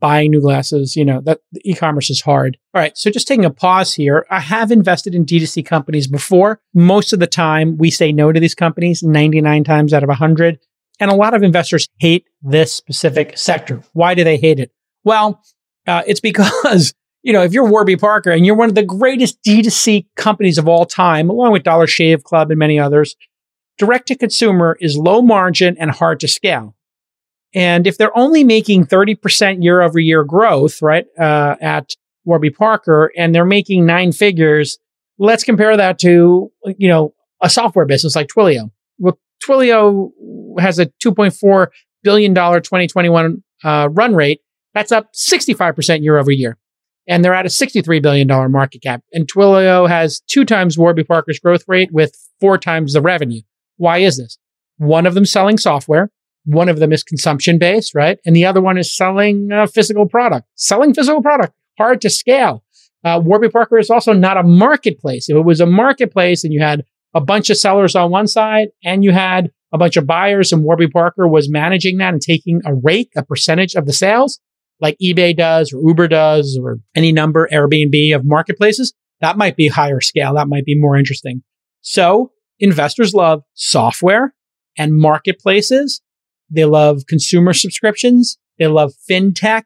buying 0.00 0.30
new 0.30 0.40
glasses? 0.40 0.96
You 0.96 1.04
know, 1.04 1.20
that 1.22 1.40
e-commerce 1.64 2.10
is 2.10 2.22
hard. 2.22 2.56
All 2.74 2.80
right. 2.80 2.96
So 2.96 3.10
just 3.10 3.28
taking 3.28 3.44
a 3.44 3.50
pause 3.50 3.94
here. 3.94 4.26
I 4.30 4.40
have 4.40 4.70
invested 4.72 5.14
in 5.14 5.24
D2C 5.26 5.64
companies 5.66 6.06
before. 6.06 6.60
Most 6.74 7.12
of 7.12 7.20
the 7.20 7.26
time 7.26 7.76
we 7.76 7.90
say 7.90 8.12
no 8.12 8.32
to 8.32 8.40
these 8.40 8.54
companies 8.54 9.02
99 9.02 9.64
times 9.64 9.92
out 9.92 10.02
of 10.02 10.08
100. 10.08 10.58
And 11.00 11.10
a 11.10 11.14
lot 11.14 11.34
of 11.34 11.42
investors 11.42 11.88
hate 11.98 12.24
this 12.40 12.72
specific 12.72 13.36
sector. 13.36 13.82
Why 13.92 14.14
do 14.14 14.22
they 14.24 14.36
hate 14.38 14.60
it? 14.60 14.70
Well, 15.02 15.42
Uh, 15.86 16.02
it's 16.06 16.20
because, 16.20 16.94
you 17.24 17.32
know, 17.32 17.42
if 17.42 17.54
you're 17.54 17.68
Warby 17.68 17.96
Parker 17.96 18.30
and 18.30 18.44
you're 18.44 18.54
one 18.54 18.68
of 18.68 18.74
the 18.74 18.82
greatest 18.82 19.42
D2C 19.42 20.06
companies 20.14 20.58
of 20.58 20.68
all 20.68 20.84
time, 20.84 21.30
along 21.30 21.52
with 21.52 21.62
Dollar 21.62 21.86
Shave 21.86 22.22
Club 22.22 22.50
and 22.50 22.58
many 22.58 22.78
others, 22.78 23.16
direct 23.78 24.08
to 24.08 24.14
consumer 24.14 24.76
is 24.78 24.98
low 24.98 25.22
margin 25.22 25.74
and 25.78 25.90
hard 25.90 26.20
to 26.20 26.28
scale. 26.28 26.76
And 27.54 27.86
if 27.86 27.96
they're 27.96 28.16
only 28.16 28.44
making 28.44 28.84
30% 28.84 29.64
year 29.64 29.80
over 29.80 29.98
year 29.98 30.22
growth, 30.22 30.82
right, 30.82 31.06
uh, 31.18 31.56
at 31.62 31.94
Warby 32.26 32.50
Parker 32.50 33.10
and 33.16 33.34
they're 33.34 33.46
making 33.46 33.86
nine 33.86 34.12
figures, 34.12 34.78
let's 35.18 35.44
compare 35.44 35.78
that 35.78 35.98
to, 36.00 36.52
you 36.76 36.88
know, 36.88 37.14
a 37.40 37.48
software 37.48 37.86
business 37.86 38.14
like 38.14 38.28
Twilio. 38.28 38.70
Well, 38.98 39.18
Twilio 39.42 40.10
has 40.60 40.78
a 40.78 40.86
$2.4 41.02 41.68
billion 42.02 42.34
2021 42.34 43.42
uh, 43.62 43.88
run 43.92 44.14
rate. 44.14 44.40
That's 44.74 44.92
up 44.92 45.14
65% 45.14 46.02
year 46.02 46.18
over 46.18 46.30
year. 46.30 46.58
And 47.06 47.24
they're 47.24 47.34
at 47.34 47.46
a 47.46 47.50
$63 47.50 48.02
billion 48.02 48.26
market 48.50 48.82
cap. 48.82 49.02
And 49.12 49.30
Twilio 49.30 49.88
has 49.88 50.20
two 50.26 50.44
times 50.44 50.78
Warby 50.78 51.04
Parker's 51.04 51.38
growth 51.38 51.64
rate 51.68 51.90
with 51.92 52.16
four 52.40 52.56
times 52.56 52.94
the 52.94 53.02
revenue. 53.02 53.42
Why 53.76 53.98
is 53.98 54.16
this? 54.16 54.38
One 54.78 55.06
of 55.06 55.14
them 55.14 55.26
selling 55.26 55.58
software. 55.58 56.10
One 56.46 56.68
of 56.68 56.78
them 56.78 56.92
is 56.92 57.02
consumption 57.02 57.58
based, 57.58 57.94
right? 57.94 58.18
And 58.24 58.34
the 58.34 58.44
other 58.44 58.60
one 58.60 58.78
is 58.78 58.94
selling 58.94 59.50
a 59.52 59.66
physical 59.66 60.06
product. 60.06 60.46
Selling 60.56 60.94
physical 60.94 61.22
product, 61.22 61.54
hard 61.78 62.00
to 62.02 62.10
scale. 62.10 62.64
Uh, 63.02 63.20
Warby 63.22 63.50
Parker 63.50 63.78
is 63.78 63.90
also 63.90 64.12
not 64.12 64.36
a 64.36 64.42
marketplace. 64.42 65.28
If 65.28 65.36
it 65.36 65.44
was 65.44 65.60
a 65.60 65.66
marketplace 65.66 66.44
and 66.44 66.52
you 66.52 66.60
had 66.60 66.84
a 67.14 67.20
bunch 67.20 67.50
of 67.50 67.56
sellers 67.56 67.94
on 67.94 68.10
one 68.10 68.26
side 68.26 68.68
and 68.82 69.04
you 69.04 69.12
had 69.12 69.50
a 69.72 69.78
bunch 69.78 69.96
of 69.96 70.06
buyers 70.06 70.52
and 70.52 70.64
Warby 70.64 70.88
Parker 70.88 71.28
was 71.28 71.50
managing 71.50 71.98
that 71.98 72.12
and 72.12 72.22
taking 72.22 72.60
a 72.64 72.74
rate, 72.74 73.10
a 73.16 73.22
percentage 73.22 73.74
of 73.74 73.86
the 73.86 73.92
sales, 73.92 74.40
like 74.84 74.98
eBay 75.02 75.34
does 75.34 75.72
or 75.72 75.80
Uber 75.88 76.08
does 76.08 76.60
or 76.62 76.76
any 76.94 77.10
number, 77.10 77.48
Airbnb 77.50 78.14
of 78.14 78.22
marketplaces, 78.26 78.92
that 79.22 79.38
might 79.38 79.56
be 79.56 79.68
higher 79.68 80.02
scale. 80.02 80.34
That 80.34 80.46
might 80.46 80.66
be 80.66 80.78
more 80.78 80.94
interesting. 80.94 81.42
So 81.80 82.32
investors 82.58 83.14
love 83.14 83.40
software 83.54 84.34
and 84.76 84.94
marketplaces. 84.94 86.02
They 86.50 86.66
love 86.66 87.04
consumer 87.08 87.54
subscriptions. 87.54 88.36
They 88.58 88.66
love 88.66 88.92
fintech. 89.10 89.62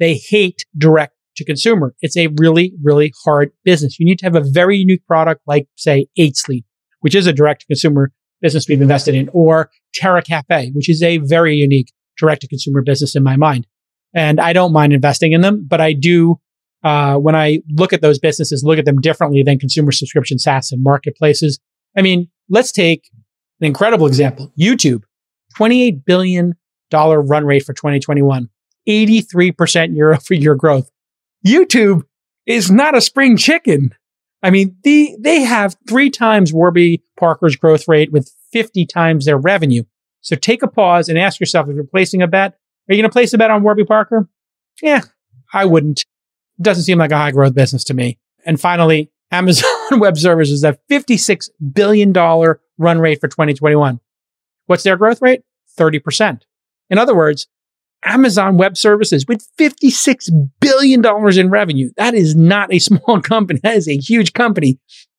They 0.00 0.14
hate 0.14 0.66
direct 0.76 1.14
to 1.36 1.44
consumer. 1.44 1.94
It's 2.00 2.16
a 2.16 2.26
really, 2.26 2.72
really 2.82 3.12
hard 3.24 3.52
business. 3.64 4.00
You 4.00 4.06
need 4.06 4.18
to 4.18 4.26
have 4.26 4.34
a 4.34 4.40
very 4.42 4.78
unique 4.78 5.06
product 5.06 5.42
like, 5.46 5.68
say, 5.76 6.08
8 6.16 6.36
Sleep, 6.36 6.64
which 7.02 7.14
is 7.14 7.28
a 7.28 7.32
direct 7.32 7.60
to 7.60 7.66
consumer 7.68 8.10
business 8.40 8.66
we've 8.68 8.82
invested 8.82 9.14
in, 9.14 9.30
or 9.32 9.70
Terra 9.94 10.22
Cafe, 10.22 10.72
which 10.74 10.90
is 10.90 11.04
a 11.04 11.18
very 11.18 11.54
unique 11.54 11.92
direct 12.18 12.40
to 12.40 12.48
consumer 12.48 12.82
business 12.82 13.14
in 13.14 13.22
my 13.22 13.36
mind. 13.36 13.64
And 14.16 14.40
I 14.40 14.54
don't 14.54 14.72
mind 14.72 14.94
investing 14.94 15.32
in 15.32 15.42
them, 15.42 15.66
but 15.68 15.80
I 15.80 15.92
do, 15.92 16.40
uh, 16.82 17.16
when 17.16 17.36
I 17.36 17.60
look 17.68 17.92
at 17.92 18.00
those 18.00 18.18
businesses, 18.18 18.64
look 18.64 18.78
at 18.78 18.86
them 18.86 18.98
differently 18.98 19.42
than 19.42 19.58
consumer 19.58 19.92
subscription 19.92 20.38
SaaS 20.38 20.72
and 20.72 20.82
marketplaces. 20.82 21.60
I 21.96 22.00
mean, 22.00 22.28
let's 22.48 22.72
take 22.72 23.10
an 23.60 23.66
incredible 23.66 24.06
example. 24.06 24.52
YouTube, 24.58 25.02
$28 25.56 26.04
billion 26.06 26.54
run 26.92 27.44
rate 27.44 27.64
for 27.64 27.74
2021, 27.74 28.48
83% 28.88 29.94
year 29.94 30.14
over 30.14 30.34
year 30.34 30.54
growth. 30.54 30.90
YouTube 31.46 32.04
is 32.46 32.70
not 32.70 32.96
a 32.96 33.02
spring 33.02 33.36
chicken. 33.36 33.94
I 34.42 34.48
mean, 34.48 34.76
the, 34.82 35.14
they 35.20 35.40
have 35.40 35.76
three 35.86 36.08
times 36.08 36.54
Warby 36.54 37.02
Parker's 37.18 37.56
growth 37.56 37.86
rate 37.86 38.12
with 38.12 38.32
50 38.52 38.86
times 38.86 39.26
their 39.26 39.36
revenue. 39.36 39.82
So 40.22 40.36
take 40.36 40.62
a 40.62 40.68
pause 40.68 41.10
and 41.10 41.18
ask 41.18 41.38
yourself 41.38 41.68
if 41.68 41.74
you're 41.74 41.84
placing 41.84 42.22
a 42.22 42.26
bet, 42.26 42.58
are 42.88 42.94
you 42.94 43.02
going 43.02 43.10
to 43.10 43.12
place 43.12 43.32
a 43.32 43.38
bet 43.38 43.50
on 43.50 43.62
Warby 43.62 43.84
Parker? 43.84 44.28
Yeah, 44.82 45.02
I 45.52 45.64
wouldn't. 45.64 46.00
It 46.58 46.62
doesn't 46.62 46.84
seem 46.84 46.98
like 46.98 47.12
a 47.12 47.16
high 47.16 47.32
growth 47.32 47.54
business 47.54 47.84
to 47.84 47.94
me. 47.94 48.18
And 48.44 48.60
finally, 48.60 49.10
Amazon 49.32 49.98
Web 49.98 50.16
Services, 50.16 50.62
a 50.62 50.78
$56 50.90 51.50
billion 51.72 52.12
run 52.12 52.98
rate 52.98 53.20
for 53.20 53.28
2021. 53.28 54.00
What's 54.66 54.82
their 54.84 54.96
growth 54.96 55.20
rate? 55.20 55.42
30%. 55.78 56.42
In 56.90 56.98
other 56.98 57.14
words, 57.14 57.48
Amazon 58.04 58.56
Web 58.56 58.76
Services 58.76 59.26
with 59.26 59.46
$56 59.58 60.30
billion 60.60 61.04
in 61.38 61.50
revenue. 61.50 61.90
That 61.96 62.14
is 62.14 62.34
not 62.36 62.72
a 62.72 62.78
small 62.78 63.20
company. 63.20 63.60
That 63.62 63.76
is 63.76 63.88
a 63.88 63.96
huge 63.96 64.32
company. 64.32 64.78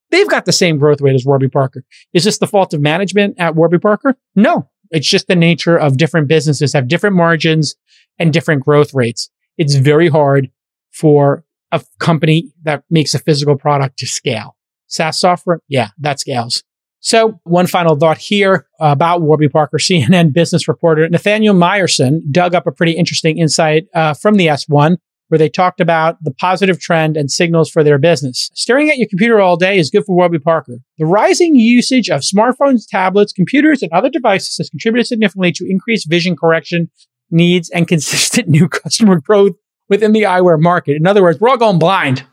They've 0.09 0.29
got 0.29 0.45
the 0.45 0.53
same 0.53 0.77
growth 0.77 1.01
rate 1.01 1.15
as 1.15 1.25
Warby 1.25 1.49
Parker. 1.49 1.83
Is 2.13 2.23
this 2.23 2.37
the 2.37 2.47
fault 2.47 2.73
of 2.73 2.79
management 2.79 3.35
at 3.37 3.55
Warby 3.55 3.79
Parker? 3.79 4.15
No. 4.35 4.69
It's 4.91 5.07
just 5.07 5.27
the 5.27 5.35
nature 5.35 5.77
of 5.77 5.97
different 5.97 6.27
businesses 6.27 6.73
have 6.73 6.87
different 6.87 7.15
margins 7.15 7.75
and 8.19 8.33
different 8.33 8.63
growth 8.63 8.93
rates. 8.93 9.29
It's 9.57 9.75
very 9.75 10.09
hard 10.09 10.49
for 10.91 11.43
a 11.71 11.81
company 11.99 12.51
that 12.63 12.83
makes 12.89 13.13
a 13.13 13.19
physical 13.19 13.57
product 13.57 13.97
to 13.99 14.07
scale. 14.07 14.55
SaaS 14.87 15.19
software, 15.19 15.59
yeah, 15.67 15.89
that 15.99 16.19
scales. 16.19 16.63
So, 16.99 17.39
one 17.43 17.67
final 17.67 17.95
thought 17.95 18.17
here 18.17 18.67
about 18.79 19.21
Warby 19.21 19.49
Parker. 19.49 19.77
CNN 19.77 20.33
business 20.33 20.67
reporter 20.67 21.07
Nathaniel 21.07 21.53
Meyersohn 21.53 22.21
dug 22.31 22.55
up 22.55 22.65
a 22.65 22.71
pretty 22.71 22.93
interesting 22.93 23.37
insight 23.37 23.85
uh, 23.93 24.13
from 24.13 24.35
the 24.35 24.47
S1 24.47 24.97
where 25.27 25.37
they 25.37 25.49
talked 25.49 25.81
about 25.81 26.17
the 26.23 26.31
positive 26.31 26.79
trend 26.79 27.17
and 27.17 27.29
signals 27.29 27.69
for 27.69 27.83
their 27.83 27.97
business. 27.97 28.49
Staring 28.53 28.89
at 28.89 28.97
your 28.97 29.07
computer 29.09 29.39
all 29.39 29.57
day 29.57 29.77
is 29.77 29.89
good 29.89 30.05
for 30.05 30.15
Warby 30.15 30.39
Parker. 30.39 30.77
The 30.97 31.05
rising 31.05 31.55
usage 31.55 32.09
of 32.09 32.21
smartphones, 32.21 32.83
tablets, 32.87 33.33
computers, 33.33 33.81
and 33.81 33.91
other 33.91 34.09
devices 34.09 34.57
has 34.57 34.69
contributed 34.69 35.07
significantly 35.07 35.51
to 35.53 35.65
increased 35.69 36.09
vision 36.09 36.35
correction 36.35 36.89
needs 37.29 37.69
and 37.69 37.87
consistent 37.87 38.47
new 38.47 38.69
customer 38.69 39.19
growth 39.19 39.53
within 39.89 40.13
the 40.13 40.23
eyewear 40.23 40.59
market. 40.59 40.95
In 40.95 41.07
other 41.07 41.23
words, 41.23 41.39
we're 41.39 41.49
all 41.49 41.57
going 41.57 41.79
blind 41.79 42.25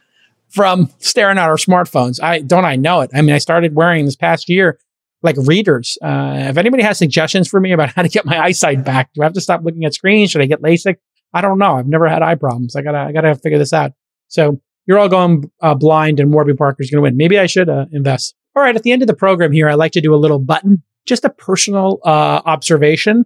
from 0.49 0.88
staring 0.99 1.38
at 1.38 1.49
our 1.49 1.57
smartphones. 1.57 2.22
I 2.22 2.40
don't 2.40 2.64
I 2.64 2.76
know 2.76 3.01
it. 3.01 3.11
I 3.14 3.22
mean, 3.22 3.34
I 3.34 3.38
started 3.38 3.74
wearing 3.74 4.05
this 4.05 4.16
past 4.16 4.49
year 4.49 4.78
like 5.22 5.36
readers. 5.38 5.99
Uh, 6.03 6.47
if 6.51 6.57
anybody 6.57 6.82
has 6.82 6.99
suggestions 6.99 7.49
for 7.49 7.59
me 7.59 7.72
about 7.72 7.90
how 7.97 8.03
to 8.03 8.09
get 8.09 8.24
my 8.24 8.38
eyesight 8.38 8.84
back, 8.84 9.11
do 9.14 9.22
I 9.22 9.24
have 9.24 9.32
to 9.32 9.40
stop 9.40 9.62
looking 9.64 9.84
at 9.84 9.95
screens? 9.95 10.30
Should 10.30 10.42
I 10.42 10.47
get 10.47 10.62
LASIK? 10.62 10.97
I 11.35 11.41
don't 11.41 11.59
know. 11.59 11.76
I've 11.76 11.89
never 11.89 12.09
had 12.09 12.22
eye 12.22 12.37
problems. 12.37 12.76
I 12.76 12.82
gotta, 12.82 12.99
I 12.99 13.12
gotta 13.12 13.35
figure 13.35 13.59
this 13.59 13.72
out. 13.72 13.93
So 14.28 14.61
you're 14.87 14.99
all 14.99 15.09
going 15.09 15.51
uh, 15.61 15.74
blind 15.74 16.20
and 16.20 16.32
Warby 16.32 16.55
Parker's 16.55 16.91
going 16.91 16.99
to 16.99 17.03
win. 17.03 17.16
Maybe 17.16 17.39
I 17.39 17.47
should 17.47 17.68
uh, 17.68 17.87
invest. 17.93 18.35
All 18.57 18.62
right. 18.62 18.76
At 18.76 18.82
the 18.82 18.93
end 18.93 19.03
of 19.03 19.09
the 19.09 19.14
program 19.14 19.53
here, 19.53 19.68
I 19.68 19.74
like 19.74 19.93
to 19.93 20.01
do 20.01 20.14
a 20.14 20.16
little 20.16 20.39
button, 20.39 20.82
just 21.07 21.24
a 21.24 21.30
personal 21.30 21.99
uh, 22.05 22.43
observation. 22.45 23.24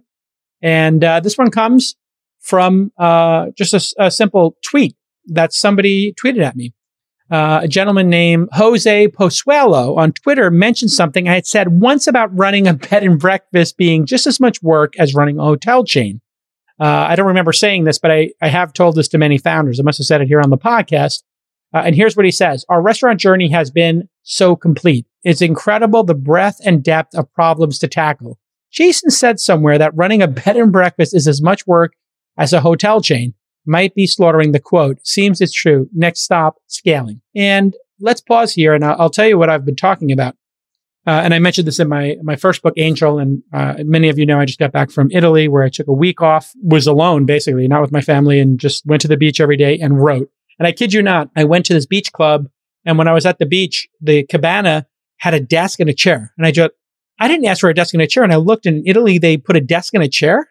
And 0.61 1.03
uh, 1.03 1.19
this 1.19 1.37
one 1.37 1.51
comes 1.51 1.95
from 2.39 2.91
uh, 2.97 3.47
just 3.57 3.73
a, 3.73 4.05
a, 4.05 4.11
simple 4.11 4.55
tweet 4.63 4.95
that 5.27 5.53
somebody 5.53 6.13
tweeted 6.13 6.43
at 6.43 6.55
me. 6.55 6.73
Uh, 7.29 7.59
a 7.63 7.67
gentleman 7.67 8.09
named 8.09 8.49
Jose 8.53 9.07
Posuelo 9.09 9.97
on 9.97 10.13
Twitter 10.13 10.49
mentioned 10.49 10.91
something 10.91 11.27
I 11.27 11.35
had 11.35 11.45
said 11.45 11.79
once 11.79 12.07
about 12.07 12.35
running 12.35 12.67
a 12.67 12.73
bed 12.73 13.03
and 13.03 13.19
breakfast 13.19 13.77
being 13.77 14.05
just 14.05 14.25
as 14.25 14.39
much 14.39 14.63
work 14.63 14.97
as 14.97 15.13
running 15.13 15.37
a 15.37 15.43
hotel 15.43 15.83
chain. 15.83 16.21
Uh, 16.79 17.07
I 17.09 17.15
don't 17.15 17.27
remember 17.27 17.51
saying 17.51 17.83
this, 17.83 17.99
but 17.99 18.11
I, 18.11 18.31
I 18.41 18.47
have 18.47 18.73
told 18.73 18.95
this 18.95 19.09
to 19.09 19.17
many 19.17 19.37
founders. 19.37 19.79
I 19.79 19.83
must 19.83 19.97
have 19.97 20.07
said 20.07 20.21
it 20.21 20.27
here 20.27 20.41
on 20.41 20.49
the 20.49 20.57
podcast. 20.57 21.23
Uh, 21.73 21.83
and 21.85 21.95
here's 21.95 22.15
what 22.15 22.25
he 22.25 22.31
says. 22.31 22.65
Our 22.69 22.81
restaurant 22.81 23.19
journey 23.19 23.49
has 23.49 23.69
been 23.69 24.09
so 24.23 24.55
complete. 24.55 25.05
It's 25.23 25.41
incredible 25.41 26.03
the 26.03 26.15
breadth 26.15 26.59
and 26.65 26.83
depth 26.83 27.15
of 27.15 27.31
problems 27.33 27.79
to 27.79 27.87
tackle. 27.87 28.39
Jason 28.71 29.09
said 29.09 29.39
somewhere 29.39 29.77
that 29.77 29.95
running 29.95 30.21
a 30.21 30.27
bed 30.27 30.55
and 30.55 30.71
breakfast 30.71 31.15
is 31.15 31.27
as 31.27 31.41
much 31.41 31.67
work 31.67 31.93
as 32.37 32.53
a 32.53 32.61
hotel 32.61 33.01
chain. 33.01 33.33
Might 33.65 33.93
be 33.93 34.07
slaughtering 34.07 34.51
the 34.51 34.59
quote. 34.59 35.05
Seems 35.05 35.41
it's 35.41 35.53
true. 35.53 35.89
Next 35.93 36.21
stop, 36.21 36.55
scaling. 36.67 37.21
And 37.35 37.75
let's 37.99 38.21
pause 38.21 38.53
here 38.53 38.73
and 38.73 38.83
I'll, 38.83 39.01
I'll 39.01 39.09
tell 39.09 39.27
you 39.27 39.37
what 39.37 39.49
I've 39.49 39.65
been 39.65 39.75
talking 39.75 40.11
about. 40.11 40.35
Uh, 41.07 41.21
and 41.23 41.33
I 41.33 41.39
mentioned 41.39 41.67
this 41.67 41.79
in 41.79 41.87
my 41.87 42.17
my 42.21 42.35
first 42.35 42.61
book, 42.61 42.73
Angel, 42.77 43.19
and 43.19 43.41
uh, 43.53 43.75
many 43.79 44.09
of 44.09 44.19
you 44.19 44.25
know 44.25 44.39
I 44.39 44.45
just 44.45 44.59
got 44.59 44.71
back 44.71 44.91
from 44.91 45.09
Italy, 45.11 45.47
where 45.47 45.63
I 45.63 45.69
took 45.69 45.87
a 45.87 45.93
week 45.93 46.21
off, 46.21 46.51
was 46.61 46.87
alone 46.87 47.25
basically, 47.25 47.67
not 47.67 47.81
with 47.81 47.91
my 47.91 48.01
family, 48.01 48.39
and 48.39 48.59
just 48.59 48.85
went 48.85 49.01
to 49.03 49.07
the 49.07 49.17
beach 49.17 49.39
every 49.39 49.57
day 49.57 49.79
and 49.79 50.03
wrote. 50.03 50.29
And 50.59 50.67
I 50.67 50.71
kid 50.73 50.93
you 50.93 51.01
not, 51.01 51.29
I 51.35 51.45
went 51.45 51.65
to 51.67 51.73
this 51.73 51.85
beach 51.85 52.11
club, 52.11 52.47
and 52.85 52.97
when 52.97 53.07
I 53.07 53.13
was 53.13 53.25
at 53.25 53.39
the 53.39 53.45
beach, 53.45 53.87
the 54.01 54.23
cabana 54.23 54.87
had 55.17 55.33
a 55.33 55.39
desk 55.39 55.79
and 55.79 55.89
a 55.89 55.93
chair, 55.93 56.33
and 56.37 56.45
I 56.45 56.51
just 56.51 56.71
I 57.17 57.27
didn't 57.27 57.45
ask 57.45 57.61
for 57.61 57.69
a 57.69 57.73
desk 57.73 57.93
and 57.93 58.03
a 58.03 58.07
chair, 58.07 58.23
and 58.23 58.33
I 58.33 58.37
looked 58.37 58.65
in 58.65 58.83
Italy, 58.85 59.17
they 59.17 59.37
put 59.37 59.55
a 59.55 59.61
desk 59.61 59.93
and 59.93 60.03
a 60.03 60.09
chair 60.09 60.49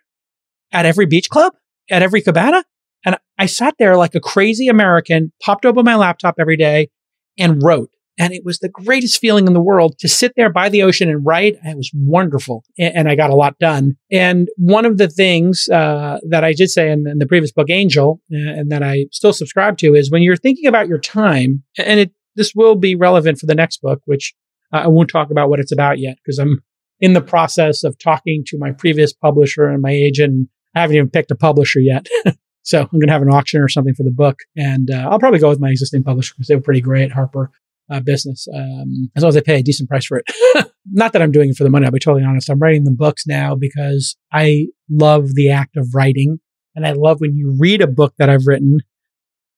at 0.72 0.86
every 0.86 1.06
beach 1.06 1.28
club, 1.28 1.54
at 1.90 2.02
every 2.02 2.22
cabana, 2.22 2.64
and 3.04 3.18
I 3.38 3.46
sat 3.46 3.74
there 3.78 3.96
like 3.96 4.14
a 4.14 4.20
crazy 4.20 4.68
American, 4.68 5.32
popped 5.42 5.66
open 5.66 5.84
my 5.84 5.96
laptop 5.96 6.36
every 6.38 6.56
day, 6.56 6.90
and 7.38 7.62
wrote. 7.62 7.90
And 8.18 8.32
it 8.32 8.44
was 8.44 8.58
the 8.58 8.68
greatest 8.68 9.20
feeling 9.20 9.46
in 9.46 9.52
the 9.52 9.60
world 9.60 9.98
to 10.00 10.08
sit 10.08 10.32
there 10.36 10.50
by 10.50 10.68
the 10.68 10.82
ocean 10.82 11.08
and 11.08 11.24
write. 11.24 11.56
It 11.62 11.76
was 11.76 11.90
wonderful. 11.94 12.64
And 12.78 13.08
I 13.08 13.14
got 13.14 13.30
a 13.30 13.36
lot 13.36 13.58
done. 13.58 13.96
And 14.10 14.48
one 14.56 14.84
of 14.84 14.98
the 14.98 15.08
things 15.08 15.68
uh, 15.68 16.18
that 16.28 16.42
I 16.42 16.52
did 16.52 16.68
say 16.68 16.90
in, 16.90 17.06
in, 17.06 17.18
the 17.18 17.26
previous 17.26 17.52
book, 17.52 17.70
Angel, 17.70 18.20
uh, 18.32 18.36
and 18.36 18.72
that 18.72 18.82
I 18.82 19.06
still 19.12 19.32
subscribe 19.32 19.78
to 19.78 19.94
is 19.94 20.10
when 20.10 20.22
you're 20.22 20.36
thinking 20.36 20.66
about 20.66 20.88
your 20.88 20.98
time, 20.98 21.62
and 21.78 22.00
it, 22.00 22.12
this 22.34 22.54
will 22.54 22.74
be 22.74 22.96
relevant 22.96 23.38
for 23.38 23.46
the 23.46 23.54
next 23.54 23.80
book, 23.80 24.00
which 24.06 24.34
uh, 24.72 24.78
I 24.78 24.88
won't 24.88 25.10
talk 25.10 25.30
about 25.30 25.48
what 25.48 25.60
it's 25.60 25.72
about 25.72 25.98
yet 25.98 26.16
because 26.16 26.38
I'm 26.38 26.60
in 27.00 27.12
the 27.12 27.20
process 27.20 27.84
of 27.84 27.96
talking 27.98 28.42
to 28.48 28.58
my 28.58 28.72
previous 28.72 29.12
publisher 29.12 29.68
and 29.68 29.80
my 29.80 29.92
agent. 29.92 30.48
I 30.74 30.80
haven't 30.80 30.96
even 30.96 31.10
picked 31.10 31.30
a 31.30 31.36
publisher 31.36 31.80
yet. 31.80 32.06
So 32.64 32.82
I'm 32.82 32.98
going 32.98 33.06
to 33.06 33.12
have 33.14 33.22
an 33.22 33.30
auction 33.32 33.62
or 33.62 33.68
something 33.68 33.94
for 33.94 34.02
the 34.02 34.10
book. 34.10 34.40
And 34.54 34.90
uh, 34.90 35.08
I'll 35.08 35.18
probably 35.18 35.38
go 35.38 35.48
with 35.48 35.58
my 35.58 35.70
existing 35.70 36.02
publisher 36.02 36.34
because 36.36 36.48
they 36.48 36.54
were 36.54 36.60
pretty 36.60 36.82
great, 36.82 37.10
Harper 37.10 37.50
uh, 37.90 38.00
Business, 38.00 38.46
um, 38.54 39.10
as 39.16 39.22
long 39.22 39.28
as 39.28 39.34
they 39.34 39.42
pay 39.42 39.60
a 39.60 39.62
decent 39.62 39.88
price 39.88 40.06
for 40.06 40.18
it. 40.18 40.70
Not 40.90 41.12
that 41.12 41.22
I'm 41.22 41.32
doing 41.32 41.50
it 41.50 41.56
for 41.56 41.64
the 41.64 41.70
money, 41.70 41.86
I'll 41.86 41.92
be 41.92 41.98
totally 41.98 42.24
honest. 42.24 42.50
I'm 42.50 42.58
writing 42.58 42.84
the 42.84 42.90
books 42.90 43.26
now 43.26 43.54
because 43.54 44.16
I 44.32 44.66
love 44.90 45.34
the 45.34 45.50
act 45.50 45.76
of 45.76 45.88
writing. 45.94 46.38
And 46.74 46.86
I 46.86 46.92
love 46.92 47.20
when 47.20 47.36
you 47.36 47.56
read 47.58 47.82
a 47.82 47.86
book 47.86 48.14
that 48.18 48.30
I've 48.30 48.46
written 48.46 48.78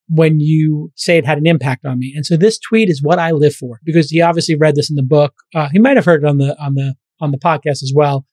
when 0.08 0.40
you 0.40 0.90
say 0.96 1.18
it 1.18 1.26
had 1.26 1.38
an 1.38 1.46
impact 1.46 1.84
on 1.84 1.98
me. 1.98 2.12
And 2.16 2.26
so 2.26 2.36
this 2.36 2.58
tweet 2.58 2.88
is 2.88 3.02
what 3.02 3.20
I 3.20 3.30
live 3.30 3.54
for 3.54 3.80
because 3.84 4.10
he 4.10 4.20
obviously 4.20 4.56
read 4.56 4.74
this 4.74 4.90
in 4.90 4.96
the 4.96 5.04
book. 5.04 5.34
Uh, 5.54 5.68
he 5.70 5.78
might 5.78 5.96
have 5.96 6.04
heard 6.04 6.24
it 6.24 6.26
on 6.26 6.38
the, 6.38 6.60
on 6.60 6.74
the, 6.74 6.94
on 7.20 7.30
the 7.30 7.38
podcast 7.38 7.82
as 7.82 7.92
well. 7.94 8.26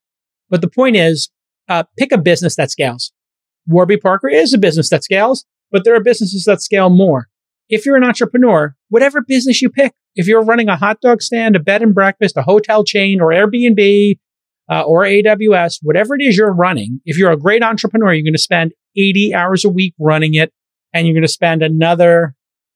But 0.50 0.62
the 0.62 0.70
point 0.70 0.96
is, 0.96 1.30
uh, 1.70 1.84
pick 1.98 2.12
a 2.12 2.18
business 2.18 2.56
that 2.56 2.72
scales. 2.72 3.12
Warby 3.68 3.98
Parker 3.98 4.30
is 4.30 4.54
a 4.54 4.58
business 4.58 4.90
that 4.90 5.04
scales, 5.04 5.46
but 5.72 5.84
there 5.84 5.96
are 5.96 6.04
businesses 6.04 6.46
that 6.46 6.62
scale 6.62 6.90
more. 6.90 7.28
If 7.70 7.86
you're 7.86 7.98
an 7.98 8.04
entrepreneur, 8.04 8.76
whatever 8.90 9.22
business 9.22 9.62
you 9.62 9.70
pick, 9.70 9.94
if 10.16 10.28
you're 10.28 10.44
running 10.44 10.70
a 10.70 10.76
hot 10.76 11.02
dog 11.02 11.22
stand, 11.22 11.56
a 11.56 11.60
bed 11.60 11.82
and 11.82 11.94
breakfast, 11.94 12.38
a 12.38 12.42
hotel 12.42 12.84
chain, 12.84 13.20
or 13.22 13.28
Airbnb, 13.28 14.18
uh, 14.70 14.82
or 14.82 15.04
AWS, 15.04 15.80
whatever 15.82 16.16
it 16.16 16.22
is 16.22 16.38
you're 16.38 16.54
running, 16.54 17.02
if 17.06 17.18
you're 17.18 17.32
a 17.32 17.38
great 17.38 17.64
entrepreneur, 17.64 18.14
you're 18.14 18.24
going 18.24 18.34
to 18.34 18.40
spend 18.40 18.74
80 18.98 19.34
hours 19.34 19.64
a 19.64 19.70
week 19.70 19.94
running 20.00 20.34
it, 20.34 20.52
and 20.94 21.06
you're 21.06 21.14
going 21.14 21.22
to 21.22 21.28
spend 21.28 21.62
another 21.62 22.34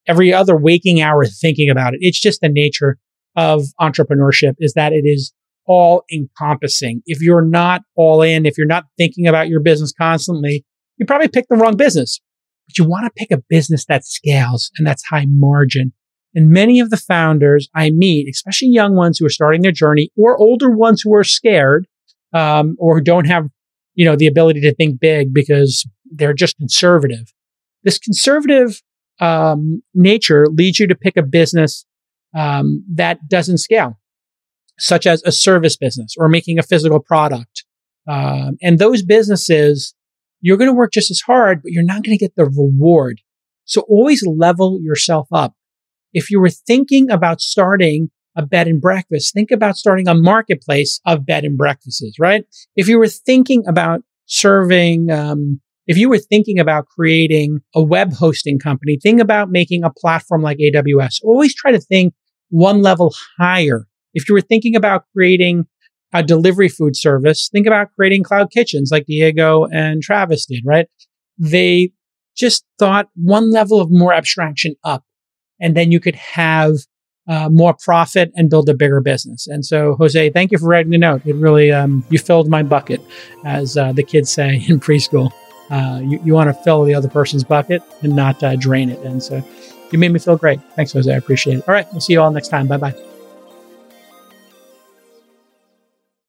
every 0.07 0.33
other 0.33 0.55
waking 0.57 1.01
hour 1.01 1.25
thinking 1.25 1.69
about 1.69 1.93
it. 1.93 1.99
It's 2.01 2.19
just 2.19 2.41
the 2.41 2.49
nature 2.49 2.97
of 3.35 3.63
entrepreneurship 3.79 4.55
is 4.59 4.73
that 4.73 4.93
it 4.93 5.03
is 5.05 5.33
all 5.65 6.03
encompassing. 6.11 7.01
If 7.05 7.21
you're 7.21 7.45
not 7.45 7.81
all 7.95 8.21
in, 8.21 8.45
if 8.45 8.57
you're 8.57 8.67
not 8.67 8.85
thinking 8.97 9.27
about 9.27 9.47
your 9.47 9.61
business 9.61 9.93
constantly, 9.93 10.65
you 10.97 11.05
probably 11.05 11.27
picked 11.27 11.49
the 11.49 11.55
wrong 11.55 11.77
business. 11.77 12.19
But 12.71 12.83
you 12.83 12.89
want 12.89 13.05
to 13.05 13.11
pick 13.15 13.31
a 13.31 13.43
business 13.49 13.85
that 13.85 14.05
scales 14.05 14.71
and 14.77 14.87
that's 14.87 15.03
high 15.05 15.25
margin. 15.27 15.93
And 16.33 16.49
many 16.49 16.79
of 16.79 16.89
the 16.89 16.97
founders 16.97 17.67
I 17.75 17.89
meet, 17.89 18.29
especially 18.29 18.69
young 18.69 18.95
ones 18.95 19.17
who 19.17 19.25
are 19.25 19.29
starting 19.29 19.61
their 19.61 19.71
journey 19.71 20.09
or 20.17 20.37
older 20.37 20.69
ones 20.69 21.01
who 21.01 21.13
are 21.13 21.25
scared, 21.25 21.87
um, 22.33 22.77
or 22.79 22.95
who 22.95 23.03
don't 23.03 23.27
have, 23.27 23.47
you 23.95 24.05
know, 24.05 24.15
the 24.15 24.27
ability 24.27 24.61
to 24.61 24.73
think 24.73 24.99
big 24.99 25.33
because 25.33 25.85
they're 26.09 26.33
just 26.33 26.57
conservative. 26.57 27.33
This 27.83 27.97
conservative, 27.97 28.81
um, 29.19 29.83
nature 29.93 30.47
leads 30.47 30.79
you 30.79 30.87
to 30.87 30.95
pick 30.95 31.17
a 31.17 31.23
business, 31.23 31.85
um, 32.33 32.85
that 32.93 33.27
doesn't 33.27 33.57
scale 33.57 33.97
such 34.79 35.05
as 35.05 35.21
a 35.23 35.31
service 35.31 35.77
business 35.77 36.15
or 36.17 36.27
making 36.29 36.57
a 36.57 36.63
physical 36.63 36.99
product. 36.99 37.65
Um, 38.07 38.57
and 38.61 38.79
those 38.79 39.03
businesses, 39.03 39.93
you're 40.41 40.57
going 40.57 40.69
to 40.69 40.75
work 40.75 40.91
just 40.91 41.11
as 41.11 41.21
hard, 41.21 41.61
but 41.61 41.71
you're 41.71 41.83
not 41.83 42.03
going 42.03 42.17
to 42.17 42.23
get 42.23 42.35
the 42.35 42.45
reward. 42.45 43.21
So 43.65 43.81
always 43.81 44.25
level 44.25 44.79
yourself 44.81 45.27
up. 45.31 45.53
If 46.13 46.29
you 46.29 46.39
were 46.39 46.49
thinking 46.49 47.09
about 47.09 47.41
starting 47.41 48.09
a 48.35 48.45
bed 48.45 48.67
and 48.67 48.81
breakfast, 48.81 49.33
think 49.33 49.51
about 49.51 49.77
starting 49.77 50.07
a 50.07 50.13
marketplace 50.13 50.99
of 51.05 51.25
bed 51.25 51.43
and 51.43 51.57
breakfasts, 51.57 52.19
right? 52.19 52.45
If 52.75 52.87
you 52.87 52.97
were 52.97 53.07
thinking 53.07 53.63
about 53.67 54.01
serving, 54.25 55.11
um, 55.11 55.61
if 55.87 55.97
you 55.97 56.09
were 56.09 56.19
thinking 56.19 56.59
about 56.59 56.85
creating 56.87 57.59
a 57.75 57.81
web 57.81 58.13
hosting 58.13 58.59
company, 58.59 58.97
think 59.01 59.21
about 59.21 59.51
making 59.51 59.83
a 59.83 59.89
platform 59.89 60.41
like 60.41 60.57
AWS. 60.57 61.19
Always 61.23 61.55
try 61.55 61.71
to 61.71 61.79
think 61.79 62.13
one 62.49 62.81
level 62.81 63.13
higher 63.39 63.87
if 64.13 64.27
you 64.27 64.35
were 64.35 64.41
thinking 64.41 64.75
about 64.75 65.05
creating 65.15 65.65
a 66.13 66.23
delivery 66.23 66.69
food 66.69 66.95
service, 66.95 67.49
think 67.51 67.67
about 67.67 67.93
creating 67.95 68.23
cloud 68.23 68.51
kitchens 68.51 68.91
like 68.91 69.05
Diego 69.05 69.65
and 69.65 70.01
Travis 70.01 70.45
did, 70.45 70.63
right? 70.65 70.87
They 71.37 71.91
just 72.35 72.65
thought 72.79 73.09
one 73.15 73.51
level 73.51 73.79
of 73.81 73.89
more 73.91 74.13
abstraction 74.13 74.75
up, 74.83 75.03
and 75.59 75.75
then 75.75 75.91
you 75.91 75.99
could 75.99 76.15
have 76.15 76.73
uh, 77.27 77.49
more 77.49 77.73
profit 77.73 78.31
and 78.35 78.49
build 78.49 78.67
a 78.67 78.73
bigger 78.73 78.99
business. 78.99 79.47
And 79.47 79.65
so, 79.65 79.95
Jose, 79.95 80.29
thank 80.31 80.51
you 80.51 80.57
for 80.57 80.67
writing 80.67 80.91
the 80.91 80.97
note. 80.97 81.21
It 81.25 81.35
really, 81.35 81.71
um, 81.71 82.03
you 82.09 82.19
filled 82.19 82.49
my 82.49 82.63
bucket, 82.63 83.01
as 83.45 83.77
uh, 83.77 83.91
the 83.91 84.03
kids 84.03 84.31
say 84.31 84.65
in 84.67 84.79
preschool. 84.79 85.31
Uh, 85.69 86.01
you, 86.03 86.19
you 86.25 86.33
want 86.33 86.49
to 86.49 86.63
fill 86.63 86.83
the 86.83 86.93
other 86.93 87.07
person's 87.07 87.45
bucket 87.45 87.81
and 88.01 88.13
not 88.13 88.43
uh, 88.43 88.57
drain 88.57 88.89
it. 88.89 88.99
And 88.99 89.23
so 89.23 89.41
you 89.91 89.99
made 89.99 90.11
me 90.11 90.19
feel 90.19 90.35
great. 90.35 90.59
Thanks, 90.75 90.91
Jose. 90.91 91.11
I 91.11 91.15
appreciate 91.15 91.59
it. 91.59 91.67
All 91.67 91.73
right. 91.73 91.87
We'll 91.91 92.01
see 92.01 92.13
you 92.13 92.21
all 92.21 92.31
next 92.31 92.49
time. 92.49 92.67
Bye 92.67 92.77
bye. 92.77 93.10